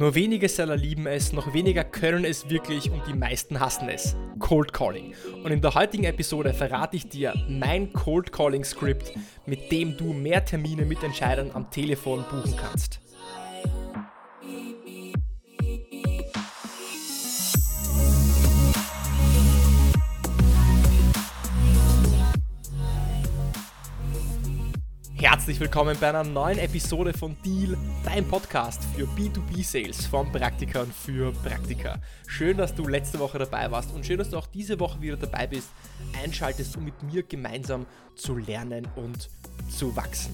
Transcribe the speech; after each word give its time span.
Nur 0.00 0.14
wenige 0.14 0.48
Seller 0.48 0.78
lieben 0.78 1.06
es, 1.06 1.34
noch 1.34 1.52
weniger 1.52 1.84
können 1.84 2.24
es 2.24 2.48
wirklich 2.48 2.90
und 2.90 3.06
die 3.06 3.12
meisten 3.12 3.60
hassen 3.60 3.90
es. 3.90 4.16
Cold 4.38 4.72
Calling. 4.72 5.12
Und 5.44 5.50
in 5.50 5.60
der 5.60 5.74
heutigen 5.74 6.04
Episode 6.04 6.54
verrate 6.54 6.96
ich 6.96 7.10
dir 7.10 7.34
mein 7.50 7.92
Cold 7.92 8.32
Calling 8.32 8.64
Skript, 8.64 9.12
mit 9.44 9.70
dem 9.70 9.98
du 9.98 10.14
mehr 10.14 10.42
Termine 10.42 10.86
mit 10.86 11.02
Entscheidern 11.02 11.50
am 11.52 11.70
Telefon 11.70 12.24
buchen 12.30 12.56
kannst. 12.56 12.98
Herzlich 25.50 25.68
willkommen 25.68 25.96
bei 26.00 26.10
einer 26.10 26.22
neuen 26.22 26.60
Episode 26.60 27.12
von 27.12 27.36
Deal, 27.44 27.76
dein 28.04 28.24
Podcast 28.24 28.84
für 28.94 29.04
B2B-Sales 29.04 30.06
von 30.06 30.30
Praktikern 30.30 30.92
für 30.92 31.32
Praktika. 31.32 31.98
Schön, 32.28 32.56
dass 32.56 32.72
du 32.72 32.86
letzte 32.86 33.18
Woche 33.18 33.40
dabei 33.40 33.68
warst 33.68 33.92
und 33.92 34.06
schön, 34.06 34.18
dass 34.18 34.30
du 34.30 34.36
auch 34.36 34.46
diese 34.46 34.78
Woche 34.78 35.00
wieder 35.00 35.16
dabei 35.16 35.48
bist, 35.48 35.70
einschaltest, 36.22 36.76
um 36.76 36.84
mit 36.84 37.02
mir 37.02 37.24
gemeinsam 37.24 37.86
zu 38.14 38.36
lernen 38.36 38.86
und 38.94 39.28
zu 39.68 39.96
wachsen. 39.96 40.32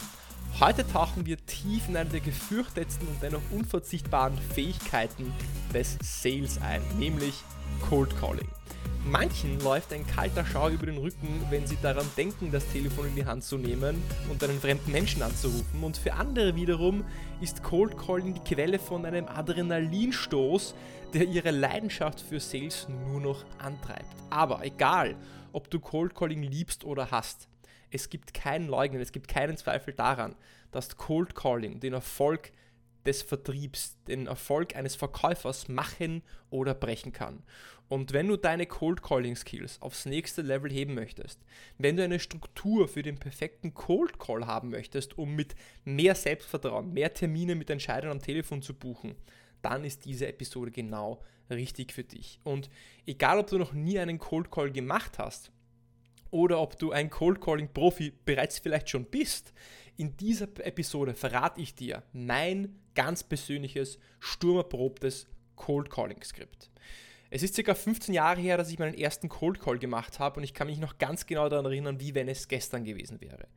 Heute 0.61 0.87
tauchen 0.87 1.25
wir 1.25 1.39
tief 1.47 1.89
in 1.89 1.97
eine 1.97 2.11
der 2.11 2.21
gefürchtetsten 2.21 3.09
und 3.09 3.23
dennoch 3.23 3.41
unverzichtbaren 3.53 4.37
Fähigkeiten 4.37 5.33
des 5.73 5.97
Sales 6.03 6.61
ein, 6.61 6.83
nämlich 6.99 7.43
Cold 7.89 8.15
Calling. 8.21 8.49
Manchen 9.09 9.61
läuft 9.61 9.93
ein 9.93 10.05
kalter 10.05 10.45
Schauer 10.45 10.71
über 10.71 10.87
den 10.87 10.99
Rücken, 10.99 11.47
wenn 11.49 11.65
sie 11.65 11.79
daran 11.81 12.07
denken, 12.17 12.51
das 12.51 12.67
Telefon 12.73 13.07
in 13.07 13.15
die 13.15 13.25
Hand 13.25 13.45
zu 13.45 13.57
nehmen 13.57 14.03
und 14.29 14.43
einen 14.43 14.59
fremden 14.59 14.91
Menschen 14.91 15.23
anzurufen. 15.23 15.85
Und 15.85 15.97
für 15.97 16.15
andere 16.15 16.57
wiederum 16.57 17.05
ist 17.41 17.63
Cold 17.63 17.97
Calling 17.97 18.35
die 18.35 18.41
Quelle 18.41 18.81
von 18.81 19.07
einem 19.07 19.29
Adrenalinstoß, 19.29 20.75
der 21.15 21.23
ihre 21.23 21.53
Leidenschaft 21.53 22.21
für 22.21 22.41
Sales 22.41 22.89
nur 22.89 23.21
noch 23.21 23.45
antreibt. 23.59 24.13
Aber 24.29 24.65
egal, 24.65 25.15
ob 25.53 25.71
du 25.71 25.79
Cold 25.79 26.17
Calling 26.17 26.43
liebst 26.43 26.85
oder 26.85 27.13
hast, 27.13 27.47
es 27.93 28.11
gibt 28.11 28.35
keinen 28.35 28.67
Leugnen, 28.67 29.01
es 29.01 29.13
gibt 29.13 29.29
keinen 29.29 29.57
Zweifel 29.57 29.95
daran, 29.95 30.35
dass 30.73 30.97
Cold 30.97 31.37
Calling 31.37 31.79
den 31.79 31.93
Erfolg 31.93 32.51
des 33.07 33.23
Vertriebs, 33.23 33.97
den 34.07 34.27
Erfolg 34.27 34.77
eines 34.77 34.97
Verkäufers 34.97 35.69
machen 35.69 36.23
oder 36.51 36.75
brechen 36.75 37.13
kann. 37.13 37.43
Und 37.89 38.13
wenn 38.13 38.27
du 38.27 38.37
deine 38.37 38.67
Cold 38.67 39.03
Calling 39.03 39.37
Skills 39.37 39.81
aufs 39.81 40.07
nächste 40.07 40.43
Level 40.43 40.71
heben 40.71 40.95
möchtest, 40.95 41.41
wenn 41.79 41.97
du 41.97 42.03
eine 42.03 42.19
Struktur 42.19 42.89
für 42.89 43.03
den 43.03 43.19
perfekten 43.19 43.75
Cold 43.75 44.19
Call 44.19 44.47
haben 44.47 44.71
möchtest, 44.71 45.17
um 45.19 45.37
mit 45.37 45.55
mehr 45.85 46.17
Selbstvertrauen, 46.17 46.93
mehr 46.93 47.15
Termine 47.15 47.55
mit 47.55 47.71
Entscheidern 47.71 48.11
am 48.11 48.21
Telefon 48.21 48.61
zu 48.61 48.75
buchen, 48.75 49.15
dann 49.63 49.85
ist 49.85 50.05
diese 50.05 50.27
Episode 50.27 50.73
genau 50.73 51.23
richtig 51.49 51.93
für 51.93 52.05
dich. 52.05 52.41
Und 52.43 52.69
egal, 53.07 53.39
ob 53.39 53.47
du 53.47 53.59
noch 53.59 53.73
nie 53.73 53.99
einen 54.01 54.19
Cold 54.19 54.51
Call 54.51 54.73
gemacht 54.73 55.19
hast 55.19 55.53
oder 56.33 56.61
ob 56.61 56.79
du 56.79 56.91
ein 56.91 57.09
Cold 57.09 57.41
Calling 57.41 57.73
Profi 57.73 58.13
bereits 58.25 58.59
vielleicht 58.59 58.91
schon 58.91 59.05
bist, 59.05 59.53
in 59.97 60.17
dieser 60.17 60.49
Episode 60.65 61.15
verrate 61.15 61.61
ich 61.61 61.75
dir 61.75 62.03
mein 62.13 62.81
ganz 62.97 63.23
persönliches, 63.23 64.01
sturmerprobtes 64.19 65.29
Cold 65.55 65.89
Calling 65.89 66.23
Skript. 66.25 66.71
Es 67.31 67.43
ist 67.43 67.55
circa 67.55 67.75
15 67.75 68.15
Jahre 68.15 68.41
her, 68.41 68.57
dass 68.57 68.71
ich 68.71 68.79
meinen 68.79 68.95
ersten 68.95 69.29
Cold 69.29 69.61
Call 69.61 69.79
gemacht 69.79 70.19
habe 70.19 70.39
und 70.39 70.45
ich 70.45 70.55
kann 70.55 70.69
mich 70.69 70.79
noch 70.79 70.99
ganz 70.99 71.27
genau 71.27 71.49
daran 71.49 71.67
erinnern, 71.67 72.01
wie 72.01 72.15
wenn 72.15 72.29
es 72.29 72.49
gestern 72.49 72.85
gewesen 72.85 73.21
wäre. 73.21 73.49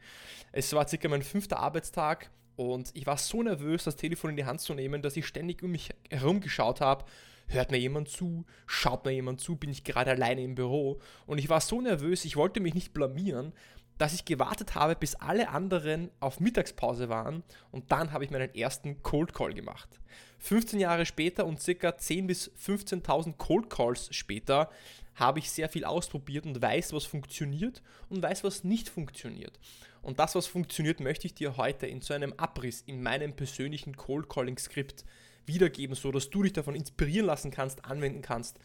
Es 0.52 0.74
war 0.74 0.88
circa 0.88 1.08
mein 1.08 1.22
fünfter 1.22 1.60
Arbeitstag 1.60 2.32
und 2.56 2.92
ich 2.94 3.06
war 3.06 3.18
so 3.18 3.44
nervös, 3.44 3.84
das 3.84 3.96
Telefon 3.96 4.32
in 4.32 4.38
die 4.38 4.46
Hand 4.46 4.62
zu 4.62 4.74
nehmen, 4.74 5.02
dass 5.02 5.16
ich 5.18 5.28
ständig 5.28 5.64
um 5.64 5.72
mich 5.72 5.92
herum 6.10 6.42
geschaut 6.42 6.82
habe. 6.82 7.06
Hört 7.48 7.72
mir 7.72 7.78
jemand 7.78 8.10
zu? 8.10 8.46
Schaut 8.68 9.06
mir 9.06 9.12
jemand 9.12 9.40
zu? 9.40 9.56
Bin 9.56 9.72
ich 9.72 9.84
gerade 9.84 10.12
alleine 10.12 10.44
im 10.44 10.56
Büro? 10.56 11.00
Und 11.26 11.38
ich 11.38 11.50
war 11.50 11.62
so 11.62 11.82
nervös, 11.82 12.26
ich 12.26 12.36
wollte 12.36 12.60
mich 12.60 12.74
nicht 12.74 12.94
blamieren, 12.94 13.54
dass 14.00 14.14
ich 14.14 14.26
gewartet 14.26 14.74
habe, 14.76 14.96
bis 14.96 15.14
alle 15.16 15.50
anderen 15.50 16.10
auf 16.20 16.40
Mittagspause 16.40 17.10
waren 17.10 17.44
und 17.72 17.92
dann 17.92 18.12
habe 18.12 18.24
ich 18.24 18.32
meinen 18.32 18.56
ersten 18.56 19.04
Cold 19.04 19.34
Call 19.34 19.54
gemacht. 19.54 20.00
15 20.40 20.80
Jahre 20.80 21.06
später 21.06 21.46
und 21.46 21.62
circa 21.62 21.90
10.000 21.90 22.26
bis 22.26 22.52
15.000 22.66 23.34
Cold 23.38 23.70
Calls 23.70 24.08
später 24.16 24.72
habe 25.16 25.40
ich 25.40 25.52
sehr 25.52 25.68
viel 25.68 25.84
ausprobiert 25.84 26.46
und 26.46 26.62
weiß, 26.62 26.94
was 26.94 27.04
funktioniert 27.04 27.84
und 28.08 28.24
weiß, 28.24 28.46
was 28.46 28.64
nicht 28.64 28.88
funktioniert. 28.88 29.60
Und 30.02 30.18
das, 30.18 30.34
was 30.34 30.48
funktioniert, 30.48 31.02
möchte 31.02 31.28
ich 31.28 31.34
dir 31.34 31.58
heute 31.58 31.86
in 31.86 32.00
so 32.02 32.14
einem 32.14 32.34
Abriss 32.38 32.82
in 32.86 33.04
meinem 33.04 33.36
persönlichen 33.36 33.98
Cold 33.98 34.30
Calling 34.30 34.58
Skript 34.58 35.04
wiedergeben, 35.46 35.94
so 35.94 36.14
dass 36.14 36.30
du 36.30 36.44
dich 36.44 36.54
davon 36.54 36.74
inspirieren 36.74 37.26
lassen 37.26 37.52
kannst, 37.52 37.84
anwenden 37.84 38.22
kannst. 38.22 38.60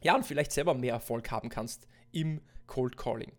Ja, 0.00 0.16
und 0.16 0.24
vielleicht 0.24 0.52
selber 0.52 0.72
mehr 0.72 0.94
Erfolg 0.94 1.30
haben 1.30 1.50
kannst 1.50 1.86
im 2.12 2.40
Cold 2.68 2.96
Calling. 2.96 3.32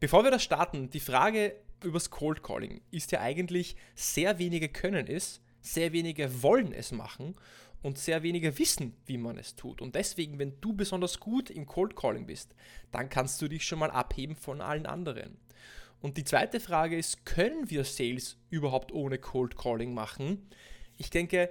Bevor 0.00 0.24
wir 0.24 0.32
das 0.32 0.42
starten, 0.42 0.90
die 0.90 0.98
Frage 0.98 1.54
übers 1.84 2.10
Cold 2.10 2.42
Calling 2.42 2.80
ist 2.90 3.12
ja 3.12 3.20
eigentlich, 3.20 3.76
sehr 3.94 4.40
wenige 4.40 4.68
können 4.68 5.06
es, 5.06 5.40
sehr 5.60 5.92
wenige 5.92 6.42
wollen 6.42 6.72
es 6.72 6.90
machen 6.90 7.36
und 7.82 7.98
sehr 7.98 8.22
wenige 8.22 8.58
wissen, 8.58 8.96
wie 9.06 9.18
man 9.18 9.38
es 9.38 9.54
tut. 9.54 9.80
Und 9.80 9.94
deswegen, 9.94 10.38
wenn 10.38 10.60
du 10.60 10.72
besonders 10.72 11.20
gut 11.20 11.50
im 11.50 11.66
Cold 11.66 11.94
Calling 11.94 12.26
bist, 12.26 12.54
dann 12.90 13.08
kannst 13.08 13.40
du 13.40 13.48
dich 13.48 13.64
schon 13.64 13.78
mal 13.78 13.90
abheben 13.90 14.34
von 14.34 14.60
allen 14.60 14.86
anderen. 14.86 15.38
Und 16.00 16.16
die 16.16 16.24
zweite 16.24 16.60
Frage 16.60 16.96
ist, 16.96 17.24
können 17.26 17.70
wir 17.70 17.84
Sales 17.84 18.38
überhaupt 18.48 18.92
ohne 18.92 19.18
Cold 19.18 19.56
Calling 19.56 19.92
machen? 19.92 20.48
Ich 20.96 21.10
denke, 21.10 21.50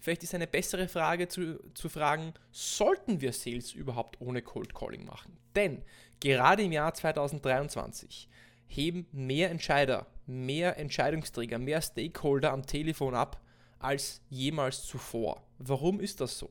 vielleicht 0.00 0.22
ist 0.22 0.34
eine 0.34 0.46
bessere 0.46 0.88
Frage 0.88 1.28
zu, 1.28 1.58
zu 1.74 1.88
fragen, 1.88 2.34
sollten 2.50 3.20
wir 3.20 3.32
Sales 3.32 3.72
überhaupt 3.72 4.20
ohne 4.20 4.42
Cold 4.42 4.74
Calling 4.74 5.04
machen? 5.04 5.36
Denn 5.56 5.82
gerade 6.20 6.62
im 6.62 6.72
Jahr 6.72 6.94
2023 6.94 8.28
heben 8.66 9.06
mehr 9.12 9.50
Entscheider, 9.50 10.06
mehr 10.26 10.76
Entscheidungsträger, 10.78 11.58
mehr 11.58 11.80
Stakeholder 11.80 12.52
am 12.52 12.66
Telefon 12.66 13.14
ab 13.14 13.40
als 13.78 14.20
jemals 14.28 14.84
zuvor. 14.84 15.42
Warum 15.58 16.00
ist 16.00 16.20
das 16.20 16.38
so? 16.38 16.50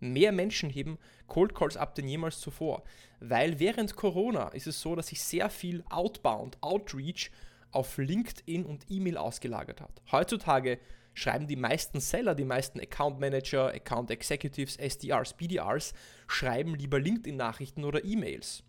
Mehr 0.00 0.32
Menschen 0.32 0.70
heben 0.70 0.98
Cold 1.26 1.54
Calls 1.54 1.76
ab 1.76 1.94
denn 1.94 2.08
jemals 2.08 2.40
zuvor, 2.40 2.84
weil 3.20 3.58
während 3.58 3.96
Corona 3.96 4.48
ist 4.48 4.66
es 4.68 4.80
so, 4.80 4.94
dass 4.94 5.08
sich 5.08 5.22
sehr 5.22 5.50
viel 5.50 5.84
Outbound, 5.90 6.56
Outreach 6.62 7.30
auf 7.72 7.98
LinkedIn 7.98 8.64
und 8.64 8.84
E-Mail 8.88 9.16
ausgelagert 9.16 9.80
hat. 9.80 10.00
Heutzutage 10.10 10.78
schreiben 11.18 11.46
die 11.46 11.56
meisten 11.56 12.00
Seller, 12.00 12.34
die 12.34 12.44
meisten 12.44 12.80
Account 12.80 13.20
Manager, 13.20 13.68
Account 13.68 14.10
Executives, 14.10 14.76
SDRs, 14.76 15.34
BDRs, 15.34 15.92
schreiben 16.26 16.74
lieber 16.74 17.00
LinkedIn-Nachrichten 17.00 17.84
oder 17.84 18.04
E-Mails 18.04 18.62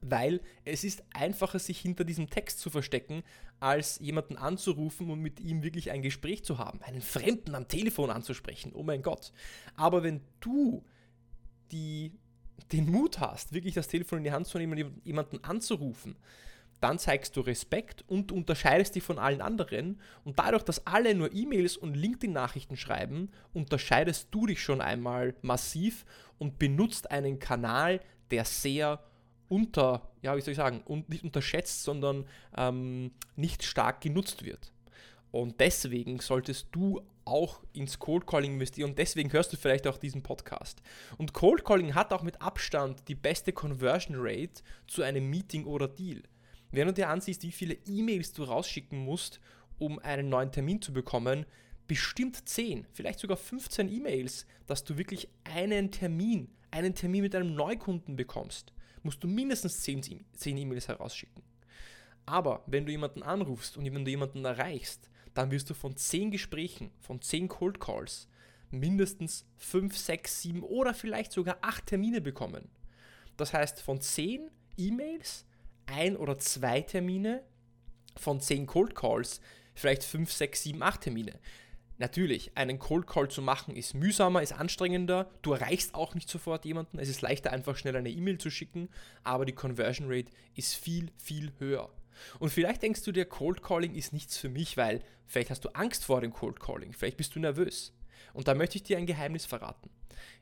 weil 0.00 0.40
es 0.64 0.84
ist 0.84 1.02
einfacher, 1.12 1.58
sich 1.58 1.80
hinter 1.80 2.04
diesem 2.04 2.30
Text 2.30 2.60
zu 2.60 2.70
verstecken, 2.70 3.22
als 3.60 3.98
jemanden 3.98 4.36
anzurufen 4.36 5.10
und 5.10 5.20
mit 5.20 5.40
ihm 5.40 5.62
wirklich 5.62 5.90
ein 5.90 6.02
Gespräch 6.02 6.44
zu 6.44 6.58
haben, 6.58 6.80
einen 6.82 7.02
Fremden 7.02 7.54
am 7.54 7.68
Telefon 7.68 8.10
anzusprechen. 8.10 8.72
Oh 8.74 8.82
mein 8.82 9.02
Gott. 9.02 9.32
Aber 9.74 10.02
wenn 10.02 10.20
du 10.40 10.84
die, 11.72 12.12
den 12.72 12.90
Mut 12.90 13.18
hast, 13.18 13.52
wirklich 13.52 13.74
das 13.74 13.88
Telefon 13.88 14.18
in 14.18 14.24
die 14.24 14.32
Hand 14.32 14.46
zu 14.46 14.58
nehmen 14.58 14.80
und 14.80 15.04
jemanden 15.04 15.42
anzurufen, 15.42 16.16
dann 16.80 16.98
zeigst 16.98 17.36
du 17.36 17.40
Respekt 17.40 18.04
und 18.08 18.32
unterscheidest 18.32 18.94
dich 18.94 19.02
von 19.02 19.18
allen 19.18 19.40
anderen. 19.40 20.00
Und 20.24 20.38
dadurch, 20.38 20.62
dass 20.62 20.86
alle 20.86 21.14
nur 21.14 21.32
E-Mails 21.34 21.76
und 21.76 21.94
LinkedIn-Nachrichten 21.94 22.76
schreiben, 22.76 23.30
unterscheidest 23.52 24.28
du 24.30 24.46
dich 24.46 24.62
schon 24.62 24.80
einmal 24.80 25.34
massiv 25.42 26.04
und 26.38 26.58
benutzt 26.58 27.10
einen 27.10 27.38
Kanal, 27.38 28.00
der 28.30 28.44
sehr 28.44 29.00
unter, 29.48 30.10
ja, 30.22 30.36
wie 30.36 30.40
soll 30.40 30.52
ich 30.52 30.58
sagen, 30.58 30.82
und 30.84 31.08
nicht 31.08 31.24
unterschätzt, 31.24 31.82
sondern 31.82 32.26
ähm, 32.56 33.12
nicht 33.36 33.64
stark 33.64 34.00
genutzt 34.00 34.44
wird. 34.44 34.72
Und 35.30 35.60
deswegen 35.60 36.20
solltest 36.20 36.68
du 36.72 37.02
auch 37.24 37.60
ins 37.74 37.98
Cold 37.98 38.26
Calling 38.26 38.54
investieren 38.54 38.90
und 38.90 38.98
deswegen 38.98 39.32
hörst 39.32 39.52
du 39.52 39.56
vielleicht 39.56 39.86
auch 39.86 39.98
diesen 39.98 40.22
Podcast. 40.22 40.80
Und 41.18 41.34
Cold 41.34 41.64
Calling 41.64 41.94
hat 41.94 42.12
auch 42.12 42.22
mit 42.22 42.40
Abstand 42.40 43.06
die 43.08 43.14
beste 43.14 43.52
Conversion 43.52 44.16
Rate 44.18 44.62
zu 44.86 45.02
einem 45.02 45.28
Meeting 45.28 45.66
oder 45.66 45.88
Deal. 45.88 46.22
Wenn 46.70 46.86
du 46.86 46.92
dir 46.92 47.08
ansiehst, 47.08 47.42
wie 47.42 47.52
viele 47.52 47.76
E-Mails 47.86 48.32
du 48.32 48.44
rausschicken 48.44 48.98
musst, 48.98 49.40
um 49.78 49.98
einen 49.98 50.28
neuen 50.28 50.52
Termin 50.52 50.82
zu 50.82 50.92
bekommen, 50.92 51.46
bestimmt 51.86 52.48
10, 52.48 52.86
vielleicht 52.92 53.20
sogar 53.20 53.36
15 53.36 53.88
E-Mails, 53.88 54.46
dass 54.66 54.84
du 54.84 54.98
wirklich 54.98 55.28
einen 55.44 55.90
Termin, 55.90 56.50
einen 56.70 56.94
Termin 56.94 57.22
mit 57.22 57.34
einem 57.34 57.54
Neukunden 57.54 58.16
bekommst 58.16 58.72
musst 59.02 59.22
du 59.22 59.28
mindestens 59.28 59.80
10 59.80 60.24
E-Mails 60.42 60.88
herausschicken. 60.88 61.42
Aber 62.26 62.62
wenn 62.66 62.84
du 62.84 62.92
jemanden 62.92 63.22
anrufst 63.22 63.76
und 63.76 63.84
wenn 63.84 64.04
du 64.04 64.10
jemanden 64.10 64.44
erreichst, 64.44 65.10
dann 65.34 65.50
wirst 65.50 65.70
du 65.70 65.74
von 65.74 65.96
10 65.96 66.30
Gesprächen, 66.30 66.90
von 67.00 67.20
10 67.20 67.48
Cold 67.48 67.80
Calls 67.80 68.28
mindestens 68.70 69.46
5, 69.56 69.96
6, 69.96 70.42
7 70.42 70.62
oder 70.62 70.92
vielleicht 70.92 71.32
sogar 71.32 71.58
8 71.62 71.86
Termine 71.86 72.20
bekommen. 72.20 72.68
Das 73.38 73.54
heißt, 73.54 73.80
von 73.80 74.00
10 74.00 74.50
E-Mails 74.76 75.46
ein 75.88 76.16
oder 76.16 76.38
zwei 76.38 76.80
Termine, 76.82 77.42
von 78.16 78.40
10 78.40 78.66
Cold 78.66 78.94
Calls 78.94 79.40
vielleicht 79.74 80.04
5, 80.04 80.30
6, 80.32 80.62
7, 80.64 80.82
8 80.82 81.00
Termine. 81.02 81.38
Natürlich, 81.98 82.56
einen 82.56 82.78
Cold 82.78 83.06
Call 83.06 83.28
zu 83.28 83.42
machen 83.42 83.74
ist 83.74 83.94
mühsamer, 83.94 84.42
ist 84.42 84.52
anstrengender. 84.52 85.30
Du 85.42 85.52
erreichst 85.52 85.94
auch 85.94 86.14
nicht 86.14 86.28
sofort 86.28 86.64
jemanden. 86.64 86.98
Es 86.98 87.08
ist 87.08 87.22
leichter, 87.22 87.50
einfach 87.50 87.76
schnell 87.76 87.96
eine 87.96 88.10
E-Mail 88.10 88.38
zu 88.38 88.50
schicken, 88.50 88.88
aber 89.24 89.44
die 89.44 89.52
Conversion 89.52 90.06
Rate 90.08 90.30
ist 90.54 90.74
viel, 90.74 91.10
viel 91.16 91.52
höher. 91.58 91.90
Und 92.38 92.50
vielleicht 92.50 92.82
denkst 92.82 93.02
du 93.02 93.12
dir, 93.12 93.24
Cold 93.24 93.62
Calling 93.62 93.94
ist 93.94 94.12
nichts 94.12 94.36
für 94.38 94.48
mich, 94.48 94.76
weil 94.76 95.02
vielleicht 95.26 95.50
hast 95.50 95.64
du 95.64 95.70
Angst 95.70 96.04
vor 96.04 96.20
dem 96.20 96.32
Cold 96.32 96.60
Calling, 96.60 96.92
vielleicht 96.92 97.16
bist 97.16 97.34
du 97.34 97.40
nervös. 97.40 97.92
Und 98.32 98.46
da 98.46 98.54
möchte 98.54 98.76
ich 98.76 98.84
dir 98.84 98.98
ein 98.98 99.06
Geheimnis 99.06 99.44
verraten. 99.44 99.90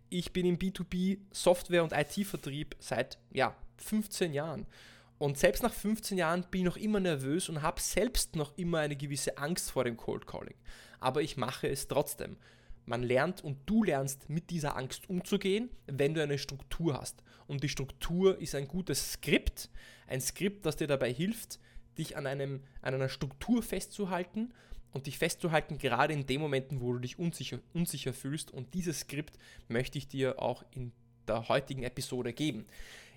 Ich 0.08 0.32
bin 0.32 0.46
im 0.46 0.58
B2B 0.58 1.19
Software- 1.32 1.84
und 1.84 1.93
IT-Vertrieb 1.93 2.76
seit 2.78 3.19
ja, 3.32 3.56
15 3.78 4.32
Jahren. 4.32 4.66
Und 5.19 5.39
selbst 5.39 5.63
nach 5.63 5.73
15 5.73 6.19
Jahren 6.19 6.45
bin 6.51 6.61
ich 6.63 6.67
noch 6.67 6.77
immer 6.77 7.01
nervös 7.01 7.49
und 7.49 7.63
habe 7.63 7.81
selbst 7.81 8.37
noch 8.37 8.57
immer 8.59 8.81
eine 8.81 8.97
gewisse 8.97 9.39
Angst 9.39 9.71
vor 9.71 9.85
dem 9.85 9.97
Cold 9.97 10.27
Calling. 10.27 10.57
Aber 11.01 11.23
ich 11.23 11.37
mache 11.37 11.69
es 11.69 11.89
trotzdem. 11.89 12.37
Man 12.85 13.03
lernt 13.03 13.43
und 13.43 13.59
du 13.67 13.83
lernst 13.83 14.29
mit 14.29 14.51
dieser 14.51 14.77
Angst 14.77 15.09
umzugehen, 15.09 15.71
wenn 15.87 16.15
du 16.15 16.23
eine 16.23 16.39
Struktur 16.39 16.95
hast. 16.95 17.23
Und 17.47 17.63
die 17.63 17.69
Struktur 17.69 18.41
ist 18.41 18.55
ein 18.55 18.69
gutes 18.69 19.15
Skript, 19.15 19.71
ein 20.07 20.21
Skript, 20.21 20.67
das 20.67 20.77
dir 20.77 20.87
dabei 20.87 21.13
hilft, 21.13 21.59
dich 21.99 22.17
an, 22.17 22.27
einem, 22.27 22.63
an 22.83 22.95
einer 22.95 23.09
Struktur 23.09 23.63
festzuhalten 23.63 24.53
und 24.93 25.07
dich 25.07 25.19
festzuhalten, 25.19 25.79
gerade 25.79 26.13
in 26.13 26.27
den 26.27 26.41
Momenten, 26.41 26.81
wo 26.81 26.93
du 26.93 27.01
dich 27.01 27.19
unsicher, 27.19 27.59
unsicher 27.73 28.13
fühlst. 28.13 28.51
Und 28.51 28.75
dieses 28.75 29.01
Skript 29.01 29.39
möchte 29.69 29.99
ich 29.99 30.07
dir 30.07 30.41
auch 30.41 30.65
in 30.71 30.93
der 31.27 31.49
heutigen 31.49 31.83
Episode 31.83 32.33
geben. 32.33 32.67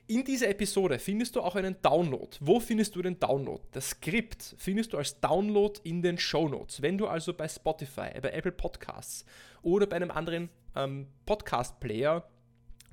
In 0.09 0.23
dieser 0.23 0.49
Episode 0.49 0.97
findest 0.97 1.35
du 1.35 1.41
auch 1.41 1.55
einen 1.55 1.79
Download. 1.83 2.35
Wo 2.39 2.59
findest 2.59 2.95
du 2.95 3.03
den 3.03 3.19
Download? 3.19 3.61
Das 3.73 3.91
Skript 3.91 4.55
findest 4.57 4.91
du 4.91 4.97
als 4.97 5.19
Download 5.19 5.79
in 5.83 6.01
den 6.01 6.17
Show 6.17 6.49
Notes. 6.49 6.81
Wenn 6.81 6.97
du 6.97 7.05
also 7.05 7.31
bei 7.31 7.47
Spotify, 7.47 8.19
bei 8.19 8.31
Apple 8.31 8.51
Podcasts 8.51 9.23
oder 9.61 9.85
bei 9.85 9.97
einem 9.97 10.09
anderen 10.09 10.49
ähm, 10.75 11.05
Podcast-Player 11.27 12.27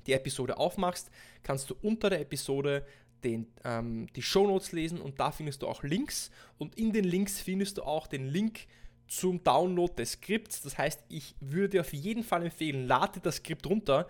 die 0.05 0.13
Episode 0.13 0.57
aufmachst, 0.57 1.09
kannst 1.41 1.71
du 1.71 1.75
unter 1.81 2.11
der 2.11 2.21
Episode 2.21 2.85
den, 3.23 3.47
ähm, 3.63 4.05
die 4.15 4.21
Show 4.21 4.45
Notes 4.45 4.71
lesen 4.71 5.01
und 5.01 5.19
da 5.19 5.31
findest 5.31 5.63
du 5.63 5.67
auch 5.67 5.81
Links. 5.81 6.29
Und 6.59 6.77
in 6.77 6.93
den 6.93 7.03
Links 7.03 7.41
findest 7.41 7.79
du 7.79 7.81
auch 7.81 8.05
den 8.05 8.27
Link 8.27 8.67
zum 9.07 9.43
Download 9.43 9.91
des 9.95 10.11
Skripts. 10.11 10.61
Das 10.61 10.77
heißt, 10.77 11.03
ich 11.09 11.33
würde 11.39 11.69
dir 11.69 11.81
auf 11.81 11.93
jeden 11.93 12.23
Fall 12.23 12.43
empfehlen, 12.43 12.85
lade 12.85 13.19
das 13.21 13.37
Skript 13.37 13.65
runter 13.65 14.07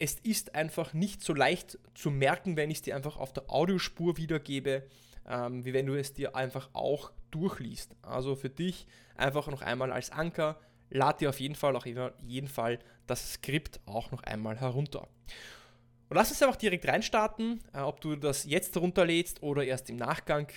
es 0.00 0.14
ist 0.14 0.54
einfach 0.54 0.94
nicht 0.94 1.22
so 1.22 1.34
leicht 1.34 1.78
zu 1.94 2.10
merken, 2.10 2.56
wenn 2.56 2.70
ich 2.70 2.78
es 2.78 2.82
dir 2.82 2.96
einfach 2.96 3.18
auf 3.18 3.34
der 3.34 3.50
Audiospur 3.50 4.16
wiedergebe, 4.16 4.82
ähm, 5.28 5.64
wie 5.64 5.74
wenn 5.74 5.86
du 5.86 5.94
es 5.94 6.14
dir 6.14 6.34
einfach 6.34 6.70
auch 6.72 7.12
durchliest. 7.30 7.94
Also 8.00 8.34
für 8.34 8.48
dich 8.48 8.86
einfach 9.14 9.46
noch 9.48 9.60
einmal 9.60 9.92
als 9.92 10.10
Anker, 10.10 10.58
lad 10.88 11.20
dir 11.20 11.28
auf 11.28 11.38
jeden 11.38 11.54
Fall 11.54 11.76
auch 11.76 11.84
jeden 11.84 12.48
Fall 12.48 12.78
das 13.06 13.34
Skript 13.34 13.78
auch 13.84 14.10
noch 14.10 14.22
einmal 14.22 14.58
herunter. 14.58 15.06
Und 16.08 16.16
lass 16.16 16.30
uns 16.30 16.42
einfach 16.42 16.56
direkt 16.56 16.88
reinstarten, 16.88 17.60
äh, 17.74 17.80
ob 17.80 18.00
du 18.00 18.16
das 18.16 18.44
jetzt 18.46 18.76
runterlädst 18.78 19.42
oder 19.42 19.64
erst 19.64 19.90
im 19.90 19.96
Nachgang. 19.96 20.48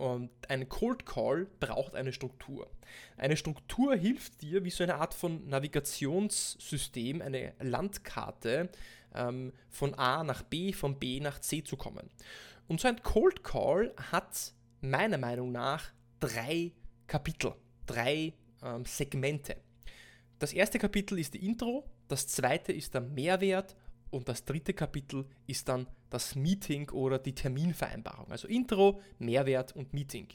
Und 0.00 0.30
ein 0.48 0.66
Cold 0.70 1.04
Call 1.04 1.46
braucht 1.60 1.94
eine 1.94 2.14
Struktur. 2.14 2.70
Eine 3.18 3.36
Struktur 3.36 3.94
hilft 3.94 4.40
dir, 4.40 4.64
wie 4.64 4.70
so 4.70 4.82
eine 4.82 4.94
Art 4.94 5.12
von 5.12 5.46
Navigationssystem, 5.46 7.20
eine 7.20 7.52
Landkarte, 7.60 8.70
ähm, 9.14 9.52
von 9.68 9.94
A 9.96 10.24
nach 10.24 10.42
B, 10.42 10.72
von 10.72 10.98
B 10.98 11.20
nach 11.20 11.38
C 11.40 11.62
zu 11.62 11.76
kommen. 11.76 12.08
Und 12.66 12.80
so 12.80 12.88
ein 12.88 13.02
Cold 13.02 13.44
Call 13.44 13.92
hat 14.10 14.54
meiner 14.80 15.18
Meinung 15.18 15.52
nach 15.52 15.92
drei 16.18 16.72
Kapitel, 17.06 17.52
drei 17.84 18.32
ähm, 18.62 18.86
Segmente. 18.86 19.58
Das 20.38 20.54
erste 20.54 20.78
Kapitel 20.78 21.18
ist 21.18 21.34
die 21.34 21.44
Intro, 21.44 21.84
das 22.08 22.26
zweite 22.26 22.72
ist 22.72 22.94
der 22.94 23.02
Mehrwert 23.02 23.76
und 24.08 24.30
das 24.30 24.46
dritte 24.46 24.72
Kapitel 24.72 25.26
ist 25.46 25.68
dann 25.68 25.86
das 26.10 26.34
Meeting 26.34 26.90
oder 26.90 27.18
die 27.18 27.34
Terminvereinbarung. 27.34 28.30
Also 28.30 28.48
Intro, 28.48 29.00
Mehrwert 29.18 29.74
und 29.74 29.94
Meeting. 29.94 30.28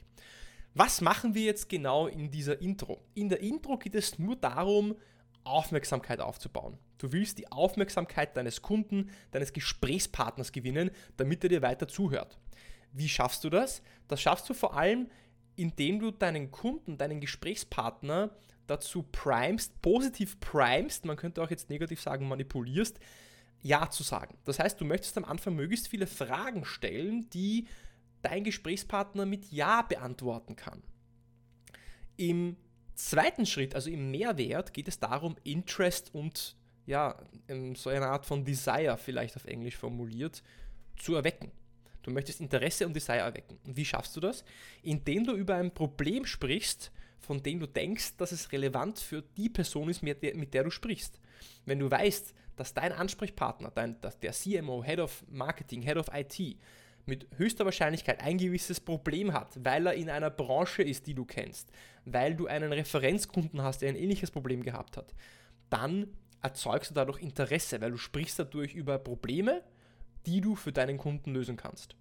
Was 0.74 1.00
machen 1.00 1.34
wir 1.34 1.42
jetzt 1.42 1.68
genau 1.68 2.06
in 2.06 2.30
dieser 2.30 2.60
Intro? 2.60 3.00
In 3.14 3.28
der 3.28 3.40
Intro 3.40 3.78
geht 3.78 3.94
es 3.94 4.18
nur 4.18 4.36
darum, 4.36 4.96
Aufmerksamkeit 5.44 6.20
aufzubauen. 6.20 6.76
Du 6.98 7.12
willst 7.12 7.38
die 7.38 7.50
Aufmerksamkeit 7.50 8.36
deines 8.36 8.62
Kunden, 8.62 9.10
deines 9.30 9.52
Gesprächspartners 9.52 10.52
gewinnen, 10.52 10.90
damit 11.16 11.44
er 11.44 11.50
dir 11.50 11.62
weiter 11.62 11.88
zuhört. 11.88 12.38
Wie 12.92 13.08
schaffst 13.08 13.44
du 13.44 13.50
das? 13.50 13.82
Das 14.08 14.20
schaffst 14.20 14.48
du 14.48 14.54
vor 14.54 14.76
allem, 14.76 15.08
indem 15.54 16.00
du 16.00 16.10
deinen 16.10 16.50
Kunden, 16.50 16.98
deinen 16.98 17.20
Gesprächspartner 17.20 18.30
dazu 18.66 19.04
primest, 19.04 19.80
positiv 19.80 20.40
primest, 20.40 21.04
man 21.04 21.16
könnte 21.16 21.42
auch 21.42 21.50
jetzt 21.50 21.70
negativ 21.70 22.00
sagen, 22.00 22.28
manipulierst, 22.28 22.98
ja 23.62 23.90
zu 23.90 24.02
sagen. 24.02 24.36
Das 24.44 24.58
heißt, 24.58 24.80
du 24.80 24.84
möchtest 24.84 25.16
am 25.16 25.24
Anfang 25.24 25.54
möglichst 25.54 25.88
viele 25.88 26.06
Fragen 26.06 26.64
stellen, 26.64 27.28
die 27.30 27.66
dein 28.22 28.44
Gesprächspartner 28.44 29.26
mit 29.26 29.50
Ja 29.50 29.82
beantworten 29.82 30.56
kann. 30.56 30.82
Im 32.16 32.56
zweiten 32.94 33.46
Schritt, 33.46 33.74
also 33.74 33.90
im 33.90 34.10
Mehrwert, 34.10 34.72
geht 34.72 34.88
es 34.88 34.98
darum, 34.98 35.36
Interest 35.44 36.14
und 36.14 36.56
ja, 36.86 37.20
so 37.74 37.90
eine 37.90 38.06
Art 38.06 38.26
von 38.26 38.44
Desire 38.44 38.96
vielleicht 38.96 39.36
auf 39.36 39.44
Englisch 39.44 39.76
formuliert, 39.76 40.42
zu 40.96 41.14
erwecken. 41.14 41.50
Du 42.02 42.12
möchtest 42.12 42.40
Interesse 42.40 42.86
und 42.86 42.94
Desire 42.94 43.18
erwecken. 43.18 43.58
Und 43.64 43.76
wie 43.76 43.84
schaffst 43.84 44.14
du 44.16 44.20
das? 44.20 44.44
Indem 44.82 45.24
du 45.24 45.34
über 45.34 45.56
ein 45.56 45.74
Problem 45.74 46.24
sprichst, 46.24 46.92
von 47.18 47.42
dem 47.42 47.58
du 47.58 47.66
denkst, 47.66 48.16
dass 48.16 48.30
es 48.30 48.52
relevant 48.52 49.00
für 49.00 49.22
die 49.36 49.48
Person 49.48 49.88
ist, 49.88 50.02
mit 50.02 50.22
der, 50.22 50.36
mit 50.36 50.54
der 50.54 50.62
du 50.64 50.70
sprichst. 50.70 51.20
Wenn 51.64 51.80
du 51.80 51.90
weißt, 51.90 52.32
dass 52.56 52.74
dein 52.74 52.92
Ansprechpartner, 52.92 53.70
dein, 53.74 53.96
der 54.22 54.32
CMO, 54.32 54.82
Head 54.82 55.00
of 55.00 55.24
Marketing, 55.28 55.82
Head 55.82 55.96
of 55.96 56.06
IT, 56.12 56.58
mit 57.06 57.28
höchster 57.36 57.64
Wahrscheinlichkeit 57.64 58.20
ein 58.20 58.36
gewisses 58.36 58.80
Problem 58.80 59.32
hat, 59.32 59.64
weil 59.64 59.86
er 59.86 59.94
in 59.94 60.10
einer 60.10 60.30
Branche 60.30 60.82
ist, 60.82 61.06
die 61.06 61.14
du 61.14 61.24
kennst, 61.24 61.70
weil 62.04 62.34
du 62.34 62.46
einen 62.48 62.72
Referenzkunden 62.72 63.62
hast, 63.62 63.82
der 63.82 63.90
ein 63.90 63.96
ähnliches 63.96 64.30
Problem 64.30 64.62
gehabt 64.62 64.96
hat, 64.96 65.14
dann 65.70 66.08
erzeugst 66.42 66.90
du 66.90 66.94
dadurch 66.94 67.20
Interesse, 67.20 67.80
weil 67.80 67.92
du 67.92 67.96
sprichst 67.96 68.38
dadurch 68.38 68.74
über 68.74 68.98
Probleme, 68.98 69.62
die 70.26 70.40
du 70.40 70.56
für 70.56 70.72
deinen 70.72 70.98
Kunden 70.98 71.32
lösen 71.32 71.56
kannst. 71.56 71.96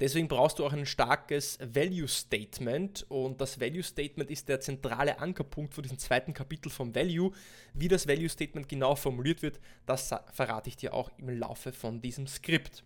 Deswegen 0.00 0.26
brauchst 0.26 0.58
du 0.58 0.66
auch 0.66 0.72
ein 0.72 0.86
starkes 0.86 1.58
Value 1.60 2.08
Statement 2.08 3.06
und 3.08 3.40
das 3.40 3.60
Value 3.60 3.82
Statement 3.82 4.30
ist 4.30 4.48
der 4.48 4.60
zentrale 4.60 5.20
Ankerpunkt 5.20 5.72
für 5.74 5.82
diesen 5.82 5.98
zweiten 5.98 6.34
Kapitel 6.34 6.68
vom 6.68 6.94
Value. 6.94 7.30
Wie 7.74 7.88
das 7.88 8.08
Value 8.08 8.28
Statement 8.28 8.68
genau 8.68 8.96
formuliert 8.96 9.42
wird, 9.42 9.60
das 9.86 10.12
verrate 10.32 10.68
ich 10.68 10.76
dir 10.76 10.94
auch 10.94 11.10
im 11.16 11.28
Laufe 11.28 11.72
von 11.72 12.00
diesem 12.00 12.26
Skript. 12.26 12.82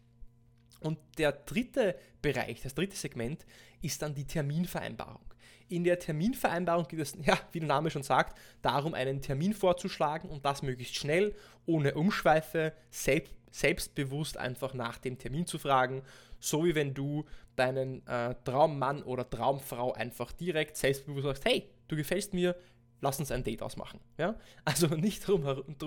Und 0.81 0.99
der 1.17 1.33
dritte 1.33 1.97
Bereich, 2.21 2.61
das 2.63 2.75
dritte 2.75 2.97
Segment 2.97 3.45
ist 3.81 4.03
dann 4.03 4.15
die 4.15 4.27
Terminvereinbarung. 4.27 5.23
In 5.69 5.85
der 5.85 5.99
Terminvereinbarung 5.99 6.89
geht 6.89 7.01
es, 7.01 7.17
ja, 7.23 7.39
wie 7.53 7.61
der 7.61 7.69
Name 7.69 7.91
schon 7.91 8.03
sagt, 8.03 8.39
darum, 8.63 8.95
einen 8.95 9.23
Termin 9.23 9.55
vorzuschlagen 9.55 10.29
und 10.29 10.45
das 10.45 10.63
möglichst 10.63 10.97
schnell, 10.97 11.35
ohne 11.67 11.95
Umschweife, 11.95 12.73
selbst, 12.91 13.35
selbstbewusst 13.51 14.37
einfach 14.37 14.75
nach 14.75 14.99
dem 14.99 15.19
Termin 15.19 15.47
zu 15.47 15.59
fragen 15.59 16.03
so 16.41 16.65
wie 16.65 16.75
wenn 16.75 16.95
du 16.95 17.25
deinen 17.57 18.07
äh, 18.07 18.35
Traummann 18.45 19.03
oder 19.03 19.29
Traumfrau 19.29 19.93
einfach 19.93 20.33
direkt 20.33 20.77
selbstbewusst 20.77 21.25
sagst, 21.25 21.45
hey, 21.45 21.69
du 21.89 21.97
gefällst 21.97 22.35
mir, 22.35 22.57
lass 23.01 23.19
uns 23.19 23.31
ein 23.31 23.45
Date 23.45 23.63
ausmachen. 23.63 24.01
Ja? 24.17 24.37
Also 24.65 24.87
nicht 24.97 25.27
drum, 25.27 25.45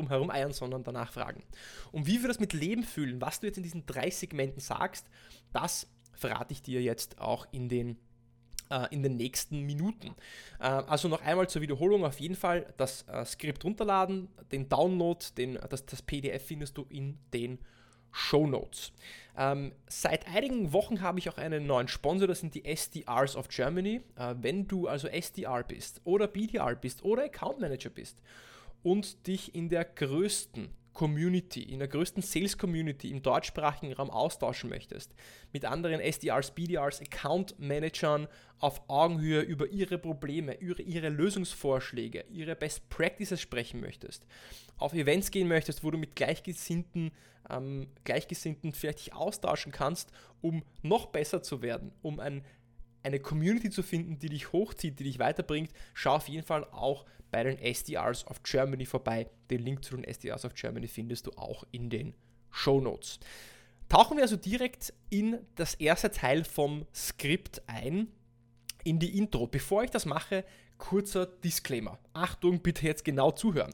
herum 0.08 0.30
eiern, 0.30 0.54
sondern 0.54 0.84
danach 0.84 1.12
fragen. 1.12 1.44
Und 1.92 2.08
wie 2.08 2.22
wir 2.22 2.28
das 2.28 2.40
mit 2.40 2.54
Leben 2.54 2.84
fühlen, 2.84 3.22
was 3.22 3.40
du 3.40 3.48
jetzt 3.48 3.58
in 3.58 3.64
diesen 3.64 3.86
drei 3.86 4.10
Segmenten 4.10 4.60
sagst, 4.60 5.08
das 5.54 5.88
verrate 6.14 6.54
ich 6.54 6.62
dir 6.62 6.82
jetzt 6.82 7.20
auch 7.20 7.48
in 7.52 7.70
den 7.70 7.98
äh, 8.72 8.88
in 8.92 9.04
den 9.04 9.18
nächsten 9.18 9.62
Minuten. 9.66 10.16
Äh, 10.60 10.68
also 10.68 11.08
noch 11.08 11.22
einmal 11.22 11.50
zur 11.50 11.62
Wiederholung 11.62 12.06
auf 12.06 12.20
jeden 12.20 12.36
Fall 12.36 12.74
das 12.78 13.08
äh, 13.08 13.26
Skript 13.26 13.64
runterladen, 13.64 14.30
den 14.52 14.70
Download, 14.70 15.24
den, 15.38 15.60
das, 15.70 15.86
das 15.86 16.02
PDF 16.02 16.46
findest 16.46 16.78
du 16.78 16.86
in 16.90 17.18
den 17.34 17.60
Show 18.12 18.48
Notes. 18.48 18.92
Ähm, 19.38 19.72
seit 19.88 20.28
einigen 20.28 20.74
Wochen 20.74 21.02
habe 21.02 21.20
ich 21.20 21.30
auch 21.30 21.38
einen 21.38 21.66
neuen 21.66 21.88
Sponsor, 21.88 22.28
das 22.28 22.42
sind 22.42 22.54
die 22.54 22.66
SDRs 22.66 23.36
of 23.36 23.48
Germany. 23.48 24.02
Äh, 24.16 24.36
wenn 24.42 24.68
du 24.68 24.88
also 24.88 25.08
SDR 25.08 25.64
bist 25.64 26.02
oder 26.04 26.28
BDR 26.28 26.76
bist 26.76 27.04
oder 27.04 27.24
Account 27.24 27.60
Manager 27.60 27.90
bist 27.90 28.18
und 28.84 29.28
dich 29.28 29.56
in 29.56 29.70
der 29.70 29.86
größten 29.86 30.70
Community, 30.94 31.62
in 31.64 31.80
der 31.80 31.88
größten 31.88 32.22
Sales 32.22 32.58
Community 32.58 33.10
im 33.10 33.22
deutschsprachigen 33.22 33.94
Raum 33.94 34.10
austauschen 34.10 34.70
möchtest, 34.70 35.14
mit 35.54 35.66
anderen 35.66 36.00
SDRs, 36.00 36.52
BDRs, 36.52 37.02
Account 37.02 37.58
Managern 37.60 38.28
auf 38.60 38.82
Augenhöhe 38.90 39.42
über 39.42 39.68
ihre 39.68 39.98
Probleme, 39.98 40.56
ihre, 40.56 40.82
ihre 40.82 41.10
Lösungsvorschläge, 41.10 42.26
ihre 42.30 42.56
Best 42.56 42.90
Practices 42.90 43.42
sprechen 43.42 43.80
möchtest, 43.80 44.26
auf 44.78 44.94
Events 44.94 45.32
gehen 45.32 45.48
möchtest, 45.48 45.84
wo 45.84 45.92
du 45.92 45.98
mit 45.98 46.16
Gleichgesinnten 46.16 47.12
ähm, 47.50 47.88
Gleichgesinnten 48.04 48.74
vielleicht 48.74 49.00
dich 49.00 49.14
austauschen 49.14 49.72
kannst, 49.72 50.12
um 50.42 50.64
noch 50.82 51.08
besser 51.08 51.42
zu 51.42 51.62
werden, 51.62 51.92
um 52.02 52.20
ein 52.20 52.44
eine 53.04 53.20
Community 53.20 53.70
zu 53.70 53.84
finden, 53.84 54.20
die 54.20 54.30
dich 54.30 54.52
hochzieht, 54.52 55.00
die 55.00 55.06
dich 55.06 55.20
weiterbringt, 55.20 55.72
schau 55.94 56.16
auf 56.16 56.28
jeden 56.28 56.46
Fall 56.46 56.66
auch 56.66 57.06
bei 57.32 57.44
den 57.44 57.58
SDRs 57.58 58.28
of 58.28 58.44
Germany 58.44 58.86
vorbei. 58.86 59.30
Den 59.50 59.64
Link 59.64 59.84
zu 59.84 59.96
den 59.96 60.04
SDRs 60.04 60.46
of 60.46 60.54
Germany 60.54 60.88
findest 60.88 61.28
du 61.28 61.32
auch 61.32 61.64
in 61.72 61.90
den 61.90 62.14
Show 62.50 62.82
Notes. 62.82 63.20
Tauchen 63.90 64.18
wir 64.18 64.24
also 64.24 64.38
direkt 64.38 64.94
in 65.10 65.40
das 65.56 65.74
erste 65.76 66.12
Teil 66.12 66.44
vom 66.44 66.86
Skript 66.94 67.62
ein, 67.68 68.08
in 68.84 69.00
die 69.00 69.18
Intro. 69.18 69.48
Bevor 69.48 69.84
ich 69.84 69.90
das 69.90 70.06
mache, 70.06 70.46
kurzer 70.78 71.26
Disclaimer. 71.26 72.00
Achtung, 72.14 72.62
bitte 72.62 72.86
jetzt 72.86 73.06
genau 73.06 73.32
zuhören. 73.32 73.74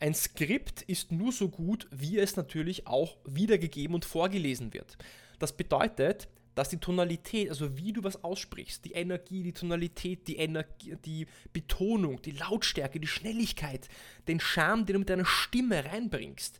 Ein 0.00 0.14
Skript 0.14 0.82
ist 0.82 1.12
nur 1.12 1.32
so 1.32 1.48
gut, 1.48 1.88
wie 1.90 2.18
es 2.18 2.36
natürlich 2.36 2.86
auch 2.86 3.16
wiedergegeben 3.24 3.94
und 3.94 4.04
vorgelesen 4.04 4.72
wird. 4.72 4.96
Das 5.38 5.56
bedeutet, 5.56 6.28
dass 6.58 6.68
die 6.68 6.78
Tonalität, 6.78 7.50
also 7.50 7.76
wie 7.78 7.92
du 7.92 8.02
was 8.02 8.24
aussprichst, 8.24 8.84
die 8.84 8.92
Energie, 8.92 9.42
die 9.42 9.52
Tonalität, 9.52 10.26
die, 10.26 10.36
Energie, 10.36 10.96
die 11.04 11.26
Betonung, 11.52 12.20
die 12.20 12.32
Lautstärke, 12.32 12.98
die 12.98 13.06
Schnelligkeit, 13.06 13.88
den 14.26 14.40
Charme, 14.40 14.84
den 14.84 14.94
du 14.94 14.98
mit 14.98 15.10
deiner 15.10 15.24
Stimme 15.24 15.84
reinbringst, 15.84 16.58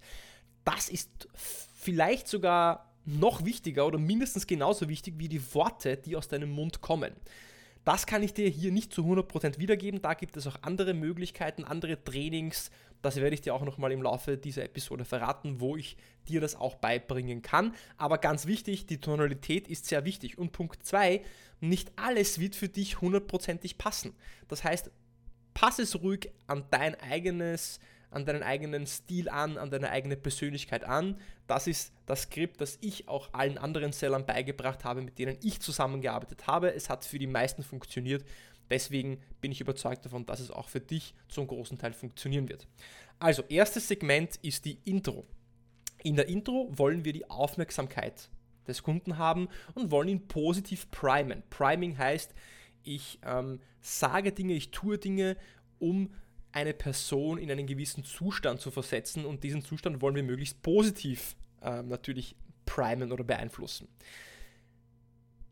das 0.64 0.88
ist 0.88 1.28
vielleicht 1.34 2.28
sogar 2.28 2.94
noch 3.04 3.44
wichtiger 3.44 3.86
oder 3.86 3.98
mindestens 3.98 4.46
genauso 4.46 4.88
wichtig 4.88 5.14
wie 5.18 5.28
die 5.28 5.54
Worte, 5.54 5.96
die 5.96 6.14
aus 6.14 6.28
deinem 6.28 6.50
Mund 6.50 6.80
kommen. 6.80 7.12
Das 7.84 8.06
kann 8.06 8.22
ich 8.22 8.34
dir 8.34 8.48
hier 8.48 8.70
nicht 8.70 8.92
zu 8.92 9.02
100% 9.02 9.58
wiedergeben. 9.58 10.02
Da 10.02 10.12
gibt 10.14 10.36
es 10.36 10.46
auch 10.46 10.56
andere 10.60 10.92
Möglichkeiten, 10.92 11.64
andere 11.64 12.04
Trainings. 12.04 12.70
Das 13.02 13.16
werde 13.16 13.34
ich 13.34 13.40
dir 13.40 13.54
auch 13.54 13.64
nochmal 13.64 13.92
im 13.92 14.02
Laufe 14.02 14.36
dieser 14.36 14.64
Episode 14.64 15.04
verraten, 15.04 15.60
wo 15.60 15.76
ich 15.76 15.96
dir 16.28 16.40
das 16.40 16.56
auch 16.56 16.74
beibringen 16.76 17.42
kann. 17.42 17.74
Aber 17.96 18.18
ganz 18.18 18.46
wichtig, 18.46 18.86
die 18.86 19.00
Tonalität 19.00 19.68
ist 19.68 19.86
sehr 19.86 20.04
wichtig. 20.04 20.38
Und 20.38 20.52
Punkt 20.52 20.84
2, 20.84 21.22
nicht 21.60 21.92
alles 21.96 22.38
wird 22.38 22.56
für 22.56 22.68
dich 22.68 23.00
hundertprozentig 23.00 23.78
passen. 23.78 24.14
Das 24.48 24.64
heißt, 24.64 24.90
passe 25.54 25.82
es 25.82 26.02
ruhig 26.02 26.30
an 26.46 26.64
dein 26.70 26.94
eigenes 26.96 27.80
an 28.10 28.24
deinen 28.24 28.42
eigenen 28.42 28.86
Stil 28.86 29.28
an, 29.28 29.58
an 29.58 29.70
deine 29.70 29.90
eigene 29.90 30.16
Persönlichkeit 30.16 30.84
an. 30.84 31.18
Das 31.46 31.66
ist 31.66 31.92
das 32.06 32.22
Skript, 32.22 32.60
das 32.60 32.78
ich 32.80 33.08
auch 33.08 33.32
allen 33.32 33.58
anderen 33.58 33.92
Sellern 33.92 34.24
beigebracht 34.24 34.84
habe, 34.84 35.02
mit 35.02 35.18
denen 35.18 35.36
ich 35.42 35.60
zusammengearbeitet 35.60 36.46
habe. 36.46 36.72
Es 36.74 36.88
hat 36.88 37.04
für 37.04 37.18
die 37.18 37.26
meisten 37.26 37.62
funktioniert. 37.62 38.24
Deswegen 38.70 39.20
bin 39.40 39.52
ich 39.52 39.60
überzeugt 39.60 40.04
davon, 40.04 40.26
dass 40.26 40.40
es 40.40 40.50
auch 40.50 40.68
für 40.68 40.80
dich 40.80 41.14
zum 41.28 41.46
großen 41.46 41.78
Teil 41.78 41.92
funktionieren 41.92 42.48
wird. 42.48 42.66
Also, 43.18 43.42
erstes 43.48 43.88
Segment 43.88 44.36
ist 44.42 44.64
die 44.64 44.78
Intro. 44.84 45.26
In 46.02 46.16
der 46.16 46.28
Intro 46.28 46.68
wollen 46.70 47.04
wir 47.04 47.12
die 47.12 47.28
Aufmerksamkeit 47.28 48.30
des 48.68 48.82
Kunden 48.82 49.18
haben 49.18 49.48
und 49.74 49.90
wollen 49.90 50.08
ihn 50.08 50.28
positiv 50.28 50.90
primen. 50.90 51.42
Priming 51.50 51.98
heißt, 51.98 52.34
ich 52.84 53.18
ähm, 53.24 53.60
sage 53.80 54.32
Dinge, 54.32 54.54
ich 54.54 54.70
tue 54.70 54.98
Dinge, 54.98 55.36
um 55.78 56.14
eine 56.52 56.74
Person 56.74 57.38
in 57.38 57.50
einen 57.50 57.66
gewissen 57.66 58.04
Zustand 58.04 58.60
zu 58.60 58.70
versetzen 58.70 59.24
und 59.24 59.44
diesen 59.44 59.62
Zustand 59.62 60.00
wollen 60.00 60.14
wir 60.14 60.22
möglichst 60.22 60.62
positiv 60.62 61.36
äh, 61.62 61.82
natürlich 61.82 62.36
primen 62.64 63.12
oder 63.12 63.24
beeinflussen. 63.24 63.88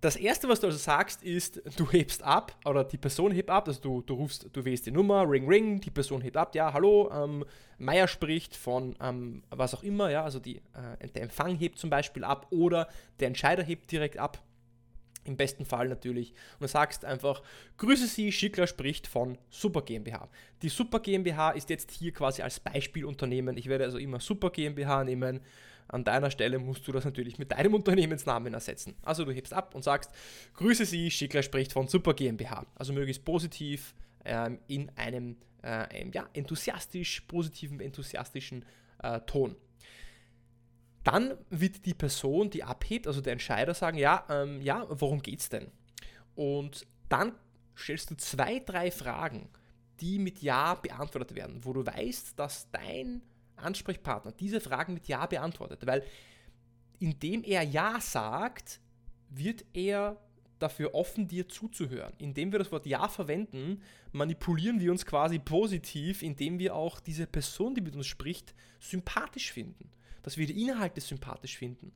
Das 0.03 0.17
erste, 0.17 0.49
was 0.49 0.61
du 0.61 0.67
also 0.67 0.79
sagst, 0.79 1.23
ist, 1.23 1.62
du 1.79 1.91
hebst 1.91 2.23
ab 2.23 2.55
oder 2.67 2.85
die 2.85 2.99
Person 2.99 3.33
hebt 3.33 3.49
ab, 3.49 3.67
also 3.67 3.81
du, 3.81 4.03
du 4.03 4.15
rufst, 4.15 4.49
du 4.53 4.65
wählst 4.65 4.87
die 4.87 4.91
Nummer, 4.91 5.29
Ring 5.29 5.49
Ring, 5.49 5.81
die 5.81 5.91
Person 5.91 6.21
hebt 6.21 6.37
ab, 6.37 6.55
ja, 6.55 6.73
hallo, 6.73 7.11
ähm, 7.11 7.45
Meier 7.79 8.07
spricht 8.07 8.55
von 8.55 8.95
ähm, 9.00 9.43
was 9.50 9.75
auch 9.75 9.83
immer, 9.83 10.11
ja, 10.11 10.23
also 10.23 10.38
die, 10.38 10.59
äh, 11.00 11.09
der 11.09 11.23
Empfang 11.23 11.57
hebt 11.57 11.79
zum 11.79 11.88
Beispiel 11.88 12.25
ab 12.25 12.47
oder 12.50 12.88
der 13.21 13.29
Entscheider 13.29 13.62
hebt 13.62 13.91
direkt 13.91 14.19
ab. 14.19 14.43
Im 15.25 15.37
besten 15.37 15.65
Fall 15.65 15.88
natürlich. 15.88 16.31
Und 16.55 16.62
du 16.62 16.69
sagst 16.69 17.05
einfach, 17.05 17.43
grüße 17.79 18.07
Sie, 18.07 18.31
Schickler 18.31 18.69
spricht 18.69 19.09
von 19.09 19.38
Super 19.50 19.83
GmbH. 19.83 20.29
Die 20.62 20.69
Super 20.69 21.00
GmbH 21.00 21.50
ist 21.50 21.69
jetzt 21.69 21.91
hier 21.91 22.12
quasi 22.12 22.43
als 22.43 22.61
Beispielunternehmen. 22.61 23.57
Ich 23.57 23.67
werde 23.67 23.85
also 23.85 23.99
immer 23.99 24.21
Super 24.21 24.50
GmbH 24.50 25.03
nehmen. 25.03 25.41
An 25.88 26.05
deiner 26.05 26.31
Stelle 26.31 26.59
musst 26.59 26.87
du 26.87 26.93
das 26.93 27.05
natürlich 27.05 27.38
mit 27.38 27.52
deinem 27.52 27.75
Unternehmensnamen 27.75 28.52
ersetzen. 28.55 28.95
Also 29.02 29.25
du 29.25 29.33
hebst 29.33 29.52
ab 29.52 29.75
und 29.75 29.85
sagst, 29.85 30.11
grüße 30.55 30.85
Sie, 30.85 31.11
Schickler 31.11 31.43
spricht 31.43 31.73
von 31.73 31.88
Super 31.88 32.14
GmbH. 32.14 32.66
Also 32.75 32.93
möglichst 32.93 33.25
positiv 33.25 33.95
ähm, 34.25 34.59
in 34.66 34.90
einem 34.97 35.37
äh, 35.62 36.09
ja, 36.12 36.28
enthusiastisch, 36.33 37.21
positiven, 37.23 37.81
enthusiastischen 37.81 38.64
äh, 39.02 39.21
Ton. 39.21 39.57
Dann 41.05 41.38
wird 41.50 41.87
die 41.87 41.95
Person, 41.95 42.50
die 42.50 42.64
abhebt, 42.64 43.07
also 43.07 43.21
der 43.21 43.35
Entscheider, 43.35 43.75
sagen, 43.75 43.97
ja, 43.97 44.25
ähm, 44.28 44.61
ja, 44.61 44.87
worum 44.88 45.23
geht's 45.23 45.49
denn? 45.49 45.71
Und 46.35 46.85
dann 47.09 47.33
stellst 47.76 48.11
du 48.11 48.16
zwei, 48.16 48.59
drei 48.59 48.90
Fragen, 48.90 49.49
die 50.00 50.19
mit 50.19 50.43
Ja 50.43 50.75
beantwortet 50.75 51.37
werden, 51.37 51.64
wo 51.64 51.73
du 51.73 51.87
weißt, 51.87 52.37
dass 52.38 52.71
dein 52.71 53.23
Ansprechpartner 53.57 54.33
diese 54.33 54.61
Fragen 54.61 54.95
mit 54.95 55.09
Ja 55.09 55.27
beantwortet, 55.27 55.87
weil 55.87 56.03
indem 56.99 57.45
er 57.45 57.63
Ja 57.63 58.01
sagt, 58.01 58.81
wird 59.29 59.65
er 59.75 60.21
dafür 60.59 60.95
offen, 60.95 61.29
dir 61.29 61.49
zuzuhören. 61.49 62.15
Indem 62.19 62.53
wir 62.53 62.59
das 62.59 62.73
Wort 62.73 62.87
Ja 62.87 63.09
verwenden, 63.09 63.83
manipulieren 64.13 64.81
wir 64.81 64.91
uns 64.91 65.05
quasi 65.05 65.39
positiv, 65.39 66.23
indem 66.23 66.59
wir 66.59 66.75
auch 66.75 67.01
diese 67.01 67.27
Person, 67.27 67.75
die 67.75 67.83
mit 67.83 67.95
uns 67.95 68.07
spricht, 68.07 68.55
sympathisch 68.81 69.53
finden 69.53 69.91
dass 70.27 70.37
wir 70.37 70.47
die 70.49 70.61
Inhalte 70.61 71.01
sympathisch 71.01 71.57
finden. 71.57 71.93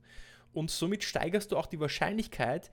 Und 0.53 0.71
somit 0.71 1.03
steigerst 1.03 1.51
du 1.51 1.57
auch 1.57 1.65
die 1.65 1.81
Wahrscheinlichkeit, 1.81 2.71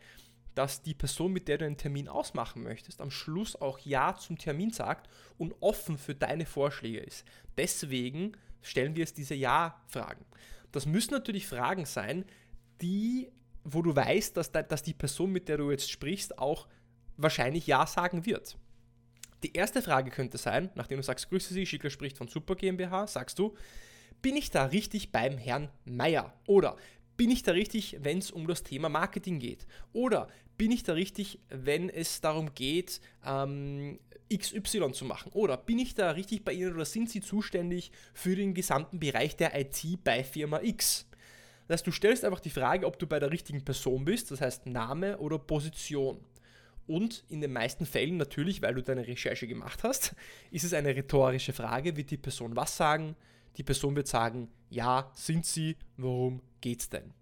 dass 0.55 0.83
die 0.83 0.95
Person, 0.95 1.33
mit 1.33 1.49
der 1.49 1.59
du 1.59 1.67
einen 1.67 1.77
Termin 1.77 2.09
ausmachen 2.09 2.63
möchtest, 2.63 3.01
am 3.01 3.11
Schluss 3.11 3.57
auch 3.57 3.81
Ja 3.81 4.15
zum 4.15 4.39
Termin 4.39 4.71
sagt 4.71 5.11
und 5.37 5.57
offen 5.59 5.99
für 5.99 6.15
deine 6.15 6.47
Vorschläge 6.47 7.01
ist. 7.01 7.25
Deswegen 7.57 8.37
stellen 8.63 8.95
wir 8.97 9.01
jetzt 9.01 9.19
diese 9.19 9.35
Ja-Fragen. 9.35 10.25
Das 10.73 10.87
müssen 10.87 11.13
natürlich 11.13 11.47
Fragen 11.47 11.87
sein, 11.87 12.25
die, 12.81 13.31
wo 13.65 13.83
du 13.83 13.95
weißt, 13.95 14.37
dass, 14.37 14.53
dass 14.53 14.83
die 14.83 14.95
Person, 14.95 15.33
mit 15.33 15.49
der 15.49 15.57
du 15.57 15.71
jetzt 15.71 15.91
sprichst, 15.91 16.39
auch 16.39 16.69
wahrscheinlich 17.17 17.67
Ja 17.67 17.87
sagen 17.87 18.27
wird. 18.27 18.57
Die 19.43 19.53
erste 19.53 19.83
Frage 19.83 20.11
könnte 20.11 20.39
sein, 20.39 20.71
nachdem 20.75 20.99
du 20.99 21.03
sagst, 21.03 21.29
grüße 21.29 21.55
Sie, 21.55 21.67
Schickler 21.67 21.91
spricht 21.91 22.19
von 22.19 22.29
Super 22.29 22.57
GmbH, 22.57 23.07
sagst 23.07 23.39
du, 23.39 23.55
bin 24.21 24.37
ich 24.37 24.51
da 24.51 24.65
richtig 24.65 25.13
beim 25.13 25.39
Herrn 25.39 25.69
Meier? 25.85 26.35
Oder 26.47 26.77
bin 27.17 27.31
ich 27.31 27.43
da 27.43 27.53
richtig, 27.53 27.99
wenn 28.01 28.19
es 28.19 28.31
um 28.31 28.47
das 28.47 28.65
Thema 28.65 28.89
Marketing 28.89 29.39
geht? 29.39 29.67
Oder 29.93 30.29
bin 30.57 30.73
ich 30.73 30.83
da 30.83 30.95
richtig, 30.95 31.39
wenn 31.49 31.89
es 31.89 32.21
darum 32.21 32.55
geht, 32.55 33.01
ähm, 33.25 34.01
XY 34.37 34.93
zu 34.93 35.05
machen? 35.05 35.33
Oder 35.33 35.57
bin 35.57 35.79
ich 35.79 35.95
da 35.95 36.11
richtig 36.11 36.45
bei 36.45 36.53
Ihnen 36.53 36.75
oder 36.75 36.85
sind 36.85 37.11
Sie 37.11 37.21
zuständig 37.21 37.93
für 38.15 38.37
den 38.37 38.55
gesamten 38.55 39.01
Bereich 39.01 39.37
der 39.37 39.59
IT 39.59 40.05
bei 40.05 40.25
Firma 40.25 40.61
X? 40.63 41.07
Das 41.67 41.81
heißt, 41.81 41.87
du 41.87 41.93
stellst 41.93 42.25
einfach 42.25 42.41
die 42.41 42.51
Frage, 42.51 42.87
ob 42.87 42.99
du 42.99 43.07
bei 43.07 43.19
der 43.19 43.31
richtigen 43.31 43.65
Person 43.65 44.05
bist, 44.05 44.31
das 44.31 44.41
heißt 44.41 44.67
Name 44.67 45.19
oder 45.19 45.39
Position. 45.39 46.19
Und 46.87 47.25
in 47.29 47.43
den 47.43 47.53
meisten 47.53 47.85
Fällen 47.85 48.17
natürlich, 48.17 48.63
weil 48.63 48.75
du 48.75 48.83
deine 48.83 49.07
Recherche 49.07 49.47
gemacht 49.47 49.85
hast, 49.85 50.15
ist 50.51 50.65
es 50.65 50.73
eine 50.73 50.97
rhetorische 50.97 51.53
Frage, 51.53 51.97
wird 51.97 52.11
die 52.11 52.17
Person 52.17 52.57
was 52.57 52.77
sagen, 52.77 53.15
die 53.59 53.63
Person 53.63 53.95
wird 53.97 54.09
sagen, 54.09 54.49
ja, 54.71 55.11
sind 55.15 55.45
sie, 55.45 55.77
worum 55.97 56.41
geht's 56.61 56.89
denn? 56.89 57.13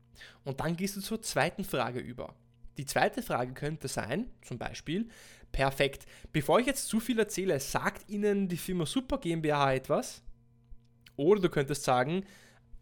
Und 0.45 0.61
dann 0.61 0.77
gehst 0.77 0.97
du 0.97 1.01
zur 1.01 1.21
zweiten 1.23 1.65
Frage 1.65 1.99
über. 1.99 2.35
Die 2.79 2.85
zweite 2.85 3.23
Frage 3.23 3.53
könnte 3.55 3.89
sein, 3.89 4.31
zum 4.43 4.59
Beispiel, 4.59 5.09
perfekt, 5.57 6.07
bevor 6.33 6.61
ich 6.61 6.67
jetzt 6.67 6.87
zu 6.87 7.01
viel 7.01 7.19
erzähle, 7.19 7.59
sagt 7.61 8.11
Ihnen 8.11 8.47
die 8.47 8.59
Firma 8.59 8.85
Super 8.85 9.17
GmbH 9.17 9.73
etwas? 9.73 10.23
Oder 11.17 11.41
du 11.41 11.49
könntest 11.49 11.83
sagen, 11.83 12.27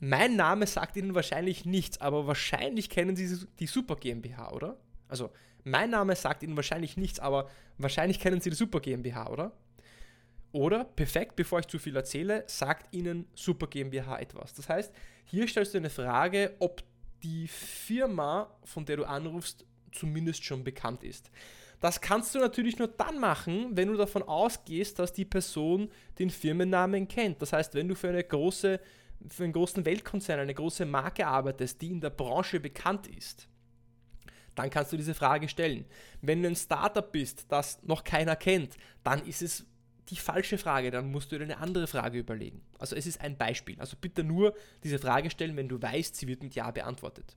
mein 0.00 0.34
Name 0.34 0.66
sagt 0.66 0.96
Ihnen 0.96 1.14
wahrscheinlich 1.14 1.64
nichts, 1.64 2.00
aber 2.00 2.26
wahrscheinlich 2.26 2.90
kennen 2.90 3.14
Sie 3.14 3.46
die 3.60 3.68
Super 3.68 3.94
GmbH, 3.94 4.50
oder? 4.50 4.76
Also, 5.06 5.30
mein 5.62 5.90
Name 5.90 6.16
sagt 6.16 6.42
Ihnen 6.42 6.56
wahrscheinlich 6.56 6.96
nichts, 6.96 7.20
aber 7.20 7.48
wahrscheinlich 7.78 8.18
kennen 8.18 8.40
Sie 8.40 8.50
die 8.50 8.56
Super 8.56 8.80
GmbH, 8.80 9.30
oder? 9.30 9.52
Oder, 10.50 10.82
perfekt, 10.84 11.36
bevor 11.36 11.60
ich 11.60 11.68
zu 11.68 11.78
viel 11.78 11.94
erzähle, 11.94 12.42
sagt 12.48 12.92
Ihnen 12.92 13.28
Super 13.34 13.68
GmbH 13.68 14.18
etwas. 14.18 14.52
Das 14.52 14.68
heißt, 14.68 14.92
hier 15.26 15.46
stellst 15.46 15.74
du 15.74 15.78
eine 15.78 15.90
Frage, 15.90 16.56
ob 16.58 16.82
die 17.22 17.46
Firma, 17.46 18.52
von 18.64 18.84
der 18.84 18.96
du 18.96 19.04
anrufst, 19.04 19.64
zumindest 19.92 20.44
schon 20.44 20.64
bekannt 20.64 21.04
ist. 21.04 21.30
Das 21.84 22.00
kannst 22.00 22.34
du 22.34 22.38
natürlich 22.38 22.78
nur 22.78 22.88
dann 22.88 23.20
machen, 23.20 23.76
wenn 23.76 23.88
du 23.88 23.98
davon 23.98 24.22
ausgehst, 24.22 24.98
dass 24.98 25.12
die 25.12 25.26
Person 25.26 25.90
den 26.18 26.30
Firmennamen 26.30 27.06
kennt. 27.08 27.42
Das 27.42 27.52
heißt, 27.52 27.74
wenn 27.74 27.88
du 27.88 27.94
für, 27.94 28.08
eine 28.08 28.24
große, 28.24 28.80
für 29.28 29.44
einen 29.44 29.52
großen 29.52 29.84
Weltkonzern 29.84 30.40
eine 30.40 30.54
große 30.54 30.86
Marke 30.86 31.26
arbeitest, 31.26 31.82
die 31.82 31.90
in 31.90 32.00
der 32.00 32.08
Branche 32.08 32.58
bekannt 32.58 33.06
ist, 33.06 33.48
dann 34.54 34.70
kannst 34.70 34.94
du 34.94 34.96
diese 34.96 35.12
Frage 35.12 35.46
stellen. 35.46 35.84
Wenn 36.22 36.42
du 36.42 36.48
ein 36.48 36.56
Startup 36.56 37.12
bist, 37.12 37.52
das 37.52 37.82
noch 37.82 38.02
keiner 38.02 38.34
kennt, 38.34 38.78
dann 39.02 39.22
ist 39.26 39.42
es 39.42 39.66
die 40.08 40.16
falsche 40.16 40.56
Frage, 40.56 40.90
dann 40.90 41.10
musst 41.10 41.32
du 41.32 41.36
dir 41.36 41.44
eine 41.44 41.58
andere 41.58 41.86
Frage 41.86 42.18
überlegen. 42.18 42.62
Also 42.78 42.96
es 42.96 43.06
ist 43.06 43.20
ein 43.20 43.36
Beispiel. 43.36 43.78
Also 43.78 43.98
bitte 44.00 44.24
nur 44.24 44.54
diese 44.84 44.98
Frage 44.98 45.28
stellen, 45.28 45.58
wenn 45.58 45.68
du 45.68 45.82
weißt, 45.82 46.16
sie 46.16 46.28
wird 46.28 46.42
mit 46.42 46.54
Ja 46.54 46.70
beantwortet. 46.70 47.36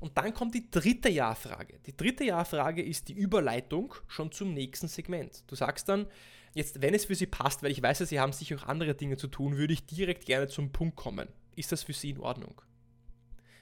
Und 0.00 0.16
dann 0.16 0.32
kommt 0.32 0.54
die 0.54 0.70
dritte 0.70 1.10
Ja-Frage. 1.10 1.78
Die 1.86 1.96
dritte 1.96 2.24
Ja-Frage 2.24 2.82
ist 2.82 3.08
die 3.08 3.12
Überleitung 3.12 3.94
schon 4.08 4.32
zum 4.32 4.54
nächsten 4.54 4.88
Segment. 4.88 5.44
Du 5.46 5.54
sagst 5.54 5.88
dann, 5.90 6.06
jetzt, 6.54 6.80
wenn 6.80 6.94
es 6.94 7.04
für 7.04 7.14
Sie 7.14 7.26
passt, 7.26 7.62
weil 7.62 7.70
ich 7.70 7.82
weiß, 7.82 7.98
Sie 7.98 8.18
haben 8.18 8.32
sicher 8.32 8.56
auch 8.56 8.66
andere 8.66 8.94
Dinge 8.94 9.18
zu 9.18 9.28
tun, 9.28 9.58
würde 9.58 9.74
ich 9.74 9.84
direkt 9.84 10.24
gerne 10.24 10.48
zum 10.48 10.72
Punkt 10.72 10.96
kommen. 10.96 11.28
Ist 11.54 11.70
das 11.70 11.82
für 11.82 11.92
Sie 11.92 12.10
in 12.10 12.20
Ordnung? 12.20 12.62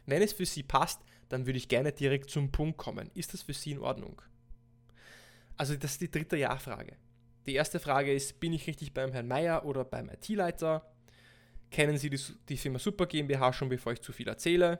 Wenn 0.07 0.23
es 0.23 0.33
für 0.33 0.47
Sie 0.47 0.63
passt, 0.63 1.03
dann 1.29 1.47
würde 1.47 1.59
ich 1.59 1.69
gerne 1.69 1.93
direkt 1.93 2.31
zum 2.31 2.53
Punkt 2.53 2.79
kommen. 2.79 3.11
Ist 3.15 3.35
das 3.35 3.43
für 3.43 3.53
Sie 3.53 3.73
in 3.73 3.81
Ordnung? 3.81 4.23
Also 5.57 5.75
das 5.75 5.93
ist 5.93 6.01
die 6.01 6.11
dritte 6.11 6.37
Ja-Frage. 6.37 6.97
Die 7.47 7.55
erste 7.55 7.81
Frage 7.81 8.13
ist, 8.15 8.39
bin 8.39 8.53
ich 8.53 8.67
richtig 8.69 8.95
beim 8.95 9.11
Herrn 9.13 9.27
Meier 9.27 9.65
oder 9.65 9.85
beim 9.85 10.09
IT-Leiter? 10.09 10.89
Kennen 11.71 11.99
Sie 11.99 12.11
die, 12.11 12.21
die 12.49 12.57
Firma 12.57 12.79
Super 12.79 13.07
GmbH 13.07 13.53
schon, 13.53 13.69
bevor 13.69 13.93
ich 13.93 14.01
zu 14.01 14.13
viel 14.13 14.29
erzähle? 14.29 14.79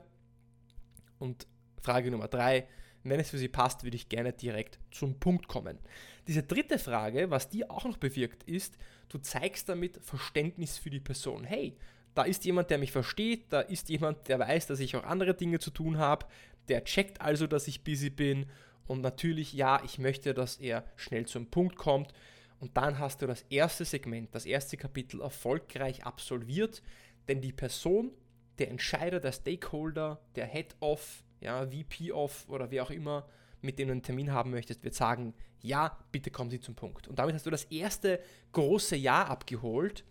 Und 1.19 1.47
Frage 1.81 2.11
Nummer 2.11 2.27
drei, 2.27 2.67
wenn 3.03 3.19
es 3.19 3.29
für 3.29 3.37
Sie 3.37 3.47
passt, 3.47 3.83
würde 3.83 3.95
ich 3.95 4.09
gerne 4.09 4.33
direkt 4.33 4.79
zum 4.91 5.19
Punkt 5.19 5.47
kommen. 5.47 5.79
Diese 6.27 6.43
dritte 6.43 6.79
Frage, 6.79 7.29
was 7.29 7.49
die 7.49 7.69
auch 7.69 7.85
noch 7.85 7.97
bewirkt, 7.97 8.43
ist, 8.43 8.77
du 9.07 9.19
zeigst 9.19 9.69
damit 9.69 9.99
Verständnis 10.03 10.77
für 10.77 10.89
die 10.89 10.99
Person. 10.99 11.43
Hey, 11.43 11.77
da 12.13 12.23
ist 12.23 12.43
jemand, 12.45 12.69
der 12.69 12.77
mich 12.77 12.91
versteht, 12.91 13.45
da 13.53 13.61
ist 13.61 13.89
jemand, 13.89 14.27
der 14.27 14.39
weiß, 14.39 14.67
dass 14.67 14.79
ich 14.79 14.95
auch 14.95 15.03
andere 15.03 15.33
Dinge 15.33 15.59
zu 15.59 15.71
tun 15.71 15.97
habe, 15.97 16.25
der 16.67 16.83
checkt 16.83 17.21
also, 17.21 17.47
dass 17.47 17.67
ich 17.67 17.83
busy 17.83 18.09
bin 18.09 18.45
und 18.87 19.01
natürlich, 19.01 19.53
ja, 19.53 19.81
ich 19.85 19.99
möchte, 19.99 20.33
dass 20.33 20.57
er 20.57 20.83
schnell 20.95 21.25
zum 21.25 21.47
Punkt 21.47 21.75
kommt. 21.75 22.11
Und 22.59 22.75
dann 22.75 22.99
hast 22.99 23.21
du 23.21 23.27
das 23.27 23.43
erste 23.49 23.85
Segment, 23.85 24.35
das 24.35 24.45
erste 24.45 24.77
Kapitel 24.77 25.21
erfolgreich 25.21 26.05
absolviert, 26.05 26.81
denn 27.27 27.39
die 27.39 27.53
Person, 27.53 28.11
der 28.59 28.69
Entscheider, 28.69 29.19
der 29.19 29.31
Stakeholder, 29.31 30.21
der 30.35 30.45
Head 30.45 30.75
of, 30.79 31.23
ja, 31.41 31.65
VP 31.65 32.11
of 32.11 32.47
oder 32.49 32.71
wie 32.71 32.81
auch 32.81 32.91
immer, 32.91 33.27
mit 33.61 33.79
dem 33.79 33.87
du 33.87 33.91
einen 33.93 34.03
Termin 34.03 34.31
haben 34.31 34.51
möchtest, 34.51 34.83
wird 34.83 34.95
sagen, 34.95 35.33
ja, 35.61 35.97
bitte 36.11 36.31
kommen 36.31 36.49
Sie 36.49 36.59
zum 36.59 36.75
Punkt. 36.75 37.07
Und 37.07 37.19
damit 37.19 37.35
hast 37.35 37.45
du 37.45 37.49
das 37.49 37.65
erste 37.65 38.21
große 38.53 38.95
Ja 38.95 39.25
abgeholt 39.25 40.05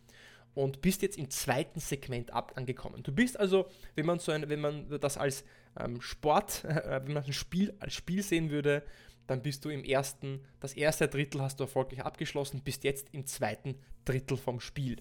und 0.55 0.81
bist 0.81 1.02
jetzt 1.02 1.17
im 1.17 1.31
zweiten 1.31 1.81
Segment 1.81 2.33
ab 2.33 2.52
angekommen. 2.57 3.02
Du 3.02 3.12
bist 3.12 3.38
also, 3.38 3.69
wenn 3.95 4.07
man 4.07 4.19
so 4.19 4.33
ein, 4.33 4.49
wenn 4.49 4.61
man 4.61 5.00
das 5.00 5.17
als 5.17 5.45
ähm, 5.78 6.00
Sport, 6.00 6.64
äh, 6.64 7.00
wenn 7.05 7.14
man 7.14 7.25
ein 7.25 7.33
Spiel 7.33 7.75
als 7.78 7.95
Spiel 7.95 8.23
sehen 8.23 8.50
würde, 8.50 8.83
dann 9.26 9.43
bist 9.43 9.64
du 9.64 9.69
im 9.69 9.85
ersten, 9.85 10.40
das 10.59 10.73
erste 10.73 11.07
Drittel 11.07 11.43
hast 11.43 11.61
du 11.61 11.64
erfolgreich 11.64 12.00
abgeschlossen, 12.05 12.62
bist 12.62 12.83
jetzt 12.85 13.09
im 13.12 13.26
zweiten 13.26 13.76
Drittel 14.05 14.37
vom 14.37 14.59
Spiel. 14.59 14.97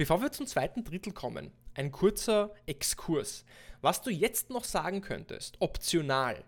Bevor 0.00 0.22
wir 0.22 0.32
zum 0.32 0.46
zweiten 0.46 0.82
Drittel 0.82 1.12
kommen, 1.12 1.52
ein 1.74 1.92
kurzer 1.92 2.54
Exkurs. 2.64 3.44
Was 3.82 4.00
du 4.00 4.08
jetzt 4.08 4.48
noch 4.48 4.64
sagen 4.64 5.02
könntest, 5.02 5.60
optional, 5.60 6.42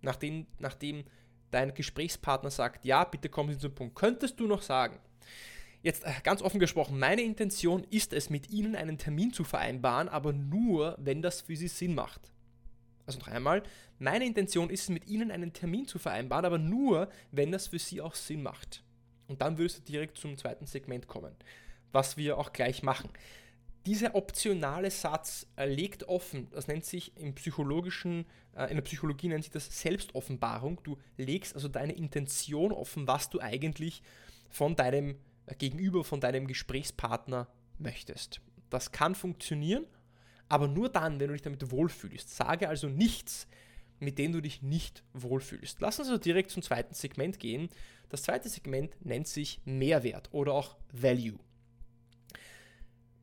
nachdem, 0.00 0.48
nachdem 0.58 1.04
dein 1.52 1.74
Gesprächspartner 1.74 2.50
sagt, 2.50 2.84
ja, 2.84 3.04
bitte 3.04 3.28
kommen 3.28 3.52
Sie 3.52 3.60
zum 3.60 3.72
Punkt, 3.72 3.94
könntest 3.94 4.40
du 4.40 4.48
noch 4.48 4.62
sagen, 4.62 4.98
Jetzt 5.82 6.04
äh, 6.04 6.10
ganz 6.24 6.42
offen 6.42 6.58
gesprochen, 6.58 6.98
meine 6.98 7.22
Intention 7.22 7.84
ist 7.90 8.12
es, 8.12 8.30
mit 8.30 8.50
Ihnen 8.50 8.74
einen 8.74 8.98
Termin 8.98 9.32
zu 9.32 9.44
vereinbaren, 9.44 10.08
aber 10.08 10.32
nur, 10.32 10.98
wenn 10.98 11.22
das 11.22 11.42
für 11.42 11.54
Sie 11.54 11.68
Sinn 11.68 11.94
macht. 11.94 12.32
Also 13.06 13.20
noch 13.20 13.28
einmal, 13.28 13.62
meine 14.00 14.26
Intention 14.26 14.70
ist 14.70 14.82
es, 14.82 14.88
mit 14.88 15.06
Ihnen 15.06 15.30
einen 15.30 15.52
Termin 15.52 15.86
zu 15.86 16.00
vereinbaren, 16.00 16.44
aber 16.44 16.58
nur, 16.58 17.10
wenn 17.30 17.52
das 17.52 17.68
für 17.68 17.78
Sie 17.78 18.00
auch 18.00 18.16
Sinn 18.16 18.42
macht. 18.42 18.82
Und 19.28 19.40
dann 19.40 19.56
würdest 19.56 19.78
du 19.78 19.82
direkt 19.82 20.18
zum 20.18 20.36
zweiten 20.36 20.66
Segment 20.66 21.06
kommen, 21.06 21.36
was 21.92 22.16
wir 22.16 22.38
auch 22.38 22.52
gleich 22.52 22.82
machen. 22.82 23.10
Dieser 23.86 24.14
optionale 24.14 24.90
Satz 24.90 25.46
äh, 25.56 25.66
legt 25.66 26.04
offen, 26.04 26.48
das 26.50 26.68
nennt 26.68 26.84
sich 26.84 27.16
im 27.16 27.34
psychologischen, 27.34 28.26
äh, 28.56 28.68
in 28.70 28.76
der 28.76 28.82
Psychologie 28.82 29.28
nennt 29.28 29.44
sich 29.44 29.52
das 29.52 29.80
Selbstoffenbarung. 29.80 30.80
Du 30.84 30.98
legst 31.16 31.54
also 31.54 31.68
deine 31.68 31.92
Intention 31.92 32.72
offen, 32.72 33.08
was 33.08 33.28
du 33.28 33.40
eigentlich 33.40 34.02
von 34.50 34.76
deinem 34.76 35.16
gegenüber 35.58 36.04
von 36.04 36.20
deinem 36.20 36.46
Gesprächspartner 36.46 37.48
möchtest. 37.78 38.40
Das 38.70 38.92
kann 38.92 39.14
funktionieren, 39.14 39.86
aber 40.48 40.68
nur 40.68 40.88
dann, 40.88 41.20
wenn 41.20 41.28
du 41.28 41.32
dich 41.32 41.42
damit 41.42 41.70
wohlfühlst. 41.70 42.34
Sage 42.34 42.68
also 42.68 42.88
nichts, 42.88 43.46
mit 43.98 44.18
dem 44.18 44.32
du 44.32 44.40
dich 44.40 44.62
nicht 44.62 45.02
wohlfühlst. 45.12 45.80
Lass 45.80 45.98
uns 45.98 46.08
also 46.08 46.18
direkt 46.18 46.50
zum 46.50 46.62
zweiten 46.62 46.94
Segment 46.94 47.38
gehen. 47.38 47.68
Das 48.08 48.22
zweite 48.22 48.48
Segment 48.48 48.94
nennt 49.04 49.28
sich 49.28 49.60
Mehrwert 49.64 50.28
oder 50.32 50.54
auch 50.54 50.76
Value. 50.92 51.38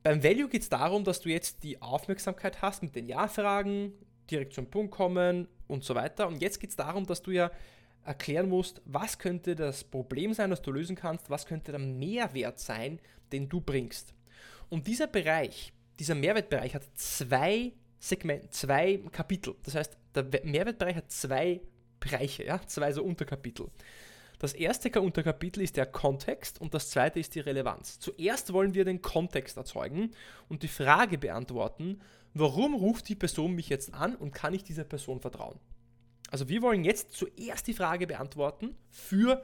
Beim 0.04 0.24
Value 0.24 0.48
geht 0.48 0.62
es 0.62 0.70
darum, 0.70 1.04
dass 1.04 1.20
du 1.20 1.30
jetzt 1.30 1.64
die 1.64 1.82
Aufmerksamkeit 1.82 2.62
hast 2.62 2.84
mit 2.84 2.96
den 2.96 3.08
Ja-Fragen, 3.08 3.94
direkt 4.32 4.54
zum 4.54 4.68
Punkt 4.68 4.92
kommen 4.92 5.48
und 5.68 5.84
so 5.84 5.96
weiter. 5.96 6.28
Und 6.28 6.42
jetzt 6.42 6.60
geht 6.60 6.70
es 6.70 6.76
darum, 6.76 7.06
dass 7.06 7.22
du 7.22 7.32
ja 7.32 7.52
erklären 8.06 8.48
musst, 8.48 8.82
was 8.86 9.20
könnte 9.20 9.56
das 9.56 9.84
Problem 9.84 10.34
sein, 10.34 10.50
das 10.50 10.62
du 10.62 10.72
lösen 10.72 10.96
kannst, 10.96 11.30
was 11.30 11.46
könnte 11.46 11.72
der 11.72 11.80
Mehrwert 11.80 12.60
sein, 12.60 13.00
den 13.32 13.50
du 13.50 13.60
bringst. 13.60 14.14
Und 14.70 14.88
dieser 14.88 15.08
Bereich, 15.08 15.74
dieser 16.00 16.16
Mehrwertbereich 16.16 16.76
hat 16.76 16.84
zwei 16.96 17.74
Segmente, 18.00 18.50
zwei 18.52 19.00
Kapitel. 19.12 19.56
Das 19.64 19.76
heißt, 19.76 19.98
der 20.16 20.24
Mehrwertbereich 20.44 20.96
hat 20.96 21.12
zwei 21.12 21.62
Bereiche, 22.00 22.46
ja, 22.46 22.62
zwei 22.66 22.94
so 22.94 23.04
Unterkapitel. 23.04 23.68
Das 24.40 24.54
erste 24.54 24.90
Unterkapitel 25.02 25.62
ist 25.62 25.76
der 25.76 25.86
Kontext 25.86 26.62
und 26.62 26.74
das 26.74 26.90
zweite 26.90 27.20
ist 27.20 27.36
die 27.36 27.42
Relevanz. 27.42 28.00
Zuerst 28.00 28.54
wollen 28.54 28.74
wir 28.74 28.86
den 28.86 29.02
Kontext 29.02 29.58
erzeugen 29.58 30.12
und 30.48 30.64
die 30.64 30.70
Frage 30.70 31.18
beantworten, 31.18 32.00
warum 32.34 32.74
ruft 32.74 33.10
die 33.10 33.16
Person 33.16 33.54
mich 33.54 33.68
jetzt 33.68 33.94
an 33.94 34.16
und 34.16 34.32
kann 34.32 34.54
ich 34.54 34.64
dieser 34.64 34.86
Person 34.86 35.20
vertrauen? 35.20 35.60
Also 36.32 36.48
wir 36.48 36.62
wollen 36.62 36.86
jetzt 36.86 37.12
zuerst 37.12 37.68
die 37.68 37.74
Frage 37.74 38.08
beantworten 38.08 38.78
für 38.90 39.44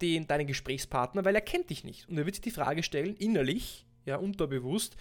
den, 0.00 0.26
deinen 0.26 0.48
Gesprächspartner, 0.48 1.24
weil 1.24 1.36
er 1.36 1.40
kennt 1.40 1.70
dich 1.70 1.84
nicht. 1.84 2.08
Und 2.08 2.18
er 2.18 2.26
wird 2.26 2.34
sich 2.34 2.42
die 2.42 2.50
Frage 2.50 2.82
stellen, 2.82 3.14
innerlich, 3.14 3.86
ja, 4.04 4.16
unterbewusst, 4.16 4.96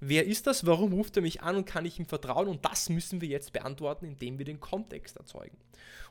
wer 0.00 0.26
ist 0.26 0.46
das, 0.46 0.66
warum 0.66 0.92
ruft 0.92 1.16
er 1.16 1.22
mich 1.22 1.42
an 1.42 1.56
und 1.56 1.66
kann 1.66 1.84
ich 1.84 1.98
ihm 1.98 2.06
vertrauen? 2.06 2.48
Und 2.48 2.64
das 2.64 2.88
müssen 2.88 3.20
wir 3.20 3.28
jetzt 3.28 3.52
beantworten, 3.52 4.06
indem 4.06 4.38
wir 4.38 4.44
den 4.44 4.60
Kontext 4.60 5.16
erzeugen. 5.16 5.56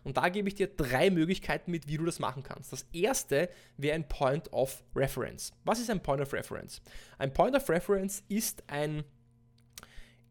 Und 0.04 0.17
da 0.17 0.30
gebe 0.30 0.48
ich 0.48 0.56
dir 0.56 0.67
drei 0.67 1.10
Möglichkeiten 1.10 1.71
mit, 1.71 1.88
wie 1.88 1.98
du 1.98 2.06
das 2.06 2.19
machen 2.19 2.43
kannst. 2.43 2.71
Das 2.71 2.86
erste 2.93 3.50
wäre 3.78 3.95
ein 3.95 4.08
Point 4.08 4.52
of 4.54 4.84
Reference. 4.95 5.52
Was 5.63 5.80
ist 5.80 5.89
ein 5.89 6.02
Point 6.02 6.21
of 6.21 6.34
Reference? 6.34 6.82
Ein 7.17 7.34
Point 7.34 7.56
of 7.56 7.69
Reference 7.69 8.24
ist 8.28 8.63
ein 8.67 9.04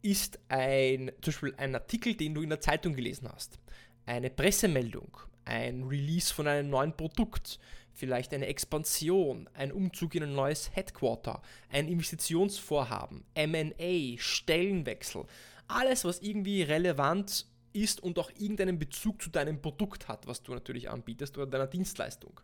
ist 0.03 0.39
ein, 0.49 1.13
zum 1.23 1.33
Beispiel 1.33 1.55
ein 1.57 1.75
Artikel, 1.75 2.15
den 2.15 2.35
du 2.35 2.43
in 2.43 2.51
der 2.51 2.61
Zeitung 2.61 2.95
gelesen 2.95 3.27
hast 3.33 3.59
eine 4.07 4.31
Pressemeldung, 4.31 5.17
ein 5.45 5.85
Release 5.85 6.33
von 6.33 6.47
einem 6.47 6.71
neuen 6.71 6.97
Produkt, 6.97 7.59
vielleicht 7.95 8.35
eine 8.35 8.47
Expansion, 8.47 9.49
ein 9.55 9.73
Umzug 9.73 10.15
in 10.15 10.25
ein 10.25 10.35
neues 10.35 10.75
Headquarter, 10.75 11.41
ein 11.71 11.89
Investitionsvorhaben, 11.89 13.25
MA, 13.37 14.19
Stellenwechsel, 14.19 15.25
alles, 15.69 16.05
was 16.05 16.21
irgendwie 16.21 16.63
relevant 16.63 17.47
ist 17.73 18.03
und 18.03 18.19
auch 18.19 18.31
irgendeinen 18.31 18.79
Bezug 18.79 19.21
zu 19.23 19.31
deinem 19.31 19.61
Produkt 19.61 20.09
hat, 20.09 20.27
was 20.27 20.43
du 20.43 20.53
natürlich 20.53 20.91
anbietest 20.91 21.37
oder 21.37 21.47
deiner 21.47 21.67
Dienstleistung. 21.67 22.41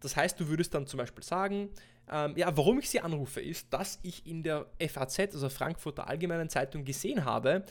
Das 0.00 0.16
heißt, 0.16 0.40
du 0.40 0.48
würdest 0.48 0.74
dann 0.74 0.86
zum 0.86 0.98
Beispiel 0.98 1.22
sagen, 1.22 1.70
ähm, 2.10 2.34
ja, 2.36 2.54
warum 2.56 2.78
ich 2.78 2.90
sie 2.90 3.00
anrufe, 3.00 3.40
ist, 3.40 3.72
dass 3.72 3.98
ich 4.02 4.26
in 4.26 4.42
der 4.42 4.66
FAZ, 4.78 5.18
also 5.20 5.48
Frankfurter 5.48 6.08
Allgemeinen 6.08 6.48
Zeitung, 6.48 6.84
gesehen 6.84 7.24
habe, 7.24 7.64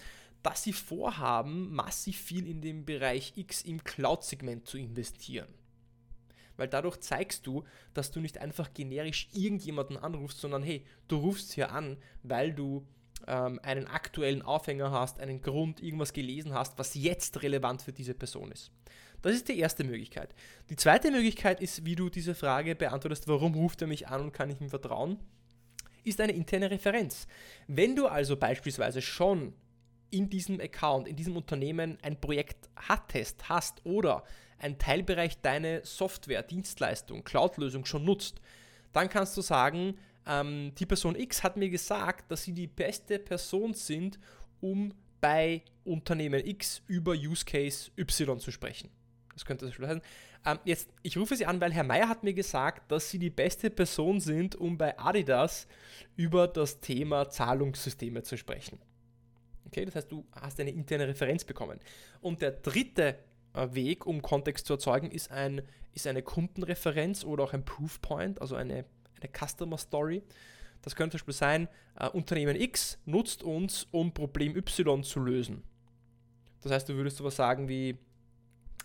dass 0.43 0.63
sie 0.63 0.73
vorhaben, 0.73 1.73
massiv 1.73 2.17
viel 2.17 2.47
in 2.47 2.61
dem 2.61 2.85
Bereich 2.85 3.33
X 3.35 3.63
im 3.63 3.83
Cloud-Segment 3.83 4.67
zu 4.67 4.77
investieren. 4.77 5.47
Weil 6.59 6.67
dadurch 6.67 6.99
zeigst 6.99 7.47
du, 7.47 7.63
dass 7.93 8.11
du 8.11 8.19
nicht 8.19 8.37
einfach 8.37 8.73
generisch 8.73 9.29
irgendjemanden 9.33 9.97
anrufst, 9.97 10.39
sondern 10.39 10.61
hey, 10.61 10.85
du 11.07 11.17
rufst 11.17 11.53
hier 11.53 11.71
an, 11.71 11.97
weil 12.23 12.53
du 12.53 12.85
ähm, 13.27 13.59
einen 13.63 13.87
aktuellen 13.87 14.41
Aufhänger 14.41 14.91
hast, 14.91 15.19
einen 15.19 15.41
Grund, 15.41 15.81
irgendwas 15.81 16.13
gelesen 16.13 16.53
hast, 16.53 16.77
was 16.77 16.93
jetzt 16.95 17.41
relevant 17.41 17.81
für 17.81 17.93
diese 17.93 18.13
Person 18.13 18.51
ist. 18.51 18.71
Das 19.21 19.33
ist 19.33 19.49
die 19.49 19.59
erste 19.59 19.83
Möglichkeit. 19.83 20.33
Die 20.69 20.75
zweite 20.75 21.11
Möglichkeit 21.11 21.61
ist, 21.61 21.85
wie 21.85 21.95
du 21.95 22.09
diese 22.09 22.35
Frage 22.35 22.75
beantwortest, 22.75 23.27
warum 23.27 23.53
ruft 23.53 23.81
er 23.81 23.87
mich 23.87 24.07
an 24.07 24.21
und 24.21 24.31
kann 24.31 24.49
ich 24.49 24.61
ihm 24.61 24.69
vertrauen, 24.69 25.19
ist 26.03 26.21
eine 26.21 26.33
interne 26.33 26.71
Referenz. 26.71 27.27
Wenn 27.67 27.95
du 27.95 28.07
also 28.07 28.37
beispielsweise 28.37 29.01
schon 29.01 29.53
in 30.11 30.29
diesem 30.29 30.59
Account, 30.59 31.07
in 31.07 31.15
diesem 31.15 31.35
Unternehmen 31.35 31.97
ein 32.01 32.19
Projekt 32.19 32.69
hattest, 32.75 33.49
hast 33.49 33.85
oder 33.85 34.23
ein 34.59 34.77
Teilbereich 34.77 35.41
deine 35.41 35.81
Software, 35.83 36.43
Dienstleistung, 36.43 37.23
Cloud-Lösung 37.23 37.85
schon 37.85 38.05
nutzt, 38.05 38.41
dann 38.93 39.09
kannst 39.09 39.35
du 39.37 39.41
sagen, 39.41 39.97
ähm, 40.27 40.73
die 40.75 40.85
Person 40.85 41.15
X 41.15 41.43
hat 41.43 41.57
mir 41.57 41.69
gesagt, 41.69 42.31
dass 42.31 42.43
sie 42.43 42.53
die 42.53 42.67
beste 42.67 43.19
Person 43.19 43.73
sind, 43.73 44.19
um 44.61 44.93
bei 45.21 45.63
Unternehmen 45.83 46.45
X 46.45 46.81
über 46.87 47.13
Use 47.13 47.45
Case 47.45 47.91
Y 47.97 48.39
zu 48.39 48.51
sprechen. 48.51 48.89
Das 49.33 49.45
könnte 49.45 49.65
das 49.65 49.77
heißen. 49.77 50.01
Ähm, 50.45 50.59
jetzt, 50.65 50.89
ich 51.01 51.17
rufe 51.17 51.35
Sie 51.35 51.45
an, 51.45 51.59
weil 51.59 51.73
Herr 51.73 51.83
Meier 51.83 52.09
hat 52.09 52.23
mir 52.23 52.33
gesagt, 52.33 52.91
dass 52.91 53.09
Sie 53.09 53.19
die 53.19 53.29
beste 53.29 53.69
Person 53.69 54.19
sind, 54.19 54.55
um 54.55 54.77
bei 54.77 54.97
Adidas 54.97 55.67
über 56.15 56.47
das 56.47 56.79
Thema 56.79 57.29
Zahlungssysteme 57.29 58.23
zu 58.23 58.37
sprechen. 58.37 58.79
Okay, 59.65 59.85
das 59.85 59.95
heißt, 59.95 60.11
du 60.11 60.25
hast 60.31 60.59
eine 60.59 60.71
interne 60.71 61.07
Referenz 61.07 61.43
bekommen. 61.43 61.79
Und 62.21 62.41
der 62.41 62.51
dritte 62.51 63.19
Weg, 63.73 64.05
um 64.05 64.21
Kontext 64.21 64.65
zu 64.65 64.73
erzeugen, 64.73 65.11
ist, 65.11 65.31
ein, 65.31 65.61
ist 65.93 66.07
eine 66.07 66.21
Kundenreferenz 66.21 67.23
oder 67.23 67.43
auch 67.43 67.53
ein 67.53 67.65
Proofpoint, 67.65 68.41
also 68.41 68.55
eine, 68.55 68.85
eine 69.19 69.29
Customer 69.31 69.77
Story. 69.77 70.23
Das 70.81 70.95
könnte 70.95 71.17
zum 71.17 71.19
Beispiel 71.19 71.33
sein, 71.33 71.67
äh, 71.99 72.07
Unternehmen 72.09 72.55
X 72.55 72.99
nutzt 73.05 73.43
uns, 73.43 73.87
um 73.91 74.13
Problem 74.13 74.55
Y 74.55 75.03
zu 75.03 75.19
lösen. 75.19 75.63
Das 76.61 76.71
heißt, 76.71 76.89
du 76.89 76.95
würdest 76.95 77.17
sowas 77.17 77.35
sagen 77.35 77.67
wie, 77.67 77.97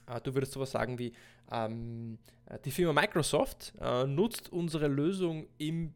äh, 0.07 0.21
du 0.23 0.35
würdest 0.35 0.53
sowas 0.53 0.71
sagen 0.71 0.99
wie, 0.99 1.13
ähm, 1.51 2.19
äh, 2.47 2.59
die 2.65 2.71
Firma 2.71 3.01
Microsoft 3.01 3.75
äh, 3.81 4.07
nutzt 4.07 4.51
unsere 4.53 4.89
Lösung 4.89 5.47
im 5.59 5.95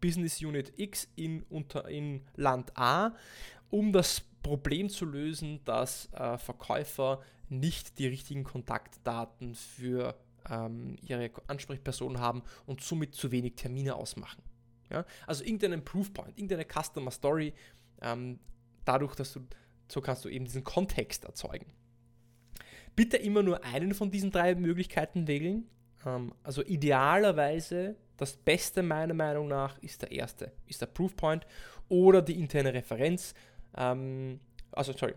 Business 0.00 0.42
Unit 0.42 0.72
X 0.76 1.08
in, 1.16 1.42
unter, 1.50 1.88
in 1.88 2.22
Land 2.36 2.76
A, 2.76 3.12
um 3.70 3.92
das 3.92 4.22
Problem 4.42 4.88
zu 4.88 5.04
lösen, 5.04 5.60
dass 5.64 6.12
äh, 6.12 6.38
Verkäufer 6.38 7.20
nicht 7.48 7.98
die 7.98 8.06
richtigen 8.06 8.44
Kontaktdaten 8.44 9.54
für 9.54 10.16
ähm, 10.48 10.96
ihre 11.02 11.30
Ansprechperson 11.46 12.18
haben 12.18 12.42
und 12.66 12.80
somit 12.80 13.14
zu 13.14 13.30
wenig 13.32 13.56
Termine 13.56 13.96
ausmachen. 13.96 14.42
Ja? 14.90 15.04
Also 15.26 15.44
irgendeinen 15.44 15.84
Proofpoint, 15.84 16.38
irgendeine 16.38 16.64
Customer 16.64 17.10
Story, 17.10 17.52
ähm, 18.02 18.38
dadurch, 18.84 19.14
dass 19.14 19.32
du, 19.32 19.40
so 19.88 20.00
kannst 20.00 20.24
du 20.24 20.28
eben 20.28 20.44
diesen 20.44 20.64
Kontext 20.64 21.24
erzeugen. 21.24 21.72
Bitte 22.96 23.16
immer 23.16 23.42
nur 23.42 23.64
einen 23.64 23.94
von 23.94 24.10
diesen 24.10 24.30
drei 24.30 24.54
Möglichkeiten 24.54 25.26
wählen. 25.26 25.68
Ähm, 26.04 26.32
also 26.42 26.62
idealerweise 26.62 27.96
das 28.16 28.36
Beste 28.36 28.82
meiner 28.82 29.14
Meinung 29.14 29.48
nach 29.48 29.78
ist 29.78 30.02
der 30.02 30.12
erste, 30.12 30.52
ist 30.66 30.80
der 30.82 30.86
Proofpoint 30.86 31.46
oder 31.88 32.20
die 32.20 32.38
interne 32.38 32.74
Referenz. 32.74 33.34
Ähm, 33.76 34.40
also 34.72 34.92
sorry, 34.92 35.14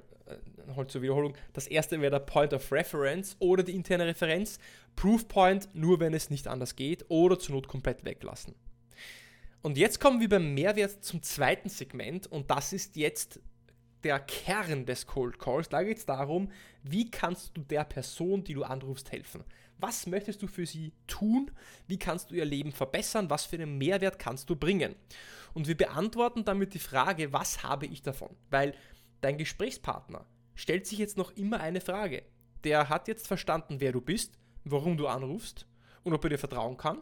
nochmal 0.67 0.87
zur 0.87 1.01
Wiederholung. 1.01 1.35
Das 1.53 1.67
erste 1.67 1.99
wäre 2.01 2.11
der 2.11 2.19
Point 2.19 2.53
of 2.53 2.71
Reference 2.71 3.35
oder 3.39 3.63
die 3.63 3.75
interne 3.75 4.05
Referenz. 4.05 4.59
Proofpoint 4.95 5.69
nur, 5.73 5.99
wenn 5.99 6.13
es 6.13 6.29
nicht 6.29 6.47
anders 6.47 6.75
geht 6.75 7.05
oder 7.09 7.37
zur 7.39 7.55
Not 7.55 7.67
komplett 7.67 8.05
weglassen. 8.05 8.55
Und 9.61 9.77
jetzt 9.77 9.99
kommen 9.99 10.19
wir 10.19 10.29
beim 10.29 10.53
Mehrwert 10.53 11.03
zum 11.03 11.21
zweiten 11.21 11.69
Segment 11.69 12.27
und 12.27 12.51
das 12.51 12.73
ist 12.73 12.95
jetzt 12.95 13.39
der 14.03 14.19
Kern 14.19 14.85
des 14.85 15.07
Cold 15.07 15.39
Calls. 15.39 15.69
Da 15.69 15.83
geht 15.83 15.97
es 15.97 16.05
darum, 16.05 16.51
wie 16.83 17.09
kannst 17.09 17.55
du 17.55 17.61
der 17.61 17.85
Person, 17.85 18.43
die 18.43 18.53
du 18.53 18.63
anrufst, 18.63 19.11
helfen? 19.11 19.43
Was 19.83 20.07
möchtest 20.07 20.41
du 20.41 20.47
für 20.47 20.65
sie 20.65 20.93
tun? 21.07 21.51
Wie 21.87 21.99
kannst 21.99 22.31
du 22.31 22.35
ihr 22.35 22.45
Leben 22.45 22.71
verbessern? 22.71 23.29
Was 23.29 23.45
für 23.45 23.57
einen 23.57 23.77
Mehrwert 23.77 24.17
kannst 24.17 24.49
du 24.49 24.55
bringen? 24.55 24.95
Und 25.53 25.67
wir 25.67 25.77
beantworten 25.77 26.45
damit 26.45 26.73
die 26.73 26.79
Frage, 26.79 27.33
was 27.33 27.63
habe 27.63 27.85
ich 27.85 28.01
davon? 28.01 28.35
Weil 28.49 28.73
dein 29.21 29.37
Gesprächspartner 29.37 30.25
stellt 30.55 30.87
sich 30.87 30.99
jetzt 30.99 31.17
noch 31.17 31.31
immer 31.31 31.59
eine 31.59 31.81
Frage. 31.81 32.23
Der 32.63 32.89
hat 32.89 33.07
jetzt 33.07 33.27
verstanden, 33.27 33.79
wer 33.79 33.91
du 33.91 34.01
bist, 34.01 34.39
warum 34.63 34.97
du 34.97 35.07
anrufst 35.07 35.67
und 36.03 36.13
ob 36.13 36.23
er 36.23 36.31
dir 36.31 36.37
vertrauen 36.37 36.77
kann 36.77 37.01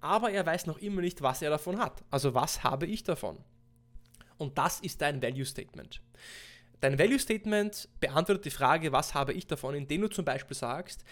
aber 0.00 0.30
er 0.30 0.44
weiß 0.46 0.66
noch 0.66 0.78
immer 0.78 1.02
nicht, 1.02 1.22
was 1.22 1.42
er 1.42 1.50
davon 1.50 1.78
hat. 1.78 2.02
Also 2.10 2.34
was 2.34 2.64
habe 2.64 2.86
ich 2.86 3.04
davon? 3.04 3.38
Und 4.38 4.56
das 4.56 4.80
ist 4.80 5.02
dein 5.02 5.22
Value 5.22 5.44
Statement. 5.44 6.00
Dein 6.80 6.98
Value 6.98 7.18
Statement 7.18 7.88
beantwortet 8.00 8.46
die 8.46 8.50
Frage, 8.50 8.92
was 8.92 9.12
habe 9.12 9.34
ich 9.34 9.46
davon, 9.46 9.74
indem 9.74 10.00
du 10.02 10.08
zum 10.08 10.24
Beispiel 10.24 10.56
sagst, 10.56 11.04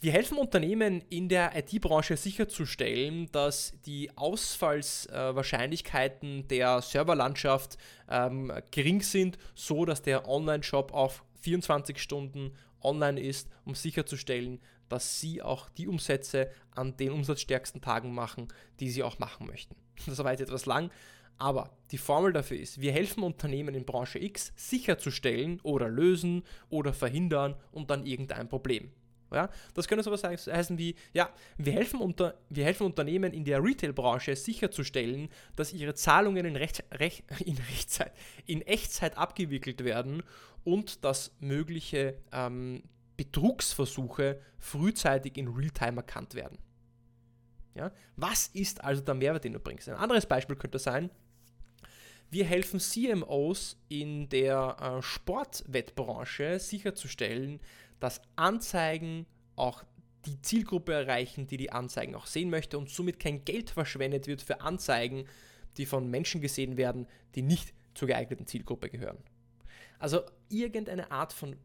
wir 0.00 0.12
helfen 0.12 0.38
Unternehmen 0.38 1.02
in 1.08 1.28
der 1.28 1.56
IT-Branche 1.56 2.16
sicherzustellen, 2.16 3.28
dass 3.32 3.74
die 3.86 4.16
Ausfallswahrscheinlichkeiten 4.16 6.46
der 6.48 6.82
Serverlandschaft 6.82 7.78
ähm, 8.10 8.52
gering 8.70 9.00
sind, 9.00 9.38
so 9.54 9.84
dass 9.84 10.02
der 10.02 10.28
Online-Shop 10.28 10.92
auf 10.92 11.24
24 11.40 11.98
Stunden 11.98 12.52
online 12.82 13.20
ist, 13.20 13.48
um 13.64 13.74
sicherzustellen, 13.74 14.60
dass 14.88 15.20
sie 15.20 15.42
auch 15.42 15.68
die 15.70 15.88
Umsätze 15.88 16.50
an 16.72 16.96
den 16.96 17.10
umsatzstärksten 17.10 17.80
Tagen 17.80 18.14
machen, 18.14 18.48
die 18.80 18.90
sie 18.90 19.02
auch 19.02 19.18
machen 19.18 19.46
möchten. 19.46 19.74
Das 20.06 20.18
war 20.18 20.30
jetzt 20.30 20.42
etwas 20.42 20.66
lang, 20.66 20.90
aber 21.38 21.70
die 21.90 21.98
Formel 21.98 22.32
dafür 22.32 22.58
ist, 22.58 22.80
wir 22.80 22.92
helfen 22.92 23.22
Unternehmen 23.22 23.74
in 23.74 23.86
Branche 23.86 24.18
X 24.18 24.52
sicherzustellen 24.56 25.60
oder 25.62 25.88
lösen 25.88 26.42
oder 26.68 26.92
verhindern 26.92 27.56
und 27.72 27.90
dann 27.90 28.04
irgendein 28.04 28.48
Problem. 28.48 28.92
Ja, 29.32 29.50
das 29.74 29.88
könnte 29.88 30.04
sowas 30.04 30.22
heißen 30.22 30.78
wie, 30.78 30.94
ja, 31.12 31.30
wir 31.58 31.72
helfen, 31.72 32.00
unter, 32.00 32.38
wir 32.48 32.64
helfen 32.64 32.84
Unternehmen 32.84 33.32
in 33.32 33.44
der 33.44 33.62
Retail-Branche 33.62 34.36
sicherzustellen, 34.36 35.28
dass 35.56 35.72
ihre 35.72 35.94
Zahlungen 35.94 36.46
in, 36.46 36.54
Recht, 36.54 36.84
Rech, 36.92 37.24
in, 37.44 37.56
Rechtzeit, 37.56 38.12
in 38.46 38.62
Echtzeit 38.62 39.18
abgewickelt 39.18 39.84
werden 39.84 40.22
und 40.64 41.04
dass 41.04 41.32
mögliche 41.40 42.18
ähm, 42.32 42.84
Betrugsversuche 43.16 44.40
frühzeitig 44.58 45.36
in 45.38 45.48
Realtime 45.48 45.96
erkannt 45.96 46.34
werden. 46.34 46.58
Ja? 47.74 47.92
Was 48.16 48.48
ist 48.48 48.82
also 48.84 49.02
der 49.02 49.14
Mehrwert, 49.14 49.44
den 49.44 49.54
du 49.54 49.60
bringst? 49.60 49.88
Ein 49.88 49.96
anderes 49.96 50.26
Beispiel 50.26 50.56
könnte 50.56 50.78
sein, 50.78 51.10
wir 52.30 52.44
helfen 52.44 52.80
CMOs 52.80 53.76
in 53.88 54.28
der 54.28 54.76
äh, 54.80 55.02
Sportwettbranche 55.02 56.58
sicherzustellen, 56.58 57.60
dass 58.00 58.20
Anzeigen 58.36 59.26
auch 59.56 59.84
die 60.26 60.40
Zielgruppe 60.42 60.92
erreichen, 60.92 61.46
die 61.46 61.56
die 61.56 61.72
Anzeigen 61.72 62.14
auch 62.14 62.26
sehen 62.26 62.50
möchte 62.50 62.78
und 62.78 62.90
somit 62.90 63.20
kein 63.20 63.44
Geld 63.44 63.70
verschwendet 63.70 64.26
wird 64.26 64.42
für 64.42 64.60
Anzeigen, 64.60 65.24
die 65.76 65.86
von 65.86 66.10
Menschen 66.10 66.40
gesehen 66.40 66.76
werden, 66.76 67.06
die 67.34 67.42
nicht 67.42 67.72
zur 67.94 68.08
geeigneten 68.08 68.46
Zielgruppe 68.46 68.90
gehören. 68.90 69.18
Also 69.98 70.22
irgendeine 70.48 71.10
Art 71.10 71.32
von 71.32 71.56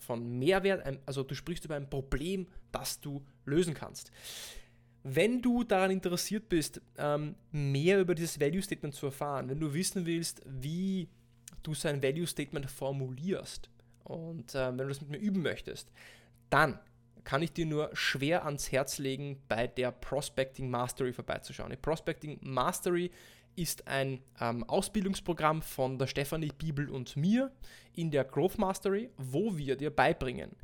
von 0.00 0.38
Mehrwert, 0.38 1.00
also 1.06 1.22
du 1.22 1.34
sprichst 1.34 1.64
über 1.64 1.76
ein 1.76 1.88
Problem, 1.88 2.48
das 2.72 3.00
du 3.00 3.24
lösen 3.44 3.72
kannst. 3.72 4.10
Wenn 5.04 5.40
du 5.40 5.62
daran 5.62 5.92
interessiert 5.92 6.48
bist, 6.48 6.80
ähm, 6.98 7.36
mehr 7.52 8.00
über 8.00 8.14
dieses 8.14 8.40
Value 8.40 8.60
Statement 8.60 8.94
zu 8.94 9.06
erfahren, 9.06 9.48
wenn 9.48 9.60
du 9.60 9.72
wissen 9.72 10.04
willst, 10.04 10.42
wie 10.44 11.08
du 11.62 11.74
sein 11.74 12.02
Value 12.02 12.26
Statement 12.26 12.68
formulierst 12.68 13.70
und 14.06 14.54
äh, 14.54 14.68
wenn 14.68 14.78
du 14.78 14.88
das 14.88 15.00
mit 15.00 15.10
mir 15.10 15.18
üben 15.18 15.42
möchtest, 15.42 15.90
dann 16.50 16.78
kann 17.24 17.42
ich 17.42 17.52
dir 17.52 17.66
nur 17.66 17.90
schwer 17.92 18.44
ans 18.44 18.70
Herz 18.70 18.98
legen, 18.98 19.42
bei 19.48 19.66
der 19.66 19.90
Prospecting 19.90 20.70
Mastery 20.70 21.12
vorbeizuschauen. 21.12 21.70
Die 21.70 21.76
Prospecting 21.76 22.38
Mastery 22.42 23.10
ist 23.56 23.88
ein 23.88 24.20
ähm, 24.40 24.62
Ausbildungsprogramm 24.64 25.60
von 25.60 25.98
der 25.98 26.06
Stefanie 26.06 26.52
Bibel 26.56 26.88
und 26.88 27.16
mir 27.16 27.50
in 27.94 28.10
der 28.10 28.24
Growth 28.24 28.58
Mastery, 28.58 29.10
wo 29.16 29.56
wir 29.56 29.76
dir 29.76 29.90
beibringen, 29.90 30.54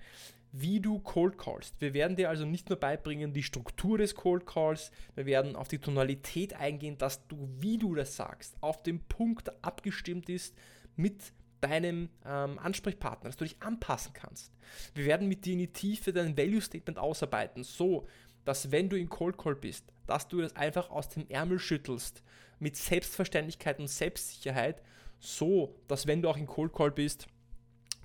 wie 0.52 0.78
du 0.78 1.00
Cold 1.00 1.36
Callst. 1.36 1.80
Wir 1.80 1.94
werden 1.94 2.16
dir 2.16 2.28
also 2.28 2.44
nicht 2.44 2.68
nur 2.68 2.78
beibringen 2.78 3.32
die 3.32 3.42
Struktur 3.42 3.98
des 3.98 4.14
Cold 4.14 4.46
Calls, 4.46 4.92
wir 5.14 5.26
werden 5.26 5.56
auf 5.56 5.66
die 5.66 5.78
Tonalität 5.78 6.54
eingehen, 6.54 6.96
dass 6.98 7.26
du, 7.26 7.48
wie 7.58 7.78
du 7.78 7.94
das 7.94 8.14
sagst, 8.14 8.54
auf 8.60 8.82
den 8.82 9.00
Punkt 9.00 9.50
abgestimmt 9.64 10.28
ist 10.28 10.54
mit 10.94 11.32
deinem 11.62 12.10
ähm, 12.26 12.58
Ansprechpartner, 12.58 13.30
dass 13.30 13.36
du 13.36 13.44
dich 13.44 13.62
anpassen 13.62 14.12
kannst. 14.12 14.52
Wir 14.94 15.04
werden 15.04 15.28
mit 15.28 15.44
dir 15.44 15.54
in 15.54 15.60
die 15.60 15.72
Tiefe 15.72 16.12
dein 16.12 16.36
Value 16.36 16.60
Statement 16.60 16.98
ausarbeiten, 16.98 17.64
so 17.64 18.06
dass 18.44 18.70
wenn 18.70 18.88
du 18.88 18.96
in 18.96 19.08
Cold 19.08 19.38
Call 19.38 19.54
bist, 19.54 19.92
dass 20.06 20.28
du 20.28 20.40
das 20.40 20.56
einfach 20.56 20.90
aus 20.90 21.08
dem 21.08 21.28
Ärmel 21.28 21.58
schüttelst 21.58 22.22
mit 22.58 22.76
Selbstverständlichkeit 22.76 23.78
und 23.78 23.88
Selbstsicherheit, 23.88 24.82
so 25.20 25.76
dass 25.86 26.06
wenn 26.06 26.22
du 26.22 26.28
auch 26.28 26.36
in 26.36 26.46
Cold 26.46 26.72
Call 26.72 26.90
bist 26.90 27.28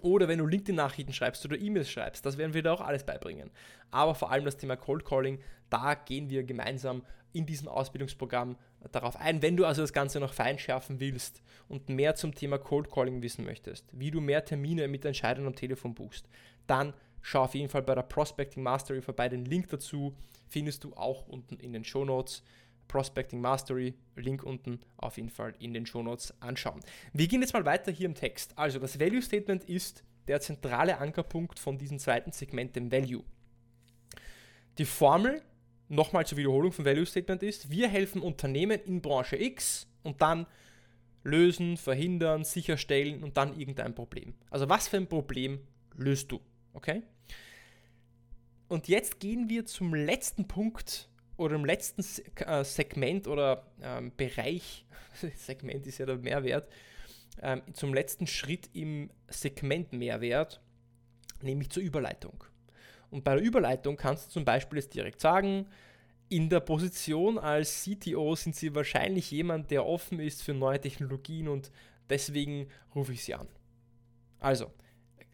oder 0.01 0.27
wenn 0.27 0.39
du 0.39 0.45
LinkedIn-Nachrichten 0.45 1.13
schreibst 1.13 1.43
oder 1.45 1.57
E-Mails 1.57 1.89
schreibst, 1.89 2.25
das 2.25 2.37
werden 2.37 2.53
wir 2.53 2.61
dir 2.61 2.71
auch 2.71 2.81
alles 2.81 3.03
beibringen. 3.03 3.49
Aber 3.89 4.13
vor 4.13 4.31
allem 4.31 4.45
das 4.45 4.57
Thema 4.57 4.75
Cold 4.75 5.05
Calling, 5.05 5.39
da 5.69 5.95
gehen 5.95 6.29
wir 6.29 6.43
gemeinsam 6.43 7.03
in 7.33 7.45
diesem 7.45 7.67
Ausbildungsprogramm 7.67 8.57
darauf 8.91 9.15
ein. 9.17 9.41
Wenn 9.41 9.57
du 9.57 9.65
also 9.65 9.81
das 9.81 9.93
Ganze 9.93 10.19
noch 10.19 10.33
feinschärfen 10.33 10.99
willst 10.99 11.41
und 11.67 11.89
mehr 11.89 12.15
zum 12.15 12.33
Thema 12.33 12.57
Cold 12.57 12.91
Calling 12.91 13.21
wissen 13.21 13.45
möchtest, 13.45 13.85
wie 13.91 14.11
du 14.11 14.21
mehr 14.21 14.45
Termine 14.45 14.87
mit 14.87 15.05
Entscheidern 15.05 15.47
am 15.47 15.55
Telefon 15.55 15.93
buchst, 15.93 16.27
dann 16.67 16.93
schau 17.21 17.43
auf 17.43 17.55
jeden 17.55 17.69
Fall 17.69 17.81
bei 17.81 17.95
der 17.95 18.03
Prospecting 18.03 18.63
Mastery 18.63 19.01
vorbei. 19.01 19.29
Den 19.29 19.45
Link 19.45 19.69
dazu 19.69 20.15
findest 20.47 20.83
du 20.83 20.93
auch 20.95 21.27
unten 21.27 21.57
in 21.57 21.73
den 21.73 21.83
Show 21.83 22.05
Notes. 22.05 22.43
Prospecting 22.87 23.41
Mastery, 23.41 23.95
Link 24.15 24.43
unten 24.43 24.79
auf 24.95 25.17
jeden 25.17 25.29
Fall 25.29 25.53
in 25.59 25.73
den 25.73 25.85
Show 25.85 26.01
Notes 26.03 26.33
anschauen. 26.39 26.79
Wir 27.11 27.27
gehen 27.27 27.41
jetzt 27.41 27.53
mal 27.53 27.65
weiter 27.65 27.91
hier 27.91 28.05
im 28.05 28.15
Text. 28.15 28.57
Also 28.57 28.79
das 28.79 28.99
Value 28.99 29.21
Statement 29.21 29.65
ist 29.65 30.03
der 30.27 30.39
zentrale 30.41 30.97
Ankerpunkt 30.97 31.59
von 31.59 31.77
diesem 31.77 31.99
zweiten 31.99 32.31
Segment, 32.31 32.75
dem 32.75 32.91
Value. 32.91 33.23
Die 34.77 34.85
Formel, 34.85 35.41
nochmal 35.89 36.25
zur 36.25 36.37
Wiederholung 36.37 36.71
vom 36.71 36.85
Value 36.85 37.05
Statement 37.05 37.43
ist, 37.43 37.69
wir 37.69 37.87
helfen 37.87 38.21
Unternehmen 38.21 38.79
in 38.85 39.01
Branche 39.01 39.35
X 39.37 39.87
und 40.03 40.21
dann 40.21 40.45
lösen, 41.23 41.77
verhindern, 41.77 42.43
sicherstellen 42.43 43.23
und 43.23 43.37
dann 43.37 43.59
irgendein 43.59 43.93
Problem. 43.93 44.33
Also 44.49 44.69
was 44.69 44.87
für 44.87 44.97
ein 44.97 45.07
Problem 45.07 45.59
löst 45.95 46.31
du? 46.31 46.39
Okay? 46.73 47.03
Und 48.67 48.87
jetzt 48.87 49.19
gehen 49.19 49.49
wir 49.49 49.65
zum 49.65 49.93
letzten 49.93 50.47
Punkt 50.47 51.09
oder 51.37 51.55
im 51.55 51.65
letzten 51.65 52.01
äh, 52.45 52.63
Segment 52.63 53.27
oder 53.27 53.65
ähm, 53.81 54.11
Bereich, 54.15 54.85
Segment 55.35 55.85
ist 55.87 55.99
ja 55.99 56.05
der 56.05 56.17
Mehrwert, 56.17 56.69
ähm, 57.41 57.61
zum 57.73 57.93
letzten 57.93 58.27
Schritt 58.27 58.69
im 58.73 59.09
Segment 59.27 59.93
Mehrwert, 59.93 60.61
nämlich 61.41 61.69
zur 61.69 61.83
Überleitung. 61.83 62.43
Und 63.09 63.23
bei 63.23 63.35
der 63.35 63.43
Überleitung 63.43 63.95
kannst 63.95 64.27
du 64.27 64.31
zum 64.31 64.45
Beispiel 64.45 64.79
jetzt 64.79 64.93
direkt 64.93 65.21
sagen, 65.21 65.67
in 66.29 66.49
der 66.49 66.59
Position 66.59 67.37
als 67.37 67.83
CTO 67.83 68.35
sind 68.35 68.55
Sie 68.55 68.75
wahrscheinlich 68.75 69.31
jemand, 69.31 69.71
der 69.71 69.85
offen 69.85 70.19
ist 70.19 70.43
für 70.43 70.53
neue 70.53 70.79
Technologien 70.79 71.47
und 71.47 71.71
deswegen 72.09 72.67
rufe 72.93 73.13
ich 73.13 73.23
Sie 73.23 73.33
an. 73.33 73.47
Also, 74.39 74.71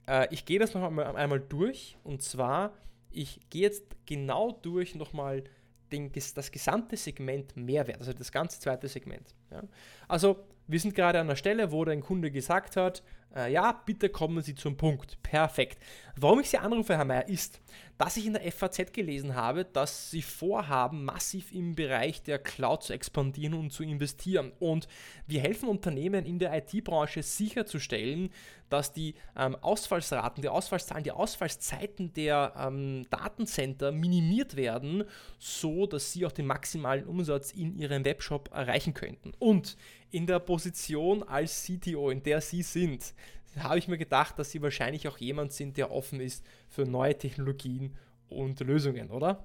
äh, 0.07 0.27
ich 0.31 0.45
gehe 0.45 0.59
das 0.59 0.73
noch 0.73 0.83
einmal, 0.83 1.15
einmal 1.15 1.39
durch 1.39 1.97
und 2.03 2.21
zwar, 2.21 2.73
ich 3.09 3.39
gehe 3.49 3.63
jetzt 3.63 3.83
genau 4.05 4.51
durch 4.51 4.95
nochmal 4.95 5.43
den, 5.91 6.11
das 6.11 6.51
gesamte 6.51 6.97
Segment 6.97 7.55
Mehrwert, 7.55 7.99
also 7.99 8.13
das 8.13 8.31
ganze 8.31 8.59
zweite 8.59 8.87
Segment. 8.87 9.35
Ja. 9.51 9.63
Also, 10.07 10.45
wir 10.67 10.79
sind 10.79 10.95
gerade 10.95 11.19
an 11.19 11.27
der 11.27 11.35
Stelle, 11.35 11.71
wo 11.71 11.83
dein 11.85 12.01
Kunde 12.01 12.31
gesagt 12.31 12.75
hat, 12.75 13.03
äh, 13.35 13.51
ja, 13.51 13.71
bitte 13.85 14.09
kommen 14.09 14.41
Sie 14.43 14.55
zum 14.55 14.77
Punkt. 14.77 15.21
Perfekt. 15.23 15.79
Warum 16.15 16.39
ich 16.39 16.49
Sie 16.49 16.57
anrufe, 16.57 16.95
Herr 16.95 17.05
Mayer, 17.05 17.27
ist, 17.27 17.61
dass 17.97 18.17
ich 18.17 18.25
in 18.27 18.33
der 18.33 18.51
FAZ 18.51 18.93
gelesen 18.93 19.35
habe, 19.35 19.65
dass 19.65 20.11
Sie 20.11 20.21
vorhaben, 20.21 21.03
massiv 21.03 21.51
im 21.51 21.75
Bereich 21.75 22.21
der 22.21 22.37
Cloud 22.37 22.83
zu 22.83 22.93
expandieren 22.93 23.55
und 23.55 23.71
zu 23.71 23.83
investieren. 23.83 24.51
Und 24.59 24.87
wir 25.25 25.41
helfen 25.41 25.67
Unternehmen 25.67 26.25
in 26.25 26.37
der 26.37 26.55
IT-Branche 26.55 27.23
sicherzustellen, 27.23 28.29
dass 28.69 28.93
die 28.93 29.15
ähm, 29.35 29.55
Ausfallsraten, 29.61 30.41
die 30.41 30.49
Ausfallszahlen, 30.49 31.03
die 31.03 31.11
Ausfallszeiten 31.11 32.13
der 32.13 32.53
ähm, 32.57 33.05
Datencenter 33.09 33.91
minimiert 33.91 34.55
werden, 34.55 35.03
so 35.39 35.87
dass 35.87 36.11
Sie 36.11 36.25
auch 36.25 36.31
den 36.31 36.45
maximalen 36.45 37.05
Umsatz 37.05 37.51
in 37.51 37.75
Ihrem 37.77 38.05
Webshop 38.05 38.51
erreichen 38.53 38.93
könnten. 38.93 39.33
Und 39.39 39.75
in 40.13 40.27
der 40.27 40.39
Position 40.39 41.23
als 41.23 41.63
CTO, 41.63 42.11
in 42.11 42.21
der 42.21 42.39
Sie 42.39 42.61
sind, 42.61 43.15
habe 43.57 43.79
ich 43.79 43.87
mir 43.87 43.97
gedacht, 43.97 44.37
dass 44.37 44.51
Sie 44.51 44.61
wahrscheinlich 44.61 45.07
auch 45.07 45.17
jemand 45.17 45.53
sind, 45.53 45.75
der 45.75 45.91
offen 45.91 46.19
ist 46.19 46.45
für 46.69 46.85
neue 46.85 47.17
Technologien 47.17 47.95
und 48.29 48.59
Lösungen, 48.59 49.09
oder? 49.09 49.43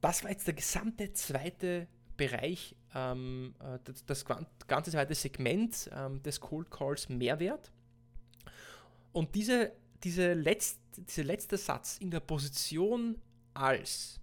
Das 0.00 0.24
war 0.24 0.30
jetzt 0.30 0.46
der 0.46 0.54
gesamte 0.54 1.12
zweite 1.12 1.88
Bereich, 2.16 2.74
ähm, 2.94 3.54
äh, 3.60 3.78
das, 4.06 4.24
ganze 4.66 4.90
zweite 4.90 5.14
Segment 5.14 5.90
ähm, 5.92 6.22
des 6.22 6.40
Cold 6.40 6.70
Calls 6.70 7.10
Mehrwert. 7.10 7.70
Und 9.12 9.34
diese, 9.34 9.72
diese 10.02 10.32
letzt, 10.32 10.80
dieser 10.96 11.24
letzte 11.24 11.58
Satz 11.58 11.98
in 11.98 12.10
der 12.10 12.20
Position 12.20 13.20
als 13.52 14.20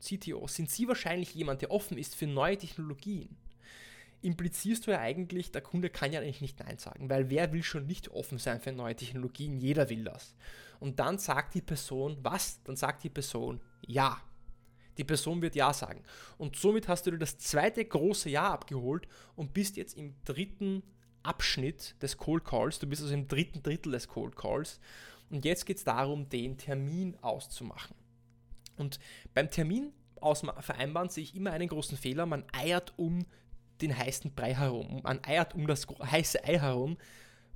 CTO 0.00 0.46
sind 0.46 0.70
Sie 0.70 0.88
wahrscheinlich 0.88 1.34
jemand, 1.34 1.60
der 1.60 1.70
offen 1.70 1.98
ist 1.98 2.14
für 2.14 2.26
neue 2.26 2.56
Technologien 2.56 3.36
implizierst 4.20 4.86
du 4.86 4.90
ja 4.90 5.00
eigentlich, 5.00 5.52
der 5.52 5.62
Kunde 5.62 5.90
kann 5.90 6.12
ja 6.12 6.20
eigentlich 6.20 6.40
nicht 6.40 6.58
Nein 6.60 6.78
sagen, 6.78 7.08
weil 7.08 7.30
wer 7.30 7.52
will 7.52 7.62
schon 7.62 7.86
nicht 7.86 8.08
offen 8.08 8.38
sein 8.38 8.60
für 8.60 8.72
neue 8.72 8.96
Technologien? 8.96 9.58
Jeder 9.58 9.88
will 9.90 10.04
das. 10.04 10.34
Und 10.80 10.98
dann 10.98 11.18
sagt 11.18 11.54
die 11.54 11.62
Person, 11.62 12.18
was? 12.22 12.62
Dann 12.64 12.76
sagt 12.76 13.04
die 13.04 13.10
Person 13.10 13.60
Ja. 13.86 14.20
Die 14.96 15.04
Person 15.04 15.40
wird 15.42 15.54
Ja 15.54 15.72
sagen. 15.72 16.02
Und 16.38 16.56
somit 16.56 16.88
hast 16.88 17.06
du 17.06 17.12
dir 17.12 17.18
das 17.18 17.38
zweite 17.38 17.84
große 17.84 18.30
Ja 18.30 18.52
abgeholt 18.52 19.06
und 19.36 19.54
bist 19.54 19.76
jetzt 19.76 19.96
im 19.96 20.14
dritten 20.24 20.82
Abschnitt 21.22 21.94
des 22.02 22.16
Cold 22.16 22.44
Calls. 22.44 22.80
Du 22.80 22.88
bist 22.88 23.02
also 23.02 23.14
im 23.14 23.28
dritten 23.28 23.62
Drittel 23.62 23.92
des 23.92 24.08
Cold 24.08 24.34
Calls. 24.34 24.80
Und 25.30 25.44
jetzt 25.44 25.66
geht 25.66 25.76
es 25.76 25.84
darum, 25.84 26.28
den 26.28 26.58
Termin 26.58 27.16
auszumachen. 27.20 27.94
Und 28.76 28.98
beim 29.34 29.50
Termin 29.50 29.92
vereinbaren 30.60 31.10
sehe 31.10 31.22
ich 31.22 31.36
immer 31.36 31.52
einen 31.52 31.68
großen 31.68 31.96
Fehler. 31.96 32.26
Man 32.26 32.44
eiert 32.52 32.92
um 32.96 33.24
den 33.80 33.96
heißen 33.96 34.34
Brei 34.34 34.54
herum, 34.54 35.00
man 35.02 35.20
eiert 35.24 35.54
um 35.54 35.66
das 35.66 35.86
heiße 35.86 36.44
Ei 36.44 36.58
herum. 36.58 36.96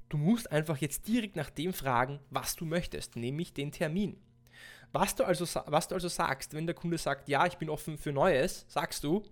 Du 0.09 0.19
musst 0.19 0.51
einfach 0.53 0.77
jetzt 0.79 1.09
direkt 1.09 1.37
nach 1.37 1.51
dem 1.51 1.73
fragen, 1.73 2.21
was 2.31 2.57
du 2.57 2.65
möchtest, 2.65 3.17
nämlich 3.17 3.55
den 3.55 3.73
Termin. 3.73 4.17
Was 4.93 5.15
du, 5.15 5.25
also, 5.25 5.47
was 5.67 5.89
du 5.89 5.95
also 5.95 6.09
sagst, 6.09 6.53
wenn 6.53 6.67
der 6.67 6.75
Kunde 6.75 6.99
sagt, 6.99 7.29
ja, 7.29 7.47
ich 7.47 7.57
bin 7.57 7.71
offen 7.71 7.97
für 7.97 8.13
Neues, 8.13 8.67
sagst 8.69 9.05
du, 9.05 9.23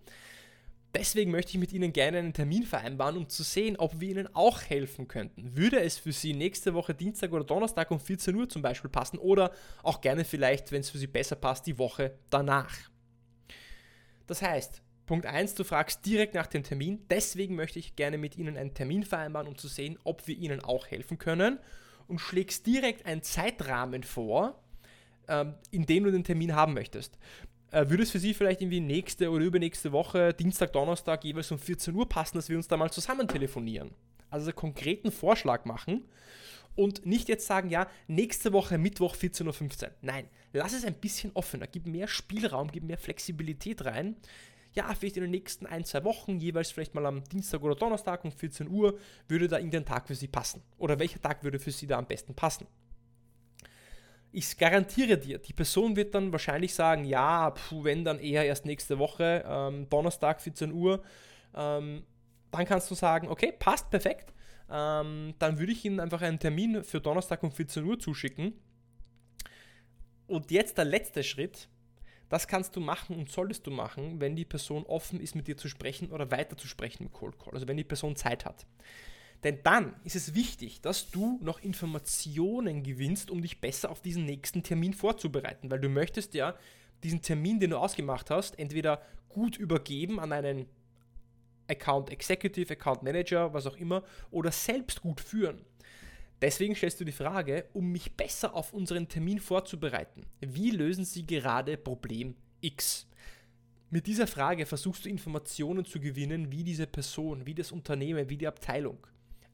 deswegen 0.95 1.31
möchte 1.31 1.53
ich 1.53 1.59
mit 1.59 1.73
Ihnen 1.73 1.93
gerne 1.93 2.19
einen 2.19 2.33
Termin 2.33 2.65
vereinbaren, 2.65 3.19
um 3.19 3.29
zu 3.29 3.43
sehen, 3.43 3.77
ob 3.77 4.01
wir 4.01 4.09
Ihnen 4.09 4.35
auch 4.35 4.63
helfen 4.63 5.07
könnten. 5.07 5.55
Würde 5.57 5.81
es 5.81 5.99
für 5.99 6.13
Sie 6.13 6.33
nächste 6.33 6.73
Woche 6.73 6.95
Dienstag 6.95 7.33
oder 7.33 7.45
Donnerstag 7.45 7.91
um 7.91 8.01
14 8.01 8.35
Uhr 8.35 8.49
zum 8.49 8.63
Beispiel 8.63 8.91
passen 8.91 9.19
oder 9.19 9.53
auch 9.83 10.01
gerne 10.01 10.25
vielleicht, 10.25 10.73
wenn 10.73 10.81
es 10.81 10.89
für 10.89 10.99
Sie 10.99 11.07
besser 11.07 11.37
passt, 11.37 11.67
die 11.67 11.79
Woche 11.79 12.15
danach. 12.31 12.75
Das 14.27 14.41
heißt, 14.41 14.81
Punkt 15.11 15.27
1, 15.27 15.57
du 15.57 15.65
fragst 15.65 16.07
direkt 16.07 16.35
nach 16.35 16.47
dem 16.47 16.63
Termin. 16.63 17.01
Deswegen 17.11 17.57
möchte 17.57 17.81
ich 17.81 17.97
gerne 17.97 18.17
mit 18.17 18.39
Ihnen 18.39 18.57
einen 18.57 18.75
Termin 18.75 19.03
vereinbaren, 19.03 19.49
um 19.49 19.59
zu 19.59 19.67
sehen, 19.67 19.99
ob 20.05 20.29
wir 20.29 20.37
Ihnen 20.37 20.63
auch 20.63 20.87
helfen 20.87 21.19
können. 21.19 21.59
Und 22.07 22.21
schlägst 22.21 22.65
direkt 22.65 23.07
einen 23.07 23.21
Zeitrahmen 23.25 24.05
vor, 24.05 24.63
ähm, 25.27 25.55
in 25.73 25.85
dem 25.85 26.05
du 26.05 26.13
den 26.13 26.23
Termin 26.23 26.55
haben 26.55 26.75
möchtest. 26.75 27.19
Äh, 27.73 27.89
würde 27.89 28.05
es 28.05 28.13
für 28.13 28.21
Sie 28.21 28.35
vielleicht 28.35 28.61
irgendwie 28.61 28.79
nächste 28.79 29.33
oder 29.33 29.45
übernächste 29.45 29.91
Woche, 29.91 30.33
Dienstag, 30.33 30.73
Donnerstag, 30.75 31.25
jeweils 31.25 31.51
um 31.51 31.59
14 31.59 31.93
Uhr 31.93 32.09
passen, 32.09 32.37
dass 32.37 32.49
wir 32.49 32.57
uns 32.57 32.69
da 32.69 32.77
mal 32.77 32.93
zusammen 32.93 33.27
telefonieren? 33.27 33.91
Also 34.31 34.51
einen 34.51 34.55
konkreten 34.55 35.11
Vorschlag 35.11 35.65
machen 35.65 36.05
und 36.77 37.05
nicht 37.05 37.29
jetzt 37.29 37.49
sagen, 37.49 37.69
ja, 37.69 37.89
nächste 38.07 38.53
Woche 38.53 38.79
Mittwoch 38.79 39.17
14.15 39.17 39.83
Uhr. 39.83 39.91
Nein, 40.03 40.29
lass 40.53 40.73
es 40.73 40.85
ein 40.85 40.95
bisschen 40.95 41.33
offener, 41.35 41.67
gib 41.67 41.87
mehr 41.87 42.07
Spielraum, 42.07 42.71
gib 42.71 42.85
mehr 42.85 42.97
Flexibilität 42.97 43.85
rein 43.85 44.15
ja, 44.73 44.93
vielleicht 44.95 45.17
in 45.17 45.23
den 45.23 45.31
nächsten 45.31 45.67
ein, 45.67 45.85
zwei 45.85 46.05
Wochen, 46.05 46.39
jeweils 46.39 46.71
vielleicht 46.71 46.95
mal 46.95 47.07
am 47.07 47.25
Dienstag 47.25 47.63
oder 47.63 47.75
Donnerstag 47.75 48.25
um 48.25 48.33
14 48.33 48.69
Uhr, 48.69 48.99
würde 49.29 49.49
da 49.49 49.59
irgendein 49.59 49.85
Tag 49.85 50.07
für 50.07 50.15
Sie 50.15 50.29
passen? 50.29 50.63
Oder 50.79 50.99
welcher 50.99 51.21
Tag 51.21 51.43
würde 51.43 51.59
für 51.59 51.73
Sie 51.73 51.87
da 51.87 51.99
am 51.99 52.07
besten 52.07 52.35
passen? 52.35 52.67
Ich 54.33 54.57
garantiere 54.57 55.19
dir, 55.19 55.39
die 55.39 55.53
Person 55.53 55.97
wird 55.97 56.15
dann 56.15 56.31
wahrscheinlich 56.31 56.73
sagen, 56.73 57.05
ja, 57.05 57.51
puh, 57.51 57.83
wenn 57.83 58.05
dann 58.05 58.21
eher 58.21 58.45
erst 58.45 58.65
nächste 58.65 58.99
Woche, 58.99 59.45
ähm, 59.45 59.89
Donnerstag 59.91 60.41
14 60.41 60.73
Uhr, 60.73 61.03
ähm, 61.55 62.05
dann 62.53 62.65
kannst 62.65 62.91
du 62.91 62.95
sagen, 62.95 63.29
okay, 63.29 63.53
passt 63.59 63.91
perfekt. 63.91 64.33
Ähm, 64.71 65.35
dann 65.41 65.59
würde 65.59 65.73
ich 65.73 65.85
Ihnen 65.85 65.99
einfach 65.99 66.23
einen 66.23 66.39
Termin 66.39 66.85
für 66.85 67.01
Donnerstag 67.01 67.43
um 67.43 67.51
14 67.51 67.85
Uhr 67.85 67.99
zuschicken. 67.99 68.55
Und 70.29 70.53
jetzt 70.53 70.79
der 70.79 70.85
letzte 70.85 71.25
Schritt, 71.25 71.69
das 72.31 72.49
kannst 72.49 72.75
du 72.77 72.81
machen 72.81 73.17
und 73.17 73.31
solltest 73.31 73.67
du 73.67 73.71
machen, 73.71 74.21
wenn 74.21 74.37
die 74.37 74.45
Person 74.47 74.87
offen 74.87 75.21
ist, 75.21 75.35
mit 75.35 75.49
dir 75.49 75.57
zu 75.57 75.69
sprechen 75.69 76.11
oder 76.11 76.31
weiter 76.31 76.57
zu 76.57 76.67
sprechen 76.67 77.03
im 77.03 77.13
Cold 77.13 77.39
Call, 77.39 77.53
also 77.53 77.69
wenn 77.69 77.77
die 77.77 77.85
Person 77.85 78.17
Zeit 78.17 78.47
hat. 78.47 78.65
Denn 79.43 79.59
dann 79.65 79.95
ist 80.05 80.17
es 80.17 80.35
wichtig, 80.35 80.81
dass 80.81 81.11
du 81.11 81.39
noch 81.43 81.61
Informationen 81.61 82.83
gewinnst, 82.83 83.31
um 83.31 83.43
dich 83.43 83.61
besser 83.61 83.91
auf 83.91 84.01
diesen 84.01 84.27
nächsten 84.27 84.63
Termin 84.63 84.95
vorzubereiten, 84.95 85.71
weil 85.71 85.81
du 85.81 85.89
möchtest 85.89 86.35
ja 86.35 86.55
diesen 87.03 87.21
Termin, 87.21 87.59
den 87.59 87.71
du 87.71 87.79
ausgemacht 87.79 88.31
hast, 88.31 88.59
entweder 88.59 89.03
gut 89.29 89.57
übergeben 89.57 90.21
an 90.21 90.33
einen 90.33 90.67
Account 91.69 92.11
Executive, 92.11 92.73
Account 92.73 93.03
Manager, 93.03 93.53
was 93.55 93.67
auch 93.67 93.77
immer, 93.77 94.05
oder 94.31 94.53
selbst 94.53 95.03
gut 95.03 95.21
führen. 95.21 95.65
Deswegen 96.43 96.75
stellst 96.75 97.01
du 97.01 97.05
die 97.05 97.13
Frage, 97.13 97.67
um 97.75 97.93
mich 97.93 98.17
besser 98.17 98.55
auf 98.55 98.73
unseren 98.73 99.09
Termin 99.09 99.41
vorzubereiten. 99.41 100.25
Wie 100.41 100.71
lösen 100.71 101.05
Sie 101.05 101.27
gerade 101.27 101.77
Problem 101.77 102.35
X? 102.63 103.07
Mit 103.91 104.07
dieser 104.07 104.27
Frage 104.27 104.67
versuchst 104.67 105.05
du 105.05 105.09
Informationen 105.09 105.85
zu 105.85 106.01
gewinnen, 106.01 106.51
wie 106.53 106.65
diese 106.65 106.87
Person, 106.87 107.45
wie 107.45 107.55
das 107.55 107.73
Unternehmen, 107.73 108.31
wie 108.31 108.37
die 108.37 108.47
Abteilung 108.47 109.07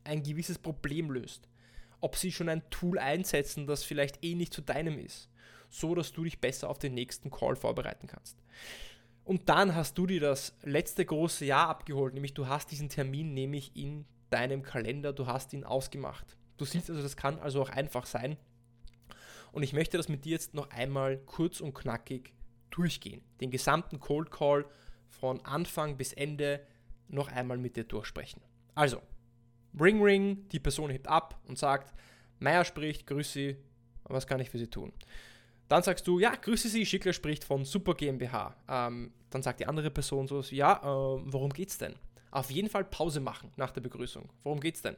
ein 0.05 0.23
gewisses 0.23 0.59
Problem 0.59 1.11
löst. 1.11 1.49
Ob 2.01 2.17
sie 2.17 2.31
schon 2.31 2.49
ein 2.49 2.69
Tool 2.71 2.99
einsetzen, 2.99 3.67
das 3.67 3.83
vielleicht 3.83 4.23
eh 4.23 4.35
nicht 4.35 4.53
zu 4.53 4.61
deinem 4.61 4.99
ist, 4.99 5.29
so 5.71 5.95
dass 5.95 6.13
du 6.13 6.23
dich 6.23 6.39
besser 6.39 6.69
auf 6.69 6.79
den 6.79 6.95
nächsten 6.95 7.31
Call 7.31 7.57
vorbereiten 7.57 8.07
kannst. 8.07 8.37
Und 9.25 9.49
dann 9.49 9.75
hast 9.75 9.99
du 9.99 10.07
dir 10.07 10.21
das 10.21 10.55
letzte 10.63 11.05
große 11.05 11.47
Jahr 11.47 11.69
abgeholt, 11.69 12.15
nämlich 12.15 12.35
du 12.35 12.47
hast 12.47 12.71
diesen 12.71 12.89
Termin 12.89 13.35
nämlich 13.35 13.75
in 13.75 14.05
deinem 14.31 14.63
Kalender, 14.63 15.13
du 15.13 15.27
hast 15.27 15.53
ihn 15.53 15.65
ausgemacht. 15.65 16.37
Du 16.57 16.65
siehst 16.65 16.91
also, 16.91 17.03
das 17.03 17.17
kann 17.17 17.39
also 17.39 17.63
auch 17.63 17.71
einfach 17.71 18.07
sein. 18.07 18.37
Und 19.53 19.63
ich 19.63 19.73
möchte 19.73 19.97
das 19.97 20.09
mit 20.09 20.25
dir 20.25 20.33
jetzt 20.33 20.55
noch 20.55 20.71
einmal 20.71 21.19
kurz 21.19 21.61
und 21.61 21.75
knackig 21.75 22.35
durchgehen. 22.71 23.23
Den 23.41 23.51
gesamten 23.51 24.01
Cold 24.01 24.31
Call 24.31 24.67
von 25.09 25.45
Anfang 25.45 25.97
bis 25.97 26.13
Ende 26.13 26.61
noch 27.09 27.29
einmal 27.29 27.57
mit 27.57 27.77
dir 27.77 27.85
durchsprechen. 27.85 28.43
Also, 28.75 29.01
Ring 29.79 30.03
Ring, 30.03 30.49
die 30.51 30.61
Person 30.61 30.91
hebt 30.91 31.09
ab 31.09 31.41
und 31.47 31.59
sagt, 31.59 31.95
Meier 32.39 32.65
spricht, 32.65 33.07
grüß 33.07 33.33
Sie, 33.33 33.57
was 34.05 34.27
kann 34.27 34.41
ich 34.41 34.51
für 34.51 34.59
Sie 34.59 34.69
tun? 34.69 34.93
Dann 35.69 35.83
sagst 35.83 36.07
du, 36.07 36.19
ja, 36.19 36.35
grüße 36.35 36.69
Sie, 36.69 36.87
Schickler 36.87 37.13
spricht 37.13 37.45
von 37.45 37.65
Super 37.65 37.95
GmbH. 37.95 38.57
Ähm, 38.69 39.13
dann 39.31 39.43
sagt 39.43 39.61
die 39.61 39.67
andere 39.67 39.91
Person 39.91 40.29
so, 40.29 40.41
ja, 40.43 40.79
äh, 40.79 41.21
worum 41.25 41.51
geht's 41.53 41.79
denn? 41.79 41.95
Auf 42.31 42.51
jeden 42.51 42.69
Fall 42.69 42.85
Pause 42.85 43.21
machen 43.21 43.53
nach 43.57 43.71
der 43.71 43.81
Begrüßung. 43.81 44.29
Worum 44.43 44.61
geht's 44.61 44.83
denn? 44.83 44.97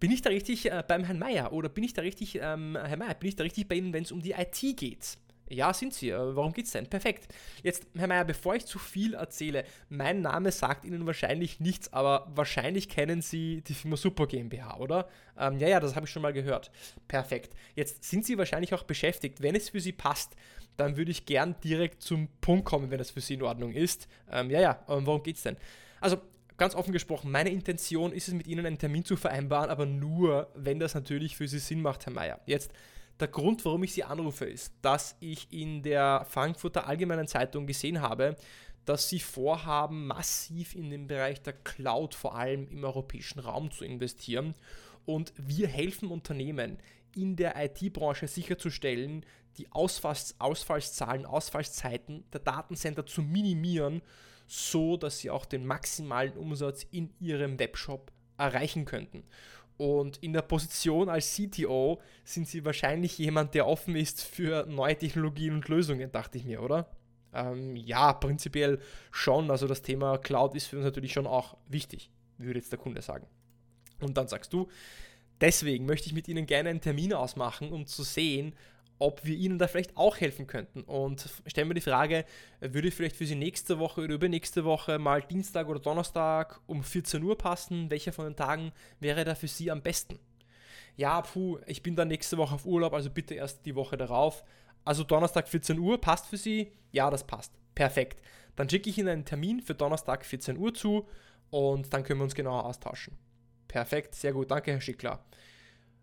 Bin 0.00 0.10
ich 0.10 0.22
da 0.22 0.30
richtig 0.30 0.70
äh, 0.70 0.82
beim 0.86 1.04
Herrn 1.04 1.18
Meier 1.18 1.52
oder 1.52 1.68
bin 1.68 1.84
ich 1.84 1.92
da 1.92 2.02
richtig, 2.02 2.38
ähm, 2.40 2.78
Herr 2.80 2.96
Meier, 2.96 3.14
bin 3.14 3.28
ich 3.28 3.36
da 3.36 3.44
richtig 3.44 3.68
bei 3.68 3.76
Ihnen, 3.76 3.92
wenn 3.92 4.04
es 4.04 4.12
um 4.12 4.22
die 4.22 4.32
IT 4.32 4.76
geht? 4.76 5.18
Ja, 5.52 5.74
sind 5.74 5.92
sie. 5.92 6.12
Warum 6.12 6.52
geht's 6.52 6.70
denn? 6.70 6.86
Perfekt. 6.86 7.28
Jetzt, 7.62 7.86
Herr 7.94 8.06
Mayer, 8.06 8.24
bevor 8.24 8.54
ich 8.54 8.64
zu 8.64 8.78
viel 8.78 9.14
erzähle, 9.14 9.64
mein 9.90 10.22
Name 10.22 10.50
sagt 10.50 10.86
Ihnen 10.86 11.06
wahrscheinlich 11.06 11.60
nichts, 11.60 11.92
aber 11.92 12.26
wahrscheinlich 12.34 12.88
kennen 12.88 13.20
Sie 13.20 13.60
die 13.62 13.74
Firma 13.74 13.96
Super 13.96 14.26
GmbH, 14.26 14.78
oder? 14.78 15.08
Ähm, 15.38 15.58
ja, 15.58 15.68
ja, 15.68 15.80
das 15.80 15.94
habe 15.94 16.06
ich 16.06 16.12
schon 16.12 16.22
mal 16.22 16.32
gehört. 16.32 16.70
Perfekt. 17.06 17.54
Jetzt 17.74 18.04
sind 18.04 18.24
Sie 18.24 18.38
wahrscheinlich 18.38 18.72
auch 18.72 18.84
beschäftigt. 18.84 19.42
Wenn 19.42 19.54
es 19.54 19.68
für 19.68 19.80
Sie 19.80 19.92
passt, 19.92 20.36
dann 20.78 20.96
würde 20.96 21.10
ich 21.10 21.26
gern 21.26 21.54
direkt 21.62 22.02
zum 22.02 22.28
Punkt 22.40 22.64
kommen, 22.64 22.90
wenn 22.90 22.98
das 22.98 23.10
für 23.10 23.20
Sie 23.20 23.34
in 23.34 23.42
Ordnung 23.42 23.72
ist. 23.72 24.08
Ähm, 24.30 24.48
ja, 24.48 24.60
ja, 24.60 24.84
ähm, 24.88 25.04
worum 25.04 25.22
geht's 25.22 25.42
denn? 25.42 25.58
Also, 26.00 26.16
ganz 26.56 26.74
offen 26.74 26.92
gesprochen, 26.92 27.30
meine 27.30 27.50
Intention 27.50 28.12
ist 28.12 28.28
es, 28.28 28.34
mit 28.34 28.46
Ihnen 28.46 28.66
einen 28.66 28.78
Termin 28.78 29.04
zu 29.04 29.16
vereinbaren, 29.16 29.70
aber 29.70 29.86
nur, 29.86 30.50
wenn 30.54 30.78
das 30.78 30.94
natürlich 30.94 31.36
für 31.36 31.48
Sie 31.48 31.58
Sinn 31.58 31.82
macht, 31.82 32.06
Herr 32.06 32.12
Mayer. 32.12 32.40
Jetzt 32.46 32.72
der 33.20 33.28
Grund, 33.28 33.64
warum 33.64 33.84
ich 33.84 33.92
Sie 33.92 34.04
anrufe, 34.04 34.44
ist, 34.44 34.74
dass 34.82 35.16
ich 35.20 35.52
in 35.52 35.82
der 35.82 36.26
Frankfurter 36.28 36.86
Allgemeinen 36.86 37.28
Zeitung 37.28 37.66
gesehen 37.66 38.00
habe, 38.00 38.36
dass 38.84 39.08
Sie 39.08 39.20
vorhaben, 39.20 40.06
massiv 40.06 40.74
in 40.74 40.90
den 40.90 41.06
Bereich 41.06 41.40
der 41.42 41.52
Cloud, 41.52 42.14
vor 42.14 42.34
allem 42.34 42.68
im 42.68 42.84
europäischen 42.84 43.38
Raum, 43.38 43.70
zu 43.70 43.84
investieren. 43.84 44.54
Und 45.04 45.32
wir 45.36 45.68
helfen 45.68 46.10
Unternehmen 46.10 46.78
in 47.14 47.36
der 47.36 47.54
IT-Branche 47.62 48.26
sicherzustellen, 48.26 49.24
die 49.58 49.70
Ausfalls 49.70 50.34
Ausfallszahlen, 50.38 51.26
Ausfallszeiten 51.26 52.24
der 52.32 52.40
Datencenter 52.40 53.06
zu 53.06 53.22
minimieren, 53.22 54.02
so 54.46 54.96
dass 54.96 55.18
sie 55.18 55.30
auch 55.30 55.44
den 55.44 55.66
maximalen 55.66 56.36
Umsatz 56.36 56.86
in 56.90 57.10
ihrem 57.20 57.58
Webshop 57.58 58.12
erreichen 58.36 58.84
könnten. 58.84 59.24
Und 59.78 60.18
in 60.18 60.32
der 60.32 60.42
Position 60.42 61.08
als 61.08 61.34
CTO 61.34 62.00
sind 62.24 62.46
sie 62.46 62.64
wahrscheinlich 62.64 63.18
jemand, 63.18 63.54
der 63.54 63.66
offen 63.66 63.96
ist 63.96 64.22
für 64.22 64.66
neue 64.66 64.96
Technologien 64.96 65.54
und 65.54 65.68
Lösungen, 65.68 66.12
dachte 66.12 66.38
ich 66.38 66.44
mir, 66.44 66.62
oder? 66.62 66.88
Ähm, 67.32 67.74
ja, 67.76 68.12
prinzipiell 68.12 68.78
schon. 69.10 69.50
Also 69.50 69.66
das 69.66 69.82
Thema 69.82 70.18
Cloud 70.18 70.54
ist 70.54 70.66
für 70.66 70.76
uns 70.76 70.84
natürlich 70.84 71.12
schon 71.12 71.26
auch 71.26 71.56
wichtig, 71.68 72.10
würde 72.38 72.58
jetzt 72.58 72.70
der 72.70 72.78
Kunde 72.78 73.02
sagen. 73.02 73.26
Und 74.00 74.16
dann 74.16 74.28
sagst 74.28 74.52
du, 74.52 74.68
deswegen 75.40 75.86
möchte 75.86 76.06
ich 76.06 76.12
mit 76.12 76.28
Ihnen 76.28 76.46
gerne 76.46 76.68
einen 76.68 76.80
Termin 76.80 77.14
ausmachen, 77.14 77.72
um 77.72 77.86
zu 77.86 78.02
sehen, 78.02 78.54
ob 79.02 79.24
wir 79.24 79.36
Ihnen 79.36 79.58
da 79.58 79.66
vielleicht 79.66 79.96
auch 79.96 80.20
helfen 80.20 80.46
könnten. 80.46 80.82
Und 80.82 81.28
stellen 81.46 81.68
wir 81.68 81.74
die 81.74 81.80
Frage, 81.80 82.24
würde 82.60 82.92
vielleicht 82.92 83.16
für 83.16 83.26
Sie 83.26 83.34
nächste 83.34 83.80
Woche 83.80 84.02
oder 84.02 84.14
übernächste 84.14 84.64
Woche 84.64 85.00
mal 85.00 85.22
Dienstag 85.22 85.68
oder 85.68 85.80
Donnerstag 85.80 86.60
um 86.66 86.84
14 86.84 87.20
Uhr 87.20 87.36
passen? 87.36 87.90
Welcher 87.90 88.12
von 88.12 88.26
den 88.26 88.36
Tagen 88.36 88.72
wäre 89.00 89.24
da 89.24 89.34
für 89.34 89.48
Sie 89.48 89.72
am 89.72 89.82
besten? 89.82 90.20
Ja, 90.96 91.20
puh, 91.22 91.58
ich 91.66 91.82
bin 91.82 91.96
dann 91.96 92.08
nächste 92.08 92.36
Woche 92.36 92.54
auf 92.54 92.64
Urlaub, 92.64 92.94
also 92.94 93.10
bitte 93.10 93.34
erst 93.34 93.66
die 93.66 93.74
Woche 93.74 93.96
darauf. 93.96 94.44
Also 94.84 95.02
Donnerstag 95.02 95.48
14 95.48 95.80
Uhr, 95.80 96.00
passt 96.00 96.26
für 96.26 96.36
Sie? 96.36 96.70
Ja, 96.92 97.10
das 97.10 97.26
passt. 97.26 97.52
Perfekt. 97.74 98.22
Dann 98.54 98.70
schicke 98.70 98.88
ich 98.88 98.98
Ihnen 98.98 99.08
einen 99.08 99.24
Termin 99.24 99.60
für 99.60 99.74
Donnerstag 99.74 100.24
14 100.24 100.56
Uhr 100.56 100.74
zu 100.74 101.08
und 101.50 101.92
dann 101.92 102.04
können 102.04 102.20
wir 102.20 102.24
uns 102.24 102.36
genauer 102.36 102.64
austauschen. 102.66 103.18
Perfekt, 103.66 104.14
sehr 104.14 104.32
gut. 104.32 104.52
Danke, 104.52 104.70
Herr 104.70 104.80
Schickler. 104.80 105.24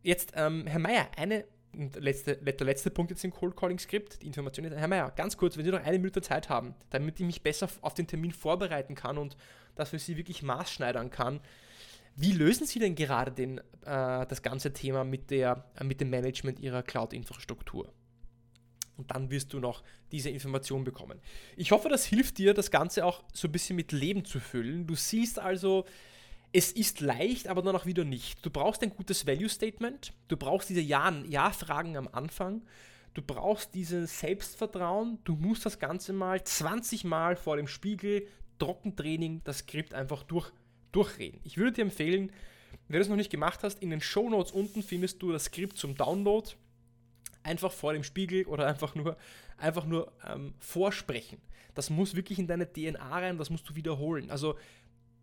Jetzt, 0.01 0.33
ähm, 0.35 0.67
Herr 0.67 0.79
Mayer, 0.79 1.07
eine 1.15 1.45
und 1.73 1.95
letzte, 1.95 2.35
der 2.35 2.65
letzte 2.65 2.89
Punkt 2.89 3.11
jetzt 3.11 3.23
im 3.23 3.31
Cold 3.31 3.55
Calling 3.55 3.79
Skript, 3.79 4.21
die 4.21 4.27
Informationen. 4.27 4.75
Herr 4.75 4.87
Mayer, 4.87 5.11
ganz 5.11 5.37
kurz, 5.37 5.57
wenn 5.57 5.65
Sie 5.65 5.71
noch 5.71 5.83
eine 5.83 5.99
Minute 5.99 6.21
Zeit 6.21 6.49
haben, 6.49 6.75
damit 6.89 7.19
ich 7.19 7.25
mich 7.25 7.41
besser 7.41 7.69
auf 7.81 7.93
den 7.93 8.07
Termin 8.07 8.31
vorbereiten 8.31 8.95
kann 8.95 9.17
und 9.17 9.37
das 9.75 9.89
für 9.89 9.99
Sie 9.99 10.17
wirklich 10.17 10.41
maßschneidern 10.43 11.09
kann. 11.09 11.39
Wie 12.15 12.31
lösen 12.31 12.65
Sie 12.65 12.79
denn 12.79 12.95
gerade 12.95 13.31
den, 13.31 13.59
äh, 13.59 13.61
das 14.25 14.41
ganze 14.41 14.73
Thema 14.73 15.03
mit, 15.03 15.31
der, 15.31 15.63
äh, 15.75 15.83
mit 15.83 16.01
dem 16.01 16.09
Management 16.09 16.59
Ihrer 16.59 16.83
Cloud-Infrastruktur? 16.83 17.93
Und 18.97 19.11
dann 19.11 19.31
wirst 19.31 19.53
du 19.53 19.59
noch 19.59 19.81
diese 20.11 20.29
Information 20.29 20.83
bekommen. 20.83 21.21
Ich 21.55 21.71
hoffe, 21.71 21.87
das 21.87 22.03
hilft 22.03 22.37
dir, 22.37 22.53
das 22.53 22.71
Ganze 22.71 23.05
auch 23.05 23.23
so 23.31 23.47
ein 23.47 23.51
bisschen 23.53 23.77
mit 23.77 23.93
Leben 23.93 24.25
zu 24.25 24.41
füllen. 24.41 24.85
Du 24.85 24.95
siehst 24.95 25.39
also, 25.39 25.85
es 26.51 26.71
ist 26.71 26.99
leicht, 26.99 27.47
aber 27.47 27.61
dann 27.61 27.75
auch 27.75 27.85
wieder 27.85 28.05
nicht. 28.05 28.43
Du 28.45 28.49
brauchst 28.49 28.81
ein 28.81 28.89
gutes 28.89 29.27
Value 29.27 29.49
Statement, 29.49 30.13
du 30.27 30.37
brauchst 30.37 30.69
diese 30.69 30.81
Ja-Fragen 30.81 31.95
am 31.95 32.09
Anfang, 32.11 32.63
du 33.13 33.21
brauchst 33.21 33.75
dieses 33.75 34.19
Selbstvertrauen, 34.19 35.19
du 35.23 35.35
musst 35.35 35.65
das 35.65 35.79
Ganze 35.79 36.13
mal 36.13 36.43
20 36.43 37.03
Mal 37.03 37.35
vor 37.35 37.57
dem 37.57 37.67
Spiegel, 37.67 38.27
Trockentraining, 38.57 39.41
das 39.43 39.59
Skript 39.59 39.93
einfach 39.93 40.23
durch, 40.23 40.51
durchreden. 40.91 41.39
Ich 41.43 41.57
würde 41.57 41.73
dir 41.73 41.81
empfehlen, 41.83 42.31
wenn 42.87 42.97
du 42.97 43.01
es 43.01 43.09
noch 43.09 43.15
nicht 43.15 43.31
gemacht 43.31 43.59
hast, 43.63 43.81
in 43.81 43.91
den 43.91 44.01
Show 44.01 44.29
Notes 44.29 44.51
unten 44.51 44.81
findest 44.81 45.21
du 45.21 45.31
das 45.31 45.45
Skript 45.45 45.77
zum 45.77 45.95
Download. 45.95 46.49
Einfach 47.43 47.71
vor 47.71 47.93
dem 47.93 48.03
Spiegel 48.03 48.45
oder 48.45 48.67
einfach 48.67 48.95
nur, 48.95 49.15
einfach 49.57 49.85
nur 49.85 50.11
ähm, 50.27 50.53
vorsprechen. 50.59 51.39
Das 51.73 51.89
muss 51.89 52.15
wirklich 52.15 52.39
in 52.39 52.47
deine 52.47 52.71
DNA 52.71 53.09
rein, 53.09 53.37
das 53.37 53.49
musst 53.49 53.69
du 53.69 53.75
wiederholen. 53.75 54.29
Also 54.29 54.57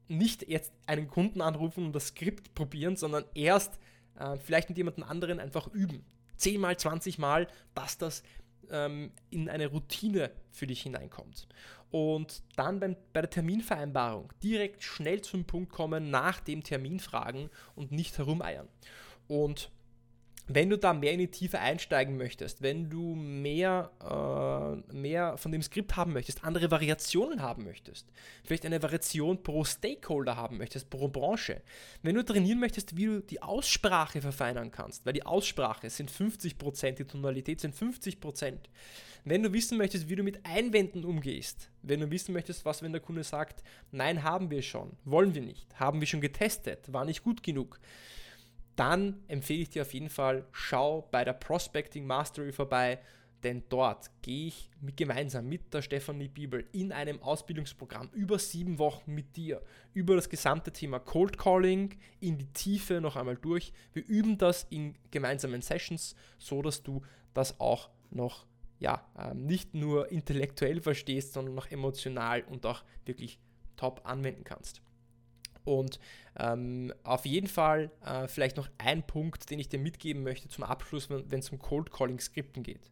nicht 0.09 0.49
jetzt 0.49 0.73
einen 0.87 1.09
Kunden 1.09 1.41
anrufen 1.41 1.87
und 1.87 1.93
das 1.93 2.09
Skript 2.09 2.55
probieren, 2.55 2.97
sondern 2.97 3.25
erst 3.35 3.79
äh, 4.19 4.37
vielleicht 4.39 4.69
mit 4.69 4.79
jemandem 4.79 5.05
anderen 5.05 5.41
einfach 5.41 5.69
üben. 5.69 6.05
Zehnmal, 6.37 6.77
zwanzigmal, 6.77 7.49
dass 7.75 7.99
das 7.99 8.23
ähm, 8.71 9.13
in 9.31 9.49
eine 9.49 9.69
Routine 9.69 10.31
für 10.51 10.67
dich 10.67 10.83
hineinkommt. 10.83 11.49
Und 11.91 12.43
dann 12.57 12.81
beim, 12.81 12.97
bei 13.13 13.21
der 13.21 13.31
Terminvereinbarung 13.31 14.33
direkt 14.43 14.83
schnell 14.83 15.23
zum 15.23 15.45
Punkt 15.45 15.73
kommen, 15.73 16.11
nach 16.11 16.41
dem 16.41 16.63
Termin 16.63 17.01
fragen 17.01 17.49
und 17.75 17.93
nicht 17.93 18.19
herumeiern. 18.19 18.69
Und 19.29 19.71
wenn 20.49 20.71
du 20.71 20.79
da 20.79 20.93
mehr 20.93 21.13
in 21.13 21.19
die 21.19 21.31
Tiefe 21.31 21.59
einsteigen 21.59 22.17
möchtest, 22.17 22.63
wenn 22.63 22.89
du 22.89 23.15
mehr, 23.17 23.91
äh, 24.01 24.95
mehr 24.95 25.37
von 25.37 25.51
dem 25.51 25.63
Skript 25.63 25.97
haben 25.97 26.13
möchtest, 26.13 26.45
andere 26.45 26.71
Variationen 26.71 27.43
haben 27.43 27.65
möchtest, 27.65 28.07
vielleicht 28.45 28.65
eine 28.65 28.81
Variation 28.81 29.43
pro 29.43 29.65
Stakeholder 29.65 30.37
haben 30.37 30.59
möchtest, 30.59 30.89
pro 30.89 31.09
Branche, 31.09 31.63
wenn 32.03 32.15
du 32.15 32.25
trainieren 32.25 32.61
möchtest, 32.61 32.97
wie 32.97 33.07
du 33.07 33.21
die 33.21 33.43
Aussprache 33.43 34.21
verfeinern 34.21 34.71
kannst, 34.71 35.05
weil 35.05 35.15
die 35.15 35.27
Aussprache 35.27 35.91
sind 35.91 36.11
50%, 36.11 36.93
die 36.93 37.05
Tonalität 37.05 37.61
sind 37.61 37.75
50%. 37.75 38.55
Wenn 39.25 39.43
du 39.43 39.53
wissen 39.53 39.77
möchtest, 39.77 40.09
wie 40.09 40.15
du 40.15 40.23
mit 40.23 40.47
Einwänden 40.47 41.05
umgehst, 41.05 41.69
wenn 41.83 41.99
du 41.99 42.11
wissen 42.13 42.33
möchtest, 42.33 42.65
was, 42.65 42.83
wenn 42.83 42.93
der 42.93 43.01
Kunde 43.01 43.25
sagt, 43.25 43.65
nein, 43.91 44.23
haben 44.23 44.53
wir 44.53 44.63
schon, 44.63 44.93
wollen 45.05 45.35
wir 45.35 45.43
nicht, 45.43 45.67
haben 45.75 45.99
wir 45.99 46.07
schon 46.07 46.21
getestet, 46.21 46.93
war 46.93 47.05
nicht 47.05 47.25
gut 47.25 47.43
genug, 47.43 47.81
dann 48.77 49.23
empfehle 49.29 49.63
ich 49.63 49.71
dir 49.71 49.83
auf 49.83 49.95
jeden 49.95 50.11
Fall, 50.11 50.47
schau 50.53 51.09
bei 51.11 51.25
der 51.25 51.33
Prospecting 51.33 52.07
Mastery 52.07 52.53
vorbei, 52.53 53.01
denn 53.43 53.63
dort 53.69 54.11
gehe 54.23 54.49
ich 54.49 54.71
mit, 54.81 54.97
gemeinsam 54.97 55.49
mit 55.49 55.73
der 55.73 55.83
Stefanie 55.83 56.29
Bibel 56.29 56.67
in 56.73 56.93
einem 56.93 57.23
Ausbildungsprogramm 57.23 58.11
über 58.13 58.39
sieben 58.39 58.79
Wochen 58.79 59.15
mit 59.15 59.37
dir 59.37 59.63
über 59.95 60.17
das 60.17 60.29
gesamte 60.29 60.73
Thema 60.73 60.99
Cold 60.99 61.39
Calling 61.39 61.97
in 62.21 62.39
die 62.39 62.53
Tiefe 62.53 63.01
noch 63.01 63.17
einmal 63.17 63.37
durch. 63.37 63.73
Wir 63.93 64.05
üben 64.07 64.39
das 64.39 64.67
in 64.71 64.97
gemeinsamen 65.11 65.63
Sessions, 65.63 66.15
so 66.39 66.63
dass 66.63 66.83
du 66.83 67.03
das 67.35 67.61
auch 67.61 67.91
noch 68.11 68.47
ja, 68.79 69.07
ähm, 69.19 69.47
nicht 69.47 69.75
nur 69.75 70.11
intellektuell 70.11 70.81
verstehst, 70.81 71.33
sondern 71.33 71.55
noch 71.55 71.71
emotional 71.71 72.43
und 72.43 72.67
auch 72.67 72.85
wirklich 73.05 73.39
top 73.77 74.01
anwenden 74.05 74.45
kannst. 74.45 74.83
Und 75.67 75.99
ähm, 76.39 76.95
auf 77.03 77.27
jeden 77.27 77.49
Fall 77.49 77.91
äh, 78.05 78.29
vielleicht 78.29 78.57
noch 78.57 78.69
ein 78.79 79.07
Punkt, 79.07 79.51
den 79.51 79.59
ich 79.59 79.69
dir 79.69 79.81
mitgeben 79.81 80.23
möchte 80.23 80.49
zum 80.49 80.65
Abschluss, 80.65 81.11
wenn 81.11 81.41
es 81.41 81.51
um 81.51 81.59
Cold 81.59 81.91
Calling 81.93 82.21
Skripten 82.21 82.63
geht. 82.63 82.91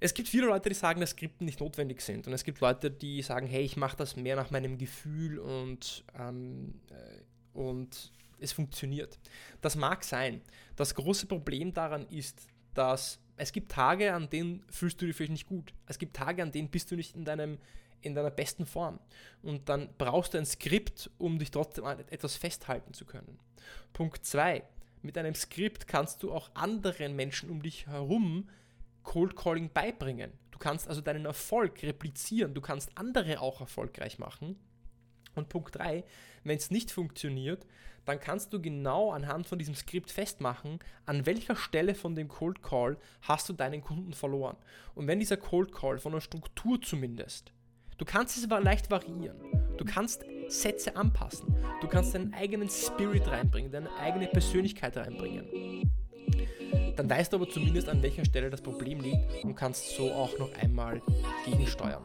Es 0.00 0.12
gibt 0.12 0.28
viele 0.28 0.46
Leute, 0.46 0.68
die 0.68 0.74
sagen, 0.74 1.00
dass 1.00 1.10
Skripten 1.10 1.44
nicht 1.44 1.60
notwendig 1.60 2.00
sind. 2.00 2.26
Und 2.26 2.32
es 2.32 2.42
gibt 2.42 2.58
Leute, 2.60 2.90
die 2.90 3.22
sagen, 3.22 3.46
hey, 3.46 3.62
ich 3.62 3.76
mache 3.76 3.96
das 3.96 4.16
mehr 4.16 4.34
nach 4.34 4.50
meinem 4.50 4.76
Gefühl 4.76 5.38
und, 5.38 6.04
ähm, 6.18 6.80
äh, 6.90 7.56
und 7.56 8.12
es 8.40 8.50
funktioniert. 8.50 9.20
Das 9.60 9.76
mag 9.76 10.02
sein. 10.02 10.40
Das 10.74 10.96
große 10.96 11.26
Problem 11.26 11.72
daran 11.72 12.08
ist, 12.08 12.48
dass 12.74 13.20
es 13.36 13.52
gibt 13.52 13.70
Tage, 13.70 14.12
an 14.12 14.28
denen 14.28 14.64
fühlst 14.68 15.00
du 15.00 15.06
dich 15.06 15.14
vielleicht 15.14 15.32
nicht 15.32 15.46
gut. 15.46 15.72
Es 15.86 15.98
gibt 15.98 16.16
Tage, 16.16 16.42
an 16.42 16.50
denen 16.50 16.68
bist 16.68 16.90
du 16.90 16.96
nicht 16.96 17.14
in 17.14 17.24
deinem 17.24 17.58
in 18.02 18.14
deiner 18.14 18.30
besten 18.30 18.66
Form. 18.66 18.98
Und 19.42 19.68
dann 19.68 19.88
brauchst 19.98 20.34
du 20.34 20.38
ein 20.38 20.46
Skript, 20.46 21.10
um 21.18 21.38
dich 21.38 21.50
trotzdem 21.50 21.84
an 21.84 22.00
etwas 22.10 22.36
festhalten 22.36 22.94
zu 22.94 23.04
können. 23.04 23.38
Punkt 23.92 24.24
2. 24.24 24.62
Mit 25.02 25.18
einem 25.18 25.34
Skript 25.34 25.88
kannst 25.88 26.22
du 26.22 26.32
auch 26.32 26.50
anderen 26.54 27.16
Menschen 27.16 27.50
um 27.50 27.62
dich 27.62 27.86
herum 27.86 28.48
Cold 29.02 29.34
Calling 29.36 29.70
beibringen. 29.72 30.32
Du 30.50 30.58
kannst 30.58 30.88
also 30.88 31.00
deinen 31.00 31.24
Erfolg 31.24 31.82
replizieren. 31.82 32.54
Du 32.54 32.60
kannst 32.60 32.96
andere 32.96 33.40
auch 33.40 33.60
erfolgreich 33.60 34.18
machen. 34.18 34.56
Und 35.34 35.48
Punkt 35.48 35.76
3, 35.76 36.04
wenn 36.44 36.56
es 36.56 36.70
nicht 36.70 36.90
funktioniert, 36.90 37.66
dann 38.04 38.20
kannst 38.20 38.52
du 38.52 38.60
genau 38.60 39.12
anhand 39.12 39.46
von 39.46 39.58
diesem 39.58 39.74
Skript 39.74 40.10
festmachen, 40.10 40.80
an 41.06 41.24
welcher 41.24 41.56
Stelle 41.56 41.94
von 41.94 42.14
dem 42.14 42.28
Cold 42.28 42.62
Call 42.62 42.98
hast 43.22 43.48
du 43.48 43.52
deinen 43.52 43.80
Kunden 43.80 44.12
verloren. 44.12 44.56
Und 44.94 45.06
wenn 45.06 45.20
dieser 45.20 45.36
Cold 45.36 45.72
Call 45.72 45.98
von 45.98 46.12
der 46.12 46.20
Struktur 46.20 46.80
zumindest 46.82 47.52
Du 48.02 48.06
kannst 48.06 48.36
es 48.36 48.42
aber 48.42 48.60
leicht 48.60 48.90
variieren. 48.90 49.36
Du 49.78 49.84
kannst 49.84 50.24
Sätze 50.48 50.96
anpassen. 50.96 51.54
Du 51.80 51.86
kannst 51.86 52.16
deinen 52.16 52.34
eigenen 52.34 52.68
Spirit 52.68 53.28
reinbringen, 53.28 53.70
deine 53.70 53.94
eigene 53.94 54.26
Persönlichkeit 54.26 54.96
reinbringen. 54.96 55.88
Dann 56.96 57.08
weißt 57.08 57.32
du 57.32 57.36
aber 57.36 57.48
zumindest, 57.48 57.88
an 57.88 58.02
welcher 58.02 58.24
Stelle 58.24 58.50
das 58.50 58.60
Problem 58.60 58.98
liegt 58.98 59.44
und 59.44 59.54
kannst 59.54 59.94
so 59.94 60.10
auch 60.10 60.36
noch 60.36 60.52
einmal 60.54 61.00
gegensteuern. 61.44 62.04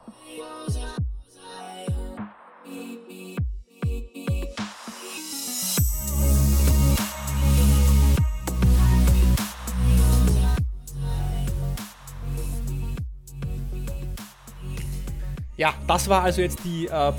Ja, 15.57 15.73
das 15.87 16.07
war 16.07 16.21
also 16.21 16.41
jetzt 16.41 16.59
die, 16.63 16.85
äh, 16.85 17.09
äh, 17.09 17.13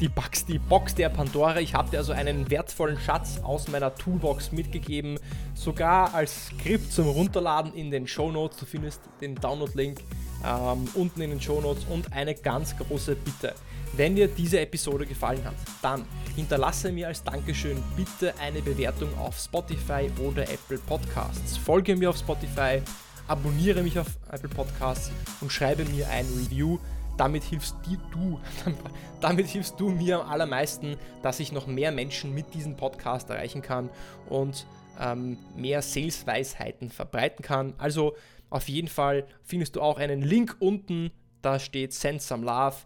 die, 0.00 0.08
Box, 0.08 0.44
die 0.44 0.58
Box 0.58 0.96
der 0.96 1.08
Pandora. 1.08 1.60
Ich 1.60 1.72
habe 1.72 1.88
dir 1.88 1.98
also 1.98 2.12
einen 2.12 2.50
wertvollen 2.50 2.98
Schatz 2.98 3.38
aus 3.44 3.68
meiner 3.68 3.94
Toolbox 3.94 4.50
mitgegeben, 4.50 5.20
sogar 5.54 6.12
als 6.12 6.46
Skript 6.46 6.92
zum 6.92 7.06
Runterladen 7.06 7.72
in 7.74 7.92
den 7.92 8.08
Show 8.08 8.32
Notes. 8.32 8.58
Du 8.58 8.66
findest 8.66 9.02
den 9.20 9.36
Download-Link 9.36 10.00
ähm, 10.44 10.88
unten 10.94 11.20
in 11.20 11.30
den 11.30 11.40
Show 11.40 11.60
Notes 11.60 11.84
und 11.88 12.12
eine 12.12 12.34
ganz 12.34 12.76
große 12.76 13.14
Bitte. 13.14 13.54
Wenn 13.92 14.16
dir 14.16 14.26
diese 14.26 14.58
Episode 14.58 15.06
gefallen 15.06 15.44
hat, 15.44 15.54
dann 15.80 16.04
hinterlasse 16.34 16.90
mir 16.90 17.06
als 17.06 17.22
Dankeschön 17.22 17.80
bitte 17.96 18.34
eine 18.40 18.62
Bewertung 18.62 19.16
auf 19.16 19.38
Spotify 19.38 20.10
oder 20.18 20.42
Apple 20.42 20.78
Podcasts. 20.78 21.56
Folge 21.56 21.94
mir 21.94 22.10
auf 22.10 22.18
Spotify, 22.18 22.82
abonniere 23.28 23.84
mich 23.84 23.96
auf 23.96 24.08
Apple 24.32 24.48
Podcasts 24.48 25.12
und 25.40 25.52
schreibe 25.52 25.84
mir 25.84 26.08
ein 26.08 26.26
Review 26.36 26.78
damit 27.16 27.42
hilfst 27.44 27.76
du, 28.12 28.40
damit 29.20 29.46
hilfst 29.46 29.78
du 29.78 29.90
mir 29.90 30.20
am 30.20 30.30
allermeisten, 30.30 30.96
dass 31.22 31.40
ich 31.40 31.52
noch 31.52 31.66
mehr 31.66 31.92
Menschen 31.92 32.34
mit 32.34 32.54
diesem 32.54 32.76
Podcast 32.76 33.30
erreichen 33.30 33.62
kann 33.62 33.90
und 34.28 34.66
ähm, 35.00 35.38
mehr 35.56 35.82
Sales-Weisheiten 35.82 36.90
verbreiten 36.90 37.44
kann. 37.44 37.74
Also 37.78 38.14
auf 38.50 38.68
jeden 38.68 38.88
Fall 38.88 39.26
findest 39.42 39.76
du 39.76 39.82
auch 39.82 39.98
einen 39.98 40.22
Link 40.22 40.56
unten, 40.60 41.10
da 41.42 41.58
steht 41.58 41.92
Send 41.92 42.22
Some 42.22 42.44
Love. 42.44 42.76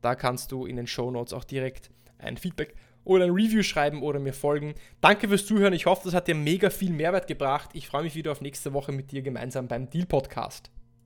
Da 0.00 0.14
kannst 0.14 0.52
du 0.52 0.66
in 0.66 0.76
den 0.76 0.86
Show 0.86 1.10
Notes 1.10 1.32
auch 1.32 1.44
direkt 1.44 1.90
ein 2.18 2.36
Feedback 2.36 2.74
oder 3.04 3.24
ein 3.24 3.30
Review 3.30 3.62
schreiben 3.62 4.02
oder 4.02 4.18
mir 4.18 4.32
folgen. 4.32 4.74
Danke 5.00 5.28
fürs 5.28 5.46
Zuhören. 5.46 5.72
Ich 5.72 5.86
hoffe, 5.86 6.02
das 6.04 6.14
hat 6.14 6.28
dir 6.28 6.34
mega 6.34 6.70
viel 6.70 6.90
Mehrwert 6.90 7.26
gebracht. 7.26 7.70
Ich 7.72 7.86
freue 7.86 8.02
mich 8.02 8.14
wieder 8.14 8.32
auf 8.32 8.40
nächste 8.40 8.72
Woche 8.72 8.92
mit 8.92 9.12
dir 9.12 9.22
gemeinsam 9.22 9.68
beim 9.68 9.88
Deal 9.90 10.06
Podcast. 10.06 10.70